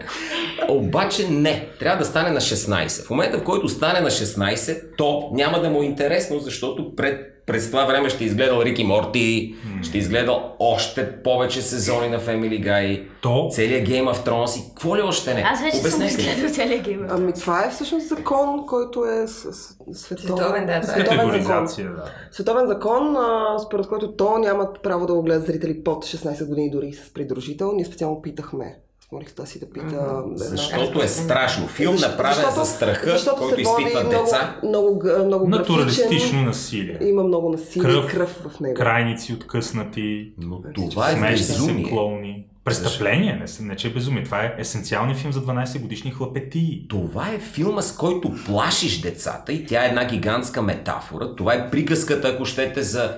Обаче 0.69 1.29
не, 1.29 1.69
трябва 1.79 1.97
да 1.99 2.05
стане 2.05 2.31
на 2.31 2.41
16. 2.41 3.05
В 3.05 3.09
момента, 3.09 3.37
в 3.37 3.43
който 3.43 3.69
стане 3.69 3.99
на 4.01 4.09
16, 4.09 4.81
то 4.97 5.29
няма 5.33 5.61
да 5.61 5.69
му 5.69 5.81
е 5.81 5.85
интересно, 5.85 6.39
защото 6.39 6.95
пред, 6.95 7.36
през 7.47 7.67
това 7.71 7.85
време 7.85 8.09
ще 8.09 8.23
изгледал 8.23 8.61
Рики 8.61 8.83
Морти, 8.83 9.55
ще 9.83 9.97
изгледал 9.97 10.55
още 10.59 11.21
повече 11.23 11.61
сезони 11.61 12.09
на 12.09 12.19
Family 12.19 12.65
Guy, 12.67 13.07
то... 13.21 13.47
целият 13.51 13.87
Game 13.87 14.13
of 14.13 14.27
Thrones 14.27 14.59
и 14.59 14.69
какво 14.69 14.97
ли 14.97 15.01
още 15.01 15.33
не. 15.33 15.41
Аз 15.41 15.61
вече 15.63 15.77
съм 15.77 15.85
Обяснете 15.85 16.17
ми. 16.17 16.29
изгледал 16.29 16.53
целия 16.53 16.81
гейм. 16.81 17.07
Ами 17.09 17.33
това 17.33 17.65
е 17.65 17.69
всъщност 17.69 18.07
закон, 18.07 18.65
който 18.65 19.05
е 19.05 19.27
световен, 19.27 19.95
Световен, 19.95 20.65
да, 20.65 20.75
е. 20.75 20.83
световен 20.83 21.43
закон. 21.43 21.65
Да. 21.65 22.11
Световен 22.31 22.67
закон, 22.67 23.15
а, 23.17 23.59
според 23.59 23.87
който 23.87 24.11
то 24.11 24.37
нямат 24.37 24.83
право 24.83 25.05
да 25.05 25.13
го 25.13 25.23
гледат 25.23 25.45
зрители 25.45 25.83
под 25.83 26.05
16 26.05 26.47
години, 26.47 26.71
дори 26.71 26.93
с 26.93 27.13
придружител. 27.13 27.71
Ние 27.75 27.85
специално 27.85 28.21
питахме. 28.21 28.75
Смолих 29.09 29.27
си 29.45 29.59
да 29.59 29.69
пита. 29.69 29.85
една- 29.85 30.23
Защото 30.35 31.01
е 31.01 31.07
страшно. 31.07 31.67
Филм 31.67 31.95
направен 31.95 32.35
защото- 32.35 32.55
за 32.55 32.65
страха, 32.65 33.09
защото 33.09 33.41
който 33.41 33.61
изпитват 33.61 34.07
много, 34.07 34.25
деца. 34.25 34.59
Много, 34.63 35.03
много 35.25 35.47
Натуралистично 35.47 36.41
насилие. 36.41 36.97
Има 37.01 37.23
много 37.23 37.49
насилие 37.49 37.83
Кръв, 37.83 38.05
и 38.05 38.07
кръв 38.07 38.29
в 38.47 38.59
него. 38.59 38.73
крайници 38.75 39.33
откъснати, 39.33 40.31
Но 40.37 40.61
това 40.89 41.09
е 41.09 41.13
се 41.13 41.19
безумие. 41.53 41.89
клоуни. 41.89 42.45
Престъпление, 42.63 43.45
не, 43.59 43.67
не 43.67 43.75
че 43.75 43.87
е 43.87 43.91
безумие. 43.91 44.23
Това 44.23 44.43
е 44.43 44.55
есенциалният 44.57 45.19
филм 45.19 45.33
за 45.33 45.41
12 45.41 45.79
годишни 45.79 46.11
хлапети. 46.11 46.85
Това 46.89 47.29
е 47.29 47.39
филма, 47.39 47.81
с 47.81 47.95
който 47.95 48.31
плашиш 48.45 49.01
децата 49.01 49.53
и 49.53 49.65
тя 49.65 49.83
е 49.83 49.87
една 49.87 50.05
гигантска 50.05 50.61
метафора. 50.61 51.35
Това 51.35 51.53
е 51.53 51.69
приказката, 51.69 52.27
ако 52.27 52.45
щете, 52.45 52.81
за 52.81 53.17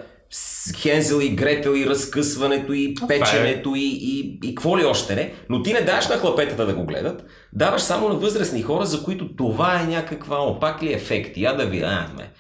Хензел 0.76 1.22
и 1.22 1.30
Гретел 1.30 1.76
и 1.76 1.86
разкъсването 1.86 2.74
и 2.74 2.96
печенето 3.08 3.76
и, 3.76 3.86
и, 4.02 4.40
и 4.44 4.56
какво 4.56 4.78
ли 4.78 4.86
още 4.86 5.16
не. 5.16 5.34
Но 5.50 5.64
ти 5.64 5.74
не 5.74 5.82
даваш 5.82 6.08
на 6.08 6.18
хлапетата 6.18 6.66
да 6.66 6.74
го 6.74 6.86
гледат, 6.86 7.26
даваш 7.54 7.82
само 7.82 8.10
на 8.10 8.16
възрастни 8.16 8.62
хора, 8.62 8.86
за 8.86 9.04
които 9.04 9.36
това 9.36 9.82
е 9.82 9.88
някаква 9.88 10.38
опак 10.38 10.84
ли 10.84 10.94
ефект. 10.94 11.38
Я 11.38 11.54
да 11.54 11.66
ви... 11.66 11.82
А, 11.82 12.10
ме. 12.18 12.32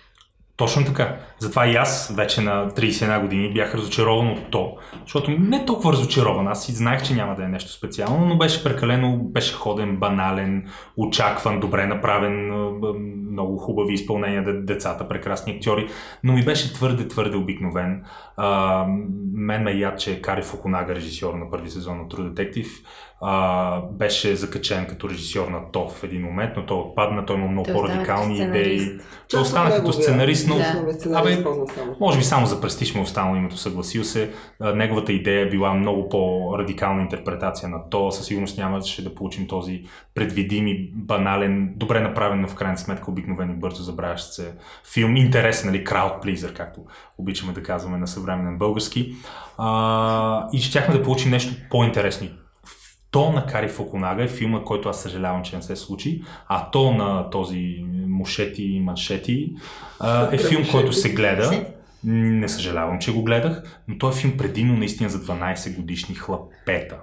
Точно 0.59 0.85
така. 0.85 1.17
Затова 1.37 1.67
и 1.67 1.75
аз 1.75 2.13
вече 2.15 2.41
на 2.41 2.71
31 2.71 3.21
години 3.21 3.53
бях 3.53 3.75
разочарован 3.75 4.27
от 4.27 4.51
то, 4.51 4.77
защото 5.01 5.31
не 5.31 5.65
толкова 5.65 5.93
разочарован. 5.93 6.47
Аз 6.47 6.65
си 6.65 6.71
знаех, 6.71 7.03
че 7.03 7.13
няма 7.13 7.35
да 7.35 7.43
е 7.43 7.47
нещо 7.47 7.71
специално, 7.71 8.25
но 8.25 8.37
беше 8.37 8.63
прекалено, 8.63 9.17
беше 9.17 9.53
ходен, 9.53 9.97
банален, 9.97 10.69
очакван, 10.97 11.59
добре 11.59 11.85
направен, 11.85 12.51
много 13.31 13.57
хубави 13.57 13.93
изпълнения, 13.93 14.43
де- 14.43 14.53
децата, 14.53 15.07
прекрасни 15.07 15.53
актьори, 15.53 15.87
но 16.23 16.33
ми 16.33 16.45
беше 16.45 16.73
твърде, 16.73 17.07
твърде 17.07 17.37
обикновен. 17.37 18.03
А, 18.37 18.85
мен 19.33 19.63
ме 19.63 19.71
яд, 19.71 19.99
че 19.99 20.21
Кари 20.21 20.41
Фукунага, 20.41 20.95
режисьор 20.95 21.33
на 21.33 21.51
първи 21.51 21.69
сезон 21.69 21.97
на 21.97 22.03
True 22.03 22.33
Detective, 22.33 22.69
а, 23.21 23.81
беше 23.81 24.35
закачен 24.35 24.85
като 24.87 25.09
режисьор 25.09 25.47
на 25.47 25.71
То 25.71 25.89
в 25.89 26.03
един 26.03 26.21
момент, 26.21 26.53
но 26.57 26.65
той 26.65 26.77
отпадна, 26.77 27.25
той 27.25 27.35
има 27.35 27.47
много 27.47 27.69
по-радикални 27.73 28.37
идеи. 28.37 28.99
Той 29.29 29.41
остана 29.41 29.69
като 29.69 29.81
неговия. 29.81 30.03
сценарист, 30.03 30.47
но... 30.47 30.55
Да. 30.55 31.19
Абе, 31.19 31.43
може 31.99 32.17
би 32.17 32.23
само 32.23 32.45
за 32.45 32.61
престиж 32.61 32.95
му 32.95 32.99
е 32.99 33.03
останало 33.03 33.35
името, 33.35 33.57
съгласил 33.57 34.03
се. 34.03 34.31
А, 34.61 34.73
Неговата 34.73 35.13
идея 35.13 35.41
е 35.41 35.49
била 35.49 35.73
много 35.73 36.09
по-радикална 36.09 37.01
интерпретация 37.01 37.69
на 37.69 37.89
то. 37.89 38.11
Със 38.11 38.25
сигурност 38.25 38.57
нямаше 38.57 39.03
да 39.03 39.15
получим 39.15 39.47
този 39.47 39.83
предвидим 40.13 40.67
и 40.67 40.91
банален, 40.93 41.73
добре 41.75 41.99
направен, 41.99 42.41
но 42.41 42.47
в 42.47 42.55
крайна 42.55 42.77
сметка 42.77 43.11
обикновен 43.11 43.51
и 43.51 43.59
бързо 43.59 43.83
забравящ 43.83 44.33
се 44.33 44.53
филм. 44.93 45.15
Интересен, 45.15 45.71
нали, 45.71 45.83
pleaser, 45.85 46.53
както 46.53 46.81
обичаме 47.17 47.53
да 47.53 47.63
казваме 47.63 47.97
на 47.97 48.07
съвременен 48.07 48.57
български. 48.57 49.15
А, 49.57 50.47
и 50.53 50.57
щяхме 50.57 50.97
да 50.97 51.03
получим 51.03 51.31
нещо 51.31 51.53
по-интересно. 51.69 52.27
То 53.11 53.31
на 53.31 53.45
Кари 53.45 53.69
Фукунага 53.69 54.23
е 54.23 54.27
филма, 54.27 54.63
който 54.63 54.89
аз 54.89 55.01
съжалявам, 55.01 55.43
че 55.43 55.55
не 55.55 55.61
се 55.61 55.75
случи, 55.75 56.21
а 56.47 56.71
то 56.71 56.91
на 56.91 57.29
този 57.29 57.85
Мушети 58.07 58.63
и 58.63 58.79
Маншети 58.79 59.53
е 60.31 60.37
филм, 60.37 60.63
който 60.71 60.93
се 60.93 61.09
гледа. 61.09 61.65
Не 62.03 62.49
съжалявам, 62.49 62.99
че 62.99 63.13
го 63.13 63.23
гледах, 63.23 63.63
но 63.87 63.97
той 63.97 64.09
е 64.09 64.15
филм 64.15 64.37
предимно 64.37 64.77
наистина 64.77 65.09
за 65.09 65.19
12 65.19 65.75
годишни 65.75 66.15
хлапета. 66.15 66.95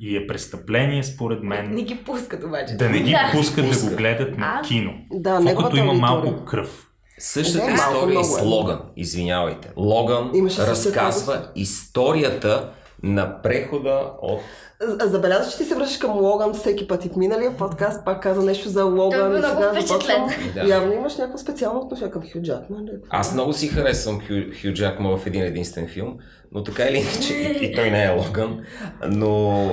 И 0.00 0.16
е 0.16 0.26
престъпление, 0.26 1.04
според 1.04 1.42
мен, 1.42 1.74
Не 1.74 1.82
ги 1.82 1.96
пускат 1.96 2.44
обаче. 2.44 2.74
да 2.74 2.90
не 2.90 3.00
ги 3.00 3.10
Да. 3.10 3.30
пускат 3.32 3.70
да 3.70 3.90
го 3.90 3.96
гледат 3.96 4.38
на 4.38 4.62
кино. 4.68 4.92
Да, 5.12 5.40
в 5.40 5.44
неговата 5.44 5.68
като 5.70 5.84
има 5.84 5.92
малко 5.94 6.44
кръв. 6.44 6.88
Същата 7.18 7.64
малко, 7.64 7.74
история 7.74 8.20
и 8.20 8.24
с 8.24 8.38
е. 8.38 8.44
Логан. 8.44 8.80
Извинявайте. 8.96 9.70
Логан 9.76 10.30
Имаше 10.34 10.60
разказва 10.66 11.48
историята 11.56 12.70
на 13.02 13.42
прехода 13.42 14.12
от 14.22 14.40
З- 14.80 15.08
Забелязваш, 15.08 15.52
че 15.52 15.58
ти 15.58 15.64
се 15.64 15.74
връщаш 15.74 15.98
към 15.98 16.10
Логан 16.12 16.54
всеки 16.54 16.88
път 16.88 17.04
и 17.04 17.08
в 17.08 17.16
миналия 17.16 17.56
подкаст 17.56 18.04
пак 18.04 18.22
каза 18.22 18.42
нещо 18.42 18.68
за 18.68 18.80
Той 18.80 18.90
Логан 18.92 19.30
бил 19.30 19.36
и 19.36 19.38
много 19.38 19.62
впечатлен. 19.62 20.24
Да. 20.54 20.68
Явно 20.68 20.92
имаш 20.92 21.16
някакво 21.16 21.38
специално 21.38 21.80
отношение 21.80 22.10
към 22.12 22.22
Хю 22.22 22.40
Джакман. 22.42 22.84
ли? 22.84 22.90
Аз 23.10 23.34
много 23.34 23.52
си 23.52 23.68
харесвам 23.68 24.20
Хю, 24.20 24.34
Хю 24.62 24.72
Джакман 24.72 25.18
в 25.18 25.26
един 25.26 25.42
единствен 25.42 25.88
филм, 25.88 26.18
но 26.52 26.64
така 26.64 26.84
или 26.84 26.96
иначе 26.96 27.34
и, 27.34 27.66
и 27.66 27.74
той 27.74 27.90
не 27.90 28.04
е 28.04 28.10
Логан, 28.10 28.60
но 29.08 29.68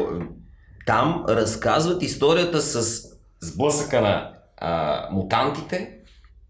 там 0.85 1.25
разказват 1.29 2.03
историята 2.03 2.61
с 2.61 3.03
сблъсъка 3.41 4.01
на 4.01 4.31
а, 4.57 5.07
мутантите, 5.11 5.95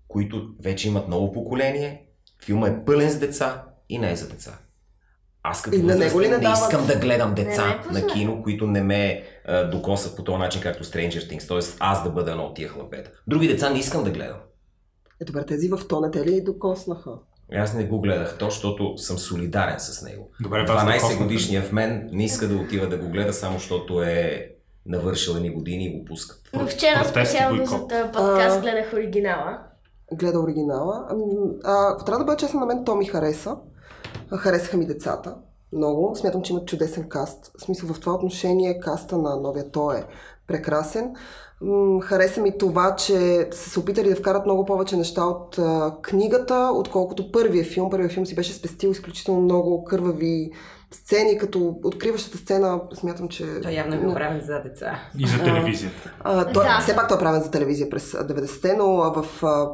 които 0.08 0.48
вече 0.64 0.88
имат 0.88 1.08
ново 1.08 1.32
поколение. 1.32 2.06
Филма 2.46 2.68
е 2.68 2.86
пълен 2.86 3.10
с 3.10 3.20
деца 3.20 3.64
и 3.90 3.98
не 3.98 4.12
е 4.12 4.16
за 4.16 4.30
деца. 4.30 4.52
Аз 5.44 5.62
като 5.62 5.78
на 5.78 5.96
него 5.96 6.22
ли 6.22 6.28
не 6.28 6.38
не 6.38 6.44
дават? 6.44 6.58
искам 6.58 6.88
да 6.88 6.96
гледам 6.96 7.30
Не 7.30 7.44
деца 7.44 7.82
ме 7.92 8.02
на 8.02 8.08
кино, 8.08 8.44
които 8.44 8.68
не 8.68 8.84
ме 8.84 9.24
а, 9.46 9.64
докосат 9.64 10.16
по 10.16 10.24
този 10.24 10.38
начин, 10.38 10.62
както 10.62 10.84
Stranger 10.84 11.32
Things, 11.32 11.48
т.е. 11.48 11.76
аз 11.80 12.04
да 12.04 12.10
бъда 12.10 12.32
едно 12.32 12.44
от 12.44 12.56
тия 12.56 12.70
хлапета. 12.70 13.12
Други 13.28 13.48
деца 13.48 13.70
не 13.70 13.80
искам 13.80 14.04
да 14.04 14.10
гледам. 14.12 14.38
Е, 15.22 15.26
добре, 15.26 15.46
тези 15.46 15.70
в 15.70 15.80
то 15.90 16.02
не 16.02 16.12
те 16.12 16.26
ли 16.26 16.42
докоснаха? 16.42 17.12
Аз 17.56 17.74
не 17.74 17.84
го 17.84 18.02
гледах 18.02 18.38
то, 18.38 18.46
защото 18.50 18.98
съм 18.98 19.18
солидарен 19.18 19.80
с 19.80 20.02
него. 20.02 20.32
Добре, 20.42 20.66
вас 20.66 20.84
12 20.84 20.94
докоснаха. 20.94 21.24
годишния 21.24 21.62
в 21.62 21.72
мен 21.72 22.10
не 22.12 22.26
иска 22.26 22.48
да 22.48 22.56
отива 22.56 22.88
да 22.88 22.98
го 22.98 23.10
гледа, 23.10 23.34
само 23.34 23.58
защото 23.58 24.04
е 24.04 24.52
навършил 24.86 25.34
едни 25.34 25.50
години 25.50 25.86
и 25.86 26.00
го 26.00 26.06
пускат. 26.06 26.42
Но 26.54 26.68
вчера 26.68 27.06
специално 27.06 27.66
за 27.66 27.88
този 27.88 28.04
подкаст 28.04 28.62
гледах 28.62 28.94
оригинала. 28.94 29.60
Гледа 30.14 30.40
оригинала. 30.40 31.08
А, 31.64 31.98
трябва 31.98 32.20
да 32.20 32.26
бъда 32.26 32.38
честна, 32.38 32.60
на 32.60 32.66
мен 32.66 32.86
то 32.86 32.96
ми 32.96 33.06
хареса. 33.06 33.56
Харесаха 34.38 34.78
ми 34.78 34.86
децата. 34.86 35.36
Много. 35.74 36.16
Смятам, 36.16 36.42
че 36.42 36.54
има 36.54 36.66
чудесен 36.66 37.10
каст. 37.10 37.52
В 37.58 37.62
смисъл, 37.62 37.94
в 37.94 38.00
това 38.00 38.14
отношение 38.14 38.80
каста 38.80 39.18
на 39.18 39.36
новия 39.36 39.72
той 39.72 39.98
е 39.98 40.04
прекрасен. 40.48 41.14
Хареса 42.02 42.42
ми 42.42 42.58
това, 42.58 42.96
че 42.96 43.48
са 43.52 43.70
се 43.70 43.80
опитали 43.80 44.10
да 44.10 44.16
вкарат 44.16 44.46
много 44.46 44.66
повече 44.66 44.98
неща 44.98 45.24
от 45.24 45.58
а, 45.60 45.96
книгата, 46.02 46.72
отколкото 46.74 47.32
първия 47.32 47.64
филм. 47.64 47.90
Първия 47.90 48.10
филм 48.10 48.26
си 48.26 48.36
беше 48.36 48.54
спестил 48.54 48.90
изключително 48.90 49.42
много 49.42 49.84
кървави 49.84 50.52
сцени, 50.92 51.38
като 51.38 51.76
откриващата 51.84 52.38
сцена, 52.38 52.82
смятам, 52.94 53.28
че... 53.28 53.62
Той 53.62 53.72
явно 53.72 53.96
е 53.96 53.98
направен 53.98 54.42
за 54.42 54.62
деца. 54.62 55.00
И 55.18 55.28
за 55.28 55.44
телевизията. 55.44 56.14
А, 56.20 56.52
той, 56.52 56.64
Да. 56.64 56.80
Все 56.82 56.96
пак 56.96 57.08
той 57.08 57.18
е 57.18 57.20
правен 57.20 57.42
за 57.42 57.52
телевизия 57.52 57.90
през 57.90 58.12
90-те, 58.12 58.74
но 58.74 58.98
а, 58.98 59.22
в 59.22 59.44
а, 59.44 59.70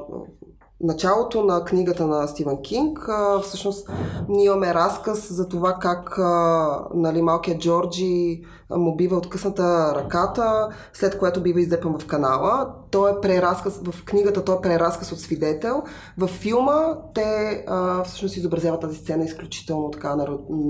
началото 0.82 1.44
на 1.44 1.64
книгата 1.64 2.08
на 2.08 2.28
Стивън 2.28 2.62
Кинг 2.62 3.00
а, 3.10 3.40
всъщност 3.40 3.90
ние 4.30 4.46
имаме 4.46 4.74
разказ 4.74 5.34
за 5.34 5.48
това 5.48 5.78
как 5.82 6.20
а, 6.20 6.80
нали, 6.94 7.22
малкият 7.22 7.62
Джорджи 7.62 8.42
му 8.70 8.96
бива 8.96 9.18
откъсната 9.18 9.96
ръката, 9.96 10.70
след 10.94 11.18
което 11.18 11.44
бива 11.44 11.62
издепен 11.62 12.00
в 12.00 12.08
канала. 12.08 12.74
Той 12.92 13.12
е 13.12 13.22
преразказ, 13.22 13.82
в 13.84 14.06
книгата 14.06 14.44
той 14.44 14.56
е 14.56 14.62
преразказ 14.62 15.12
от 15.12 15.20
свидетел. 15.20 15.84
В 16.18 16.28
филма 16.28 16.98
те 17.14 17.64
а, 17.68 18.04
всъщност 18.04 18.38
изобразяват 18.38 18.82
тази 18.82 18.98
сцена 18.98 19.26
изключително 19.26 19.92
така 19.92 20.16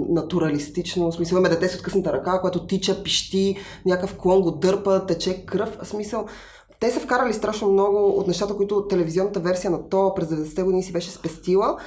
натуралистично. 0.10 1.12
В 1.12 1.16
смисъл 1.16 1.36
имаме 1.36 1.50
дете 1.50 1.70
с 1.70 1.76
откъсната 1.76 2.14
ръка, 2.14 2.42
което 2.42 2.68
тича, 2.68 3.04
пищи, 3.04 3.58
някакъв 3.86 4.18
клон 4.18 4.42
го 4.42 4.52
дърпа, 4.52 5.06
тече 5.06 5.46
кръв. 5.46 5.78
В 5.82 5.88
смисъл, 5.88 6.26
те 6.86 6.92
са 6.92 7.00
вкарали 7.00 7.34
страшно 7.34 7.72
много 7.72 8.08
от 8.08 8.28
нещата, 8.28 8.56
които 8.56 8.88
телевизионната 8.88 9.40
версия 9.40 9.72
на 9.72 9.90
то 9.90 10.14
през 10.16 10.28
90-те 10.28 10.64
години 10.64 10.84
си 10.84 10.94
беше 10.94 11.12
спестила, 11.12 11.78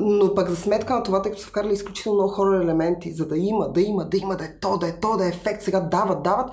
но 0.00 0.34
пък 0.34 0.48
за 0.48 0.56
сметка 0.56 0.94
на 0.94 1.02
това, 1.02 1.22
тъй 1.22 1.32
като 1.32 1.42
са 1.42 1.48
вкарали 1.48 1.72
изключително 1.72 2.18
много 2.18 2.32
хорор 2.32 2.54
елементи, 2.54 3.12
за 3.12 3.28
да 3.28 3.38
има, 3.38 3.68
да 3.68 3.80
има, 3.80 4.04
да 4.04 4.16
има, 4.16 4.36
да 4.36 4.44
е 4.44 4.58
то, 4.60 4.78
да 4.78 4.88
е 4.88 5.00
то, 5.00 5.16
да 5.16 5.24
е 5.24 5.28
ефект, 5.28 5.62
сега 5.62 5.80
дават, 5.80 6.22
дават. 6.22 6.50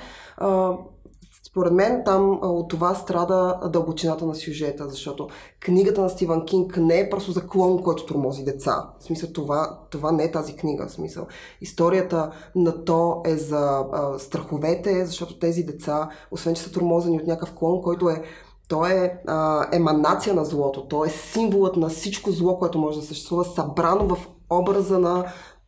Според 1.51 1.73
мен 1.73 2.01
там 2.05 2.39
от 2.41 2.69
това 2.69 2.95
страда 2.95 3.59
дълбочината 3.69 4.25
на 4.25 4.35
сюжета, 4.35 4.89
защото 4.89 5.29
книгата 5.59 6.01
на 6.01 6.09
Стивън 6.09 6.45
Кинг 6.45 6.77
не 6.77 6.99
е 6.99 7.09
просто 7.09 7.31
за 7.31 7.47
клон, 7.47 7.83
който 7.83 8.05
тормози 8.05 8.43
деца. 8.43 8.89
В 8.99 9.03
смисъл 9.03 9.29
това, 9.33 9.79
това 9.89 10.11
не 10.11 10.23
е 10.23 10.31
тази 10.31 10.55
книга. 10.55 10.87
В 10.87 10.91
смисъл 10.91 11.27
историята 11.61 12.31
на 12.55 12.85
то 12.85 13.21
е 13.25 13.35
за 13.35 13.83
а, 13.91 14.19
страховете, 14.19 15.05
защото 15.05 15.39
тези 15.39 15.63
деца, 15.63 16.09
освен 16.31 16.55
че 16.55 16.61
са 16.61 16.71
тормозени 16.71 17.17
от 17.17 17.27
някакъв 17.27 17.55
клон, 17.55 17.81
който 17.81 18.09
е 18.09 18.23
той 18.67 18.91
е 18.91 19.13
а, 19.27 19.67
еманация 19.71 20.33
на 20.33 20.45
злото. 20.45 20.87
Той 20.87 21.07
е 21.07 21.11
символът 21.11 21.75
на 21.75 21.89
всичко 21.89 22.31
зло, 22.31 22.57
което 22.57 22.79
може 22.79 22.99
да 22.99 23.05
съществува, 23.05 23.45
събрано 23.45 24.15
в 24.15 24.27
образа 24.49 24.99
на 24.99 25.25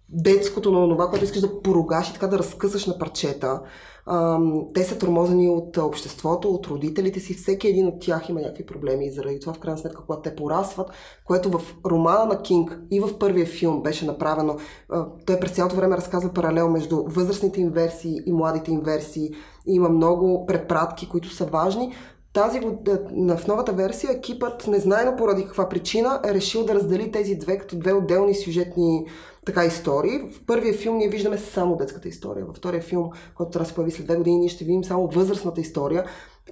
детското, 0.09 0.71
на 0.71 0.89
това, 0.89 1.09
което 1.09 1.25
искаш 1.25 1.41
да 1.41 1.61
поругаш 1.61 2.09
и 2.09 2.13
така 2.13 2.27
да 2.27 2.39
разкъсаш 2.39 2.85
на 2.85 2.97
парчета. 2.97 3.61
Те 4.73 4.83
са 4.83 4.97
тормозени 4.97 5.49
от 5.49 5.77
обществото, 5.77 6.49
от 6.49 6.67
родителите 6.67 7.19
си. 7.19 7.33
Всеки 7.33 7.67
един 7.67 7.87
от 7.87 7.99
тях 7.99 8.29
има 8.29 8.41
някакви 8.41 8.65
проблеми. 8.65 9.05
И 9.05 9.11
заради 9.11 9.39
това, 9.39 9.53
в 9.53 9.59
крайна 9.59 9.77
сметка, 9.77 10.01
когато 10.01 10.21
те 10.21 10.35
порасват, 10.35 10.91
което 11.25 11.49
в 11.49 11.75
романа 11.85 12.25
на 12.25 12.41
Кинг 12.41 12.79
и 12.91 12.99
в 12.99 13.19
първия 13.19 13.45
филм 13.45 13.83
беше 13.83 14.05
направено, 14.05 14.57
той 15.25 15.39
през 15.39 15.51
цялото 15.51 15.75
време 15.75 15.97
разказва 15.97 16.33
паралел 16.33 16.69
между 16.69 17.03
възрастните 17.03 17.61
им 17.61 17.69
версии 17.69 18.19
и 18.25 18.33
младите 18.33 18.71
им 18.71 18.79
версии. 18.79 19.29
И 19.67 19.75
има 19.75 19.89
много 19.89 20.45
препратки, 20.45 21.09
които 21.09 21.29
са 21.29 21.45
важни. 21.45 21.93
Тази 22.33 22.59
на- 23.11 23.37
в 23.37 23.47
новата 23.47 23.73
версия 23.73 24.11
екипът, 24.11 24.67
незнайно 24.67 25.15
поради 25.17 25.45
каква 25.45 25.69
причина, 25.69 26.21
е 26.25 26.33
решил 26.33 26.65
да 26.65 26.75
раздели 26.75 27.11
тези 27.11 27.35
две 27.35 27.57
като 27.57 27.77
две 27.77 27.93
отделни 27.93 28.35
сюжетни 28.35 29.05
така 29.45 29.65
истории. 29.65 30.19
В 30.19 30.45
първия 30.45 30.73
филм 30.73 30.97
ние 30.97 31.09
виждаме 31.09 31.37
само 31.37 31.75
детската 31.75 32.07
история. 32.07 32.45
Във 32.45 32.55
втория 32.55 32.81
филм, 32.81 33.09
който 33.35 33.51
трябва 33.51 33.63
да 33.63 33.69
се 33.69 33.75
появи 33.75 33.91
след 33.91 34.05
две 34.05 34.15
години, 34.15 34.37
ние 34.37 34.49
ще 34.49 34.65
видим 34.65 34.83
само 34.83 35.07
възрастната 35.07 35.61
история, 35.61 36.05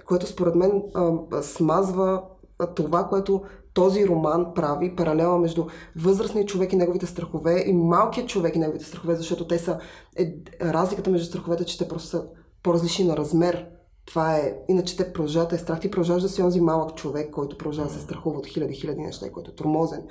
което 0.06 0.26
според 0.26 0.54
мен 0.54 0.82
смазва 1.42 2.22
това, 2.74 3.04
което 3.08 3.42
този 3.74 4.08
роман 4.08 4.46
прави, 4.54 4.96
паралела 4.96 5.38
между 5.38 5.66
възрастния 5.96 6.46
човек 6.46 6.72
и 6.72 6.76
неговите 6.76 7.06
страхове 7.06 7.64
и 7.66 7.72
малкият 7.72 8.28
човек 8.28 8.56
и 8.56 8.58
неговите 8.58 8.84
страхове, 8.84 9.14
защото 9.14 9.46
те 9.46 9.58
са... 9.58 9.78
Е, 10.16 10.34
разликата 10.60 11.10
между 11.10 11.26
страховете, 11.26 11.62
е, 11.62 11.66
че 11.66 11.78
те 11.78 11.88
просто 11.88 12.08
са 12.08 12.24
по-различни 12.62 13.04
на 13.04 13.16
размер. 13.16 13.66
Това 14.06 14.36
е, 14.36 14.54
иначе 14.68 14.96
те 14.96 15.12
продължават 15.12 15.52
е 15.52 15.58
страх. 15.58 15.80
Ти 15.80 15.90
продължаваш 15.90 16.22
да 16.22 16.28
си 16.28 16.42
онзи 16.42 16.60
малък 16.60 16.94
човек, 16.94 17.30
който 17.30 17.58
продължава 17.58 17.88
да 17.88 17.94
се 17.94 18.00
страхува 18.00 18.38
от 18.38 18.46
хиляди, 18.46 18.74
хиляди 18.74 19.00
неща, 19.00 19.32
който 19.32 19.50
е 19.50 19.54
тормозен. 19.54 20.02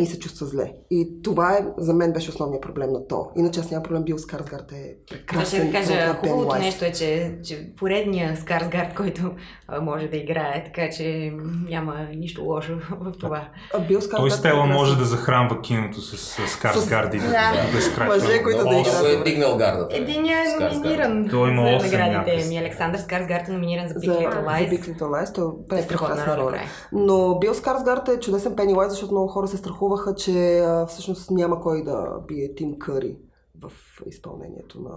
И 0.00 0.06
се 0.06 0.18
чувства 0.18 0.46
зле. 0.46 0.72
И 0.90 1.22
това 1.22 1.52
е, 1.52 1.66
за 1.78 1.94
мен 1.94 2.12
беше 2.12 2.30
основният 2.30 2.62
проблем 2.62 2.92
на 2.92 3.06
то. 3.06 3.30
Иначе 3.36 3.60
аз 3.60 3.70
нямам 3.70 3.82
проблем, 3.82 4.02
Бил 4.02 4.18
Скарсгард 4.18 4.72
е 4.72 4.96
прекрасен. 5.10 5.60
ще 5.60 5.72
кажа, 5.72 6.14
хубавото 6.14 6.56
нещо 6.56 6.84
е, 6.84 6.92
че, 6.92 7.38
че 7.44 7.74
поредния 7.76 8.36
Скарсгард, 8.36 8.94
който 8.94 9.30
а, 9.68 9.80
може 9.80 10.08
да 10.08 10.16
играе, 10.16 10.64
така 10.64 10.90
че 10.96 11.32
няма 11.68 11.94
нищо 12.16 12.42
лошо 12.42 12.72
в 13.00 13.12
това. 13.20 13.48
А 13.74 13.80
Бил 13.80 13.98
Той 13.98 14.08
Скарсгард 14.08 14.32
Стела 14.32 14.66
може 14.66 14.98
да 14.98 15.04
захранва 15.04 15.60
киното 15.60 16.00
с, 16.00 16.18
с 16.18 16.48
Скарсгарди. 16.48 17.18
Да. 17.18 17.52
Безкрайно. 17.72 18.14
Мъже, 18.14 18.42
които 18.42 18.64
да 18.64 18.74
играят 18.74 19.20
е 19.20 19.30
дигнал 19.30 19.56
гардата. 19.56 19.96
Единия 19.96 20.42
е 20.42 20.46
Скарсгард. 20.46 20.82
номиниран 20.82 21.28
Той 21.30 21.50
има 21.50 21.80
за 21.80 21.98
наградите 21.98 22.48
ми. 22.48 22.58
Александър 22.58 22.98
Скарсгард 22.98 23.48
е 23.48 23.52
номиниран 23.52 23.88
за 23.88 23.94
Big 23.94 24.88
Little 24.88 25.10
за. 25.10 25.56
Той 25.68 25.78
Е 25.78 25.80
е 25.80 25.84
страхотна 25.84 26.14
прекрасна 26.14 26.44
роля. 26.44 26.60
Но 26.92 27.38
Бил 27.38 27.54
Скарсгард 27.54 28.08
е 28.08 28.20
чудесен 28.20 28.56
Пенилайз, 28.56 28.90
защото 28.90 29.12
много 29.12 29.28
хора 29.28 29.48
се 29.48 29.56
страхуваха, 29.84 30.14
че 30.14 30.58
а, 30.58 30.86
всъщност 30.86 31.30
няма 31.30 31.60
кой 31.60 31.84
да 31.84 32.18
бие 32.28 32.54
Тим 32.54 32.78
Къри 32.78 33.16
в 33.60 33.72
изпълнението 34.06 34.80
на 34.80 34.90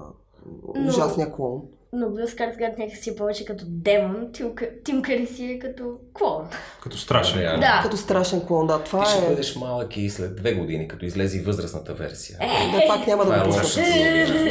Но- 0.76 0.90
ужасния 0.90 1.32
клон. 1.32 1.62
Но 1.94 2.10
Бил 2.10 2.28
Скарсгард 2.28 2.78
някакси 2.78 3.10
е 3.10 3.16
повече 3.16 3.46
като 3.46 3.64
демон, 3.68 4.30
Тим, 4.34 4.54
Тим 4.84 5.02
Къри 5.02 5.28
си 5.28 5.46
е 5.46 5.60
като 5.60 5.98
клон. 6.14 6.48
Като 6.84 6.98
страшен. 6.98 7.40
Да. 7.42 7.58
Да. 7.58 7.80
Като 7.84 7.98
страшен 7.98 8.42
клон, 8.48 8.68
да. 8.68 8.84
Това 8.84 9.04
Ти 9.04 9.10
ще 9.12 9.26
е... 9.26 9.30
бъдеш 9.30 9.56
малък 9.56 9.98
и 9.98 10.10
след 10.10 10.36
две 10.36 10.54
години, 10.54 10.88
като 10.88 11.06
излезе 11.06 11.38
и 11.38 11.42
възрастната 11.42 11.94
версия. 11.94 12.40
Да, 12.72 12.82
пак 12.88 13.08
няма 13.08 13.26
да 13.26 13.36
е 13.36 13.40
го 13.40 13.46
пускам. 13.46 13.84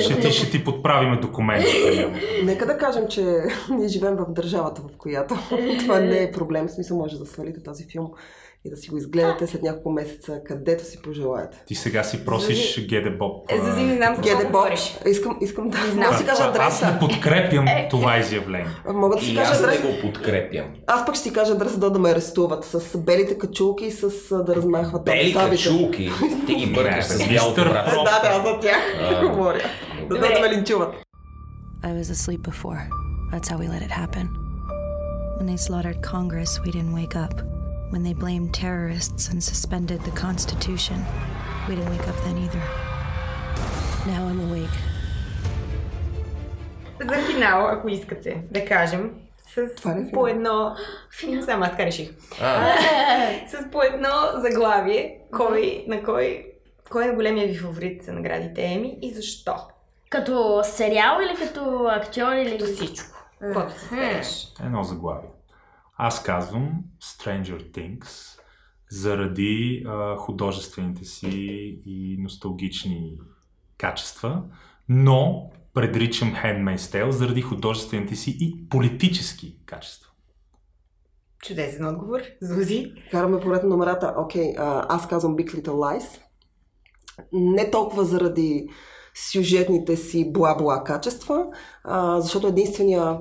Ще 0.00 0.20
ти, 0.20 0.32
ще 0.32 0.50
ти 0.50 0.64
подправиме 0.64 1.16
документи. 1.20 2.06
Нека 2.44 2.66
да 2.66 2.78
кажем, 2.78 3.08
че 3.08 3.42
ние 3.70 3.88
живеем 3.88 4.16
в 4.16 4.32
държавата, 4.32 4.82
в 4.82 4.96
която 4.96 5.34
това 5.80 6.00
не 6.00 6.22
е 6.22 6.32
проблем. 6.32 6.68
В 6.68 6.72
смисъл 6.72 6.96
може 6.96 7.18
да 7.18 7.26
свалите 7.26 7.62
този 7.62 7.84
филм 7.84 8.10
и 8.66 8.70
да 8.70 8.76
си 8.76 8.90
го 8.90 8.96
изгледате 8.96 9.46
след 9.46 9.62
няколко 9.62 9.90
месеца, 9.90 10.40
където 10.44 10.84
си 10.84 11.02
пожелаете. 11.02 11.62
Ти 11.66 11.74
сега 11.74 12.02
си 12.02 12.24
просиш 12.24 12.86
Геде 12.86 13.10
Боб. 13.10 13.52
Е, 13.52 13.60
Зузи, 13.60 13.82
не 13.82 13.96
знам 13.96 14.14
за 14.14 14.22
Геде 14.22 14.44
Боб, 14.44 14.66
искам, 15.06 15.38
искам 15.40 15.68
да, 15.70 15.78
знам. 15.92 15.96
мога 15.96 16.10
да 16.10 16.18
си 16.18 16.24
кажа 16.26 16.42
Аз 16.58 16.80
не 16.80 16.88
адреса. 16.88 16.98
подкрепям 17.00 17.64
това 17.90 18.18
изявление. 18.18 18.66
Мога 18.86 19.16
да 19.16 19.22
си 19.22 19.32
И 19.32 19.36
кажа 19.36 19.50
аз 19.52 19.60
не 19.60 19.66
адреса. 19.66 19.82
го 19.82 20.00
подкрепям. 20.02 20.66
Аз 20.86 21.06
пък 21.06 21.14
ще 21.14 21.24
ти 21.24 21.32
кажа 21.32 21.52
адреса 21.52 21.78
да, 21.78 21.90
да 21.90 21.98
ме 21.98 22.10
арестуват 22.10 22.64
с 22.64 22.98
белите 22.98 23.38
качулки 23.38 23.84
и 23.84 23.90
с 23.90 24.08
да 24.44 24.56
размахват 24.56 25.04
Бели 25.04 25.34
качулки. 25.34 26.10
Ти 26.46 26.54
ги 26.54 26.66
бъркаш 26.66 27.04
с 27.04 27.28
бялото 27.28 27.60
брат. 27.62 27.90
Проп. 27.90 28.04
Да, 28.04 28.20
да, 28.22 28.48
за 28.48 28.60
тях 28.60 28.80
говоря. 29.30 29.60
Да, 30.08 30.18
да, 30.18 30.34
да 30.34 30.40
ме 30.40 30.56
линчуват. 30.56 30.94
I 31.84 31.92
was 31.92 32.10
asleep 32.10 32.42
before. 32.42 32.80
That's 33.32 33.48
how 33.50 33.56
we 33.58 33.68
let 33.68 33.82
it 33.82 33.94
happen. 34.02 34.26
When 35.36 35.46
they 35.46 35.58
slaughtered 35.68 35.98
Congress, 36.14 36.50
we 36.64 36.70
didn't 36.76 36.94
wake 37.00 37.16
up. 37.26 37.34
When 37.90 38.02
they 38.02 38.14
blamed 38.14 38.52
terrorists 38.52 39.28
and 39.28 39.42
suspended 39.42 40.00
the 40.02 40.10
Constitution, 40.10 41.04
we 41.68 41.76
didn't 41.76 41.90
wake 41.90 42.08
up 42.08 42.16
then 42.24 42.36
either. 42.36 42.62
Now 44.06 44.26
I'm 44.26 44.40
awake. 44.40 44.76
За 47.00 47.32
финал, 47.32 47.68
ако 47.68 47.88
искате 47.88 48.44
да 48.50 48.64
кажем, 48.64 49.14
с 49.54 49.86
е 49.86 50.10
по 50.12 50.26
едно... 50.26 50.76
Финал, 51.18 51.42
само 51.42 51.64
аз 51.64 51.70
така 51.70 51.86
реших. 51.86 52.10
С 53.48 53.70
по 53.72 53.82
едно 53.82 54.10
заглавие, 54.34 55.18
кой 55.32 55.84
на 55.88 56.02
кой, 56.02 56.46
кой 56.90 57.08
е 57.08 57.14
големия 57.14 57.48
ви 57.48 57.54
фаворит 57.54 58.02
за 58.02 58.12
наградите 58.12 58.62
Еми 58.62 58.98
и 59.02 59.14
защо? 59.14 59.54
Като 60.10 60.60
сериал 60.64 61.18
или 61.22 61.36
като 61.36 61.86
актьор 61.90 62.32
или... 62.32 62.58
Като 62.58 62.72
всичко. 62.72 63.18
Каквото 63.40 63.72
се. 63.72 64.22
Едно 64.64 64.82
заглавие. 64.82 65.30
Аз 65.96 66.22
казвам 66.22 66.84
Stranger 67.02 67.70
Things 67.70 68.38
заради 68.90 69.84
а, 69.86 70.16
художествените 70.16 71.04
си 71.04 71.28
и 71.86 72.16
носталгични 72.20 73.18
качества, 73.78 74.42
но 74.88 75.50
предричам 75.74 76.34
Handmaid's 76.34 76.76
Tale 76.76 77.10
заради 77.10 77.42
художествените 77.42 78.16
си 78.16 78.36
и 78.40 78.68
политически 78.68 79.56
качества. 79.66 80.10
Чудесен 81.42 81.86
отговор. 81.86 82.20
Зузи. 82.42 82.92
Караме 83.10 83.40
поред 83.40 83.62
на 83.62 83.68
номерата. 83.68 84.14
Окей, 84.16 84.54
а, 84.58 84.86
аз 84.88 85.08
казвам 85.08 85.36
Big 85.36 85.54
Little 85.54 85.68
Lies. 85.68 86.20
Не 87.32 87.70
толкова 87.70 88.04
заради 88.04 88.68
сюжетните 89.14 89.96
си 89.96 90.32
бла-бла 90.32 90.84
качества, 90.84 91.46
а, 91.84 92.20
защото 92.20 92.46
единствения 92.46 93.18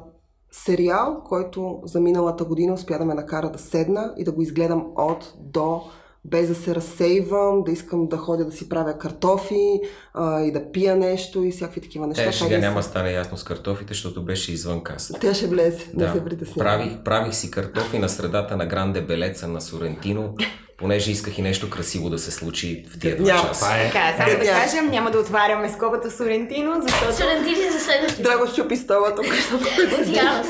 сериал, 0.63 1.21
който 1.25 1.81
за 1.83 1.99
миналата 1.99 2.45
година 2.45 2.73
успя 2.73 2.97
да 2.97 3.05
ме 3.05 3.13
накара 3.13 3.51
да 3.51 3.59
седна 3.59 4.13
и 4.17 4.23
да 4.23 4.31
го 4.31 4.41
изгледам 4.41 4.85
от 4.95 5.33
до, 5.39 5.81
без 6.25 6.47
да 6.47 6.55
се 6.55 6.75
разсейвам, 6.75 7.63
да 7.63 7.71
искам 7.71 8.07
да 8.07 8.17
ходя 8.17 8.45
да 8.45 8.51
си 8.51 8.69
правя 8.69 8.97
картофи 8.97 9.81
а, 10.13 10.41
и 10.41 10.51
да 10.51 10.71
пия 10.71 10.95
нещо 10.95 11.43
и 11.43 11.51
всякакви 11.51 11.81
такива 11.81 12.07
неща. 12.07 12.21
Това 12.21 12.31
сега 12.33 12.49
не 12.49 12.57
няма 12.57 12.79
да 12.79 12.83
стане 12.83 13.11
ясно 13.11 13.37
с 13.37 13.43
картофите, 13.43 13.93
защото 13.93 14.25
беше 14.25 14.51
извън 14.53 14.83
каста. 14.83 15.19
Тя 15.19 15.33
ще 15.33 15.47
влезе, 15.47 15.85
не 15.93 16.05
Да, 16.05 16.13
се 16.13 16.25
притеснявай. 16.25 16.77
правих, 16.77 17.03
правих 17.03 17.35
си 17.35 17.51
картофи 17.51 17.99
на 17.99 18.09
средата 18.09 18.57
на 18.57 18.65
Гранде 18.65 19.01
Белеца 19.01 19.47
на 19.47 19.61
Сорентино, 19.61 20.35
понеже 20.77 21.11
исках 21.11 21.37
и 21.37 21.41
нещо 21.41 21.69
красиво 21.69 22.09
да 22.09 22.19
се 22.19 22.31
случи 22.31 22.85
в 22.89 22.99
тия 22.99 23.17
два 23.17 23.31
часа. 23.31 23.59
Това 23.61 23.77
е 23.77 23.85
Така, 23.85 24.13
само 24.17 24.31
да 24.31 24.43
Няма. 24.45 24.59
кажем, 24.61 24.87
няма 24.87 25.11
да 25.11 25.19
отваряме 25.19 25.69
скобата 25.69 26.11
Сорентино, 26.11 26.81
защото 26.81 27.13
Сорентини 27.13 27.71
за 27.71 27.79
следващия. 27.79 28.23
Драго 28.23 28.47
щупи 28.47 28.75
стола 28.75 29.15
тук, 29.15 29.25
защото 29.25 29.63
От 29.95 30.07
Ярос. 30.07 30.47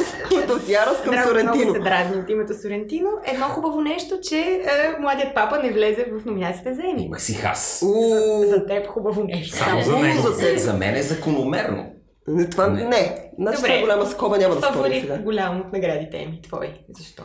от 0.52 0.70
Ярос 0.70 0.98
към 0.98 1.12
Драго 1.12 1.30
много 1.30 1.30
Сорентино. 1.30 1.74
се 1.74 1.80
дразни 1.80 2.18
от 2.18 2.30
името 2.30 2.54
Сорентино. 2.56 3.10
Едно 3.26 3.46
хубаво 3.46 3.82
нещо, 3.82 4.16
че 4.22 4.38
е, 4.38 4.62
младият 5.00 5.36
папа 5.36 5.60
не 5.60 5.72
влезе 5.72 6.06
в 6.14 6.26
номинацията 6.26 6.76
за 6.76 6.82
Еми. 6.84 7.04
Имах 7.04 7.22
си 7.22 7.34
хас. 7.34 7.84
Уу, 7.86 8.46
За 8.46 8.66
теб 8.66 8.88
хубаво 8.88 9.24
нещо. 9.24 9.58
Само 9.58 9.82
за 9.82 9.98
него. 9.98 10.22
за. 10.22 10.58
За 10.58 10.74
мен 10.74 10.96
е 10.96 11.04
закономерно. 11.04 11.86
Не, 12.28 12.50
това 12.50 12.68
Не. 12.68 12.84
не. 12.84 13.30
Значи 13.38 13.56
Добре. 13.56 13.64
това 13.64 13.76
е 13.76 13.82
голяма 13.82 14.06
скоба, 14.06 14.38
няма 14.38 14.56
да 14.56 14.62
спорим 14.64 15.02
сега. 15.02 15.18
голям 15.18 15.62
от 15.62 15.74
наградите 15.74 16.18
Еми. 16.18 16.42
Твой. 16.42 16.74
Защо? 16.90 17.24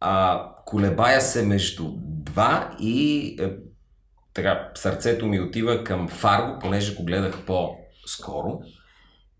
А, 0.00 0.42
колебая 0.66 1.20
се 1.20 1.42
между 1.42 1.84
два 2.30 2.76
и 2.80 3.26
е, 3.40 3.52
така, 4.34 4.70
сърцето 4.74 5.26
ми 5.26 5.40
отива 5.40 5.84
към 5.84 6.08
Фарго, 6.08 6.58
понеже 6.58 6.94
го 6.94 7.04
гледах 7.04 7.44
по-скоро 7.46 8.60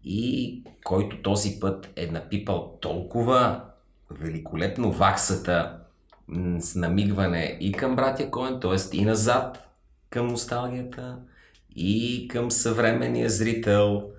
и 0.05 0.63
който 0.85 1.23
този 1.23 1.61
път 1.61 1.91
е 1.97 2.07
напипал 2.07 2.79
толкова 2.81 3.65
великолепно 4.11 4.93
ваксата 4.93 5.77
с 6.59 6.75
намигване 6.75 7.59
и 7.61 7.73
към 7.73 7.97
братя 7.97 8.31
Коен, 8.31 8.61
т.е. 8.61 8.97
и 8.97 9.05
назад 9.05 9.69
към 10.11 10.27
носталгията 10.27 11.19
и 11.77 12.29
към 12.29 12.51
съвременния 12.51 13.31
зрител. 13.31 14.11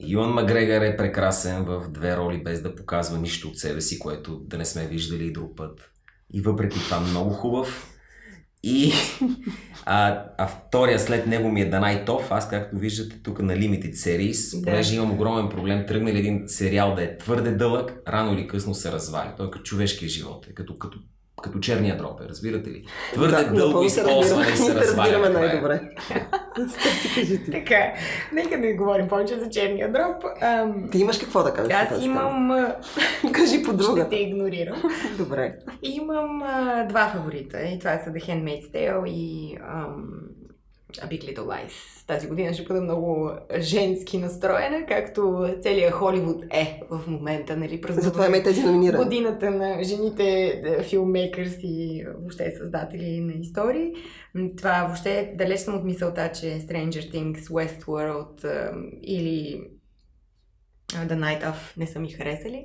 Юан 0.00 0.30
Макгрегор 0.30 0.82
е 0.82 0.96
прекрасен 0.96 1.64
в 1.64 1.88
две 1.88 2.16
роли, 2.16 2.42
без 2.42 2.62
да 2.62 2.74
показва 2.76 3.18
нищо 3.18 3.48
от 3.48 3.58
себе 3.58 3.80
си, 3.80 3.98
което 3.98 4.36
да 4.38 4.58
не 4.58 4.64
сме 4.64 4.86
виждали 4.86 5.24
и 5.24 5.32
друг 5.32 5.56
път. 5.56 5.90
И 6.32 6.40
въпреки 6.40 6.78
това 6.78 7.00
много 7.00 7.30
хубав. 7.30 7.91
И 8.62 8.92
а, 9.84 10.24
а 10.38 10.46
втория 10.46 10.98
след 10.98 11.26
него 11.26 11.50
ми 11.50 11.60
е 11.60 11.70
Данай 11.70 12.04
Тоф. 12.04 12.32
Аз, 12.32 12.48
както 12.48 12.76
виждате 12.76 13.22
тук 13.22 13.42
на 13.42 13.52
Limited 13.56 13.92
Series, 13.92 14.60
Да. 14.60 14.64
понеже 14.70 14.96
имам 14.96 15.12
огромен 15.12 15.48
проблем, 15.48 15.84
тръгне 15.86 16.12
ли 16.12 16.18
един 16.18 16.42
сериал 16.46 16.94
да 16.94 17.02
е 17.02 17.18
твърде 17.18 17.50
дълъг, 17.50 17.92
рано 18.08 18.32
или 18.38 18.46
късно 18.46 18.74
се 18.74 18.92
разваля. 18.92 19.34
Той 19.36 19.46
е 19.46 19.50
като 19.50 19.62
човешкия 19.62 20.08
живот, 20.08 20.46
е 20.50 20.54
като, 20.54 20.78
като, 20.78 20.98
като 21.42 21.58
черния 21.58 21.96
дроп, 21.96 22.20
е, 22.20 22.28
разбирате 22.28 22.70
ли? 22.70 22.84
Твърде 23.12 23.36
Да, 23.36 23.52
дълго 23.52 23.82
използване 23.82 24.56
се 24.56 24.74
разваля. 24.80 25.30
най-добре. 25.30 25.80
Така, 27.52 27.92
нека 28.32 28.50
да 28.50 28.56
не 28.58 28.72
говорим 28.74 29.08
повече 29.08 29.38
за 29.38 29.48
черния 29.50 29.92
дроп. 29.92 30.24
Ам, 30.40 30.88
Ти 30.90 30.98
имаш 30.98 31.18
какво 31.18 31.42
да 31.42 31.54
кажеш? 31.54 31.72
аз 31.72 32.04
имам... 32.04 32.66
Кажи 33.32 33.62
по 33.62 33.70
Ще 33.70 33.76
друга. 33.76 34.08
те 34.08 34.16
игнорирам. 34.16 34.82
Добре. 35.18 35.54
Имам 35.82 36.42
а, 36.42 36.86
два 36.88 37.08
фаворита 37.08 37.62
и 37.62 37.78
това 37.78 37.98
са 37.98 38.10
The 38.10 38.28
Handmaid's 38.28 38.70
Tale 38.70 39.06
и 39.06 39.56
ам, 39.68 40.04
Big 41.00 41.22
Little 41.22 41.38
Lies. 41.38 42.06
Тази 42.06 42.28
година 42.28 42.54
ще 42.54 42.62
бъда 42.62 42.80
много 42.80 43.30
женски 43.58 44.18
настроена, 44.18 44.86
както 44.88 45.48
целият 45.62 45.92
Холивуд 45.92 46.44
е 46.50 46.80
в 46.90 47.00
момента, 47.06 47.56
нали? 47.56 47.80
празнува 47.80 48.02
Затова 48.02 48.26
има 48.26 48.42
тези 48.42 48.62
номинирани. 48.62 49.04
Годината 49.04 49.50
на 49.50 49.84
жените 49.84 50.62
филмейкърс 50.82 51.56
и 51.62 52.04
въобще 52.18 52.50
създатели 52.50 53.20
на 53.20 53.32
истории. 53.32 53.92
Това 54.56 54.84
въобще 54.84 55.34
далеч 55.38 55.60
съм 55.60 55.74
от 55.74 55.84
мисълта, 55.84 56.32
че 56.32 56.46
Stranger 56.46 57.12
Things, 57.12 57.38
Westworld 57.38 58.46
или 59.02 59.64
The 60.92 61.18
Night 61.18 61.42
Of 61.42 61.76
не 61.76 61.86
са 61.86 62.00
ми 62.00 62.10
харесали. 62.10 62.64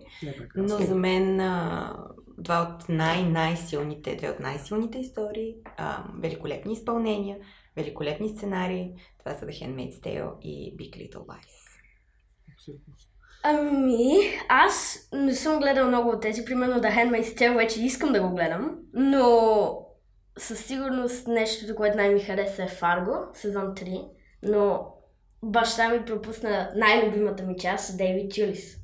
Но 0.55 0.67
за 0.67 0.95
мен 0.95 1.37
два 2.37 2.61
от 2.61 2.89
най-най-силните, 2.89 4.15
две 4.15 4.29
от 4.29 4.39
най-силните 4.39 4.97
истории, 4.97 5.55
а, 5.77 6.03
великолепни 6.19 6.73
изпълнения, 6.73 7.37
великолепни 7.77 8.29
сценарии, 8.29 8.93
това 9.19 9.33
са 9.35 9.45
The 9.45 9.63
Handmaid's 9.63 9.99
Tale 9.99 10.39
и 10.41 10.77
Big 10.77 10.95
Little 10.97 11.25
Lies. 11.25 11.67
Ами, 13.43 14.17
аз 14.49 15.07
не 15.13 15.35
съм 15.35 15.59
гледал 15.59 15.87
много 15.87 16.09
от 16.09 16.21
тези. 16.21 16.45
Примерно 16.45 16.75
The 16.75 16.95
Handmaid's 16.95 17.39
Tale 17.39 17.57
вече 17.57 17.85
искам 17.85 18.13
да 18.13 18.21
го 18.21 18.35
гледам, 18.35 18.77
но 18.93 19.87
със 20.37 20.65
сигурност 20.65 21.27
нещото, 21.27 21.75
което 21.75 21.97
най-ми 21.97 22.19
хареса 22.19 22.63
е 22.63 22.67
Фарго, 22.67 23.15
сезон 23.33 23.63
3, 23.63 24.07
но 24.43 24.93
баща 25.43 25.89
ми 25.89 26.05
пропусна 26.05 26.71
най-любимата 26.75 27.43
ми 27.43 27.57
част, 27.57 27.97
Дейвид 27.97 28.31
Тюлис. 28.35 28.77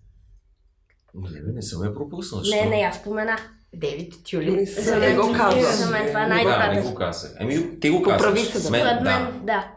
Не, 1.14 1.54
не 1.54 1.62
съм 1.62 1.86
я 1.86 1.94
пропуснал. 1.94 2.42
Не, 2.42 2.66
не, 2.66 2.82
аз 2.82 2.98
спомена. 2.98 3.38
Дейвид 3.74 4.14
Тюлис. 4.32 4.86
За 4.86 4.96
мен, 4.96 5.22
за 5.62 5.90
мен 5.92 6.08
това 6.08 6.22
е 6.24 6.30
Да, 6.30 6.36
не 6.36 6.44
най-добрата. 6.44 6.90
го 6.90 6.96
казах. 6.96 7.36
Еми, 7.40 7.80
ти 7.80 7.90
го 7.90 8.04
Поправи 8.04 8.40
се, 8.40 8.64
да. 8.64 8.70
Мен, 8.72 8.82
Според 8.82 9.04
да. 9.04 9.10
мен, 9.12 9.42
да. 9.44 9.72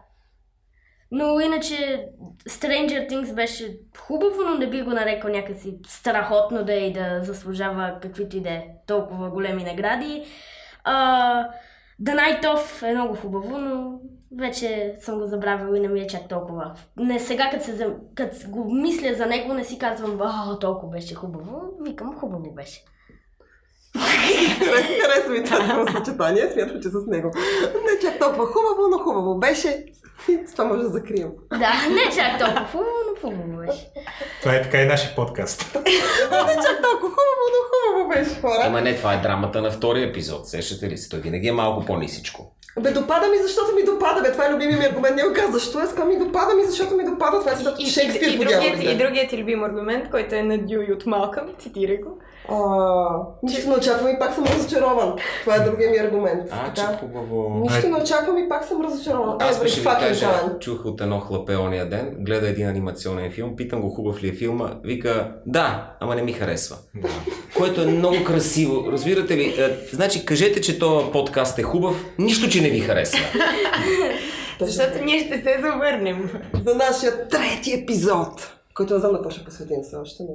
Но 1.10 1.40
иначе 1.40 2.06
Stranger 2.48 3.10
Things 3.10 3.34
беше 3.34 3.78
хубаво, 3.98 4.42
но 4.48 4.54
не 4.54 4.70
би 4.70 4.82
го 4.82 4.90
нарекал 4.90 5.30
някакси 5.30 5.78
страхотно 5.86 6.64
да 6.64 6.74
е 6.74 6.78
и 6.78 6.92
да 6.92 7.20
заслужава 7.22 7.98
каквито 8.02 8.36
и 8.36 8.40
да 8.40 8.50
е 8.50 8.64
толкова 8.86 9.30
големи 9.30 9.64
награди. 9.64 10.24
А, 10.84 11.48
The 12.02 12.16
Night 12.16 12.82
е 12.90 12.94
много 12.94 13.16
хубаво, 13.16 13.58
но 13.58 14.00
вече 14.38 14.94
съм 15.00 15.18
го 15.18 15.26
забравила 15.26 15.76
и 15.76 15.80
не 15.80 15.88
ми 15.88 16.00
е 16.00 16.06
чак 16.06 16.28
толкова. 16.28 16.74
Не 16.96 17.20
сега, 17.20 17.50
като, 17.50 17.64
се, 17.64 17.88
като 18.14 18.36
го 18.48 18.74
мисля 18.74 19.14
за 19.14 19.26
него, 19.26 19.54
не 19.54 19.64
си 19.64 19.78
казвам, 19.78 20.18
а, 20.22 20.58
толкова 20.58 20.92
беше 20.92 21.14
хубаво. 21.14 21.62
Викам, 21.82 22.18
хубаво 22.18 22.54
беше. 22.54 22.84
Харесва 25.02 25.30
ми 25.30 25.44
това 25.44 25.86
съчетание, 25.92 26.50
смятам, 26.52 26.82
че 26.82 26.88
с 26.88 27.06
него. 27.06 27.30
Не 27.74 28.00
чак 28.08 28.18
толкова 28.18 28.46
хубаво, 28.46 28.88
но 28.90 28.98
хубаво 28.98 29.38
беше. 29.38 29.84
С 30.46 30.52
това 30.52 30.64
може 30.64 30.82
да 30.82 30.88
закрием. 30.88 31.28
Да, 31.50 31.72
не 31.88 32.16
чак 32.16 32.38
толкова 32.38 32.66
хубаво, 32.72 32.90
но 33.08 33.20
хубаво 33.20 33.66
беше. 33.66 33.90
Това 34.40 34.54
е 34.54 34.62
така 34.62 34.82
и 34.82 34.86
нашия 34.86 35.14
подкаст. 35.14 35.74
Не 35.74 36.54
чак 36.54 36.82
толкова 36.82 37.10
хубаво, 37.10 37.44
но 37.52 37.60
хубаво 37.70 38.08
беше, 38.08 38.40
хора. 38.40 38.62
Ама 38.62 38.80
не, 38.80 38.96
това 38.96 39.14
е 39.14 39.20
драмата 39.22 39.62
на 39.62 39.70
втория 39.70 40.08
епизод. 40.08 40.48
Сещате 40.48 40.90
ли 40.90 40.98
се? 40.98 41.08
Той 41.08 41.20
винаги 41.20 41.48
е 41.48 41.52
малко 41.52 41.84
по-нисичко. 41.84 42.55
Бе, 42.80 42.90
допада 42.90 43.26
ми, 43.28 43.36
защото 43.42 43.74
ми 43.74 43.82
допада. 43.84 44.20
Бе, 44.22 44.32
това 44.32 44.46
е 44.46 44.52
любимия 44.52 44.78
ми 44.78 44.84
аргумент. 44.84 45.16
Не 45.16 45.22
го 45.22 45.34
каза, 45.34 45.52
защо 45.52 45.78
е 45.80 46.04
ми 46.04 46.18
допада 46.18 46.54
ми, 46.54 46.64
защото 46.64 46.96
ми 46.96 47.04
допада. 47.04 47.40
Това 47.40 47.52
е 47.52 47.56
за 47.56 47.74
И, 47.78 47.86
Шекспир 47.86 48.28
и, 48.28 48.38
по 48.38 48.44
другият, 48.44 48.82
и 48.82 48.96
другият 48.96 49.28
ти 49.30 49.38
любим 49.38 49.64
аргумент, 49.64 50.10
който 50.10 50.34
е 50.34 50.42
на 50.42 50.58
Дюй 50.58 50.92
от 50.92 51.06
Малкъм, 51.06 51.44
цитирай 51.58 51.96
го. 51.96 52.18
А, 52.48 52.56
нищо 53.42 53.68
не 53.70 53.76
очаквам 53.76 54.10
и 54.10 54.18
пак 54.18 54.34
съм 54.34 54.44
разочарован. 54.44 55.12
Това 55.40 55.56
е 55.56 55.60
другия 55.60 55.90
ми 55.90 55.96
аргумент. 55.96 56.42
А, 56.50 56.74
че 56.74 56.82
Така. 56.82 56.98
хубаво. 56.98 57.60
Нищо 57.60 57.88
не 57.88 57.96
очаквам 57.96 58.38
и 58.38 58.48
пак 58.48 58.64
съм 58.64 58.82
разочарован. 58.82 59.36
Аз 59.40 59.60
Every 59.60 59.66
ще 59.66 59.80
ви 59.80 59.86
кажа, 59.86 60.28
чух 60.60 60.84
от 60.84 61.00
едно 61.00 61.20
хлапе 61.20 61.56
ония 61.56 61.88
ден, 61.88 62.16
гледа 62.18 62.48
един 62.48 62.68
анимационен 62.68 63.32
филм, 63.32 63.56
питам 63.56 63.80
го 63.80 63.88
хубав 63.88 64.22
ли 64.22 64.28
е 64.28 64.32
филма, 64.32 64.70
вика 64.84 65.32
да, 65.46 65.90
ама 66.00 66.14
не 66.14 66.22
ми 66.22 66.32
харесва. 66.32 66.76
Което 67.56 67.82
е 67.82 67.86
много 67.86 68.24
красиво. 68.24 68.84
Разбирате 68.92 69.36
ли? 69.36 69.44
Е, 69.44 69.76
значи, 69.92 70.26
кажете, 70.26 70.60
че 70.60 70.78
този 70.78 71.06
подкаст 71.12 71.58
е 71.58 71.62
хубав, 71.62 72.04
нищо, 72.18 72.48
че 72.48 72.62
не 72.66 72.72
ви 72.72 72.80
харесва. 72.80 73.18
Защото 74.60 75.04
ние 75.04 75.18
ще 75.18 75.42
се 75.42 75.58
завърнем. 75.62 76.30
За 76.66 76.74
нашия 76.74 77.28
трети 77.28 77.72
епизод, 77.72 78.56
който 78.74 78.94
не 78.94 79.00
знам 79.00 79.12
на 79.12 79.18
какво 79.18 79.30
ще 79.30 79.44
посветим 79.44 79.76
все 79.82 79.96
още, 79.96 80.22
но... 80.22 80.34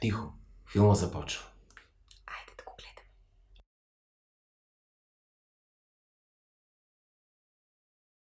Тихо, 0.00 0.32
филма 0.72 0.94
започва. 0.94 1.44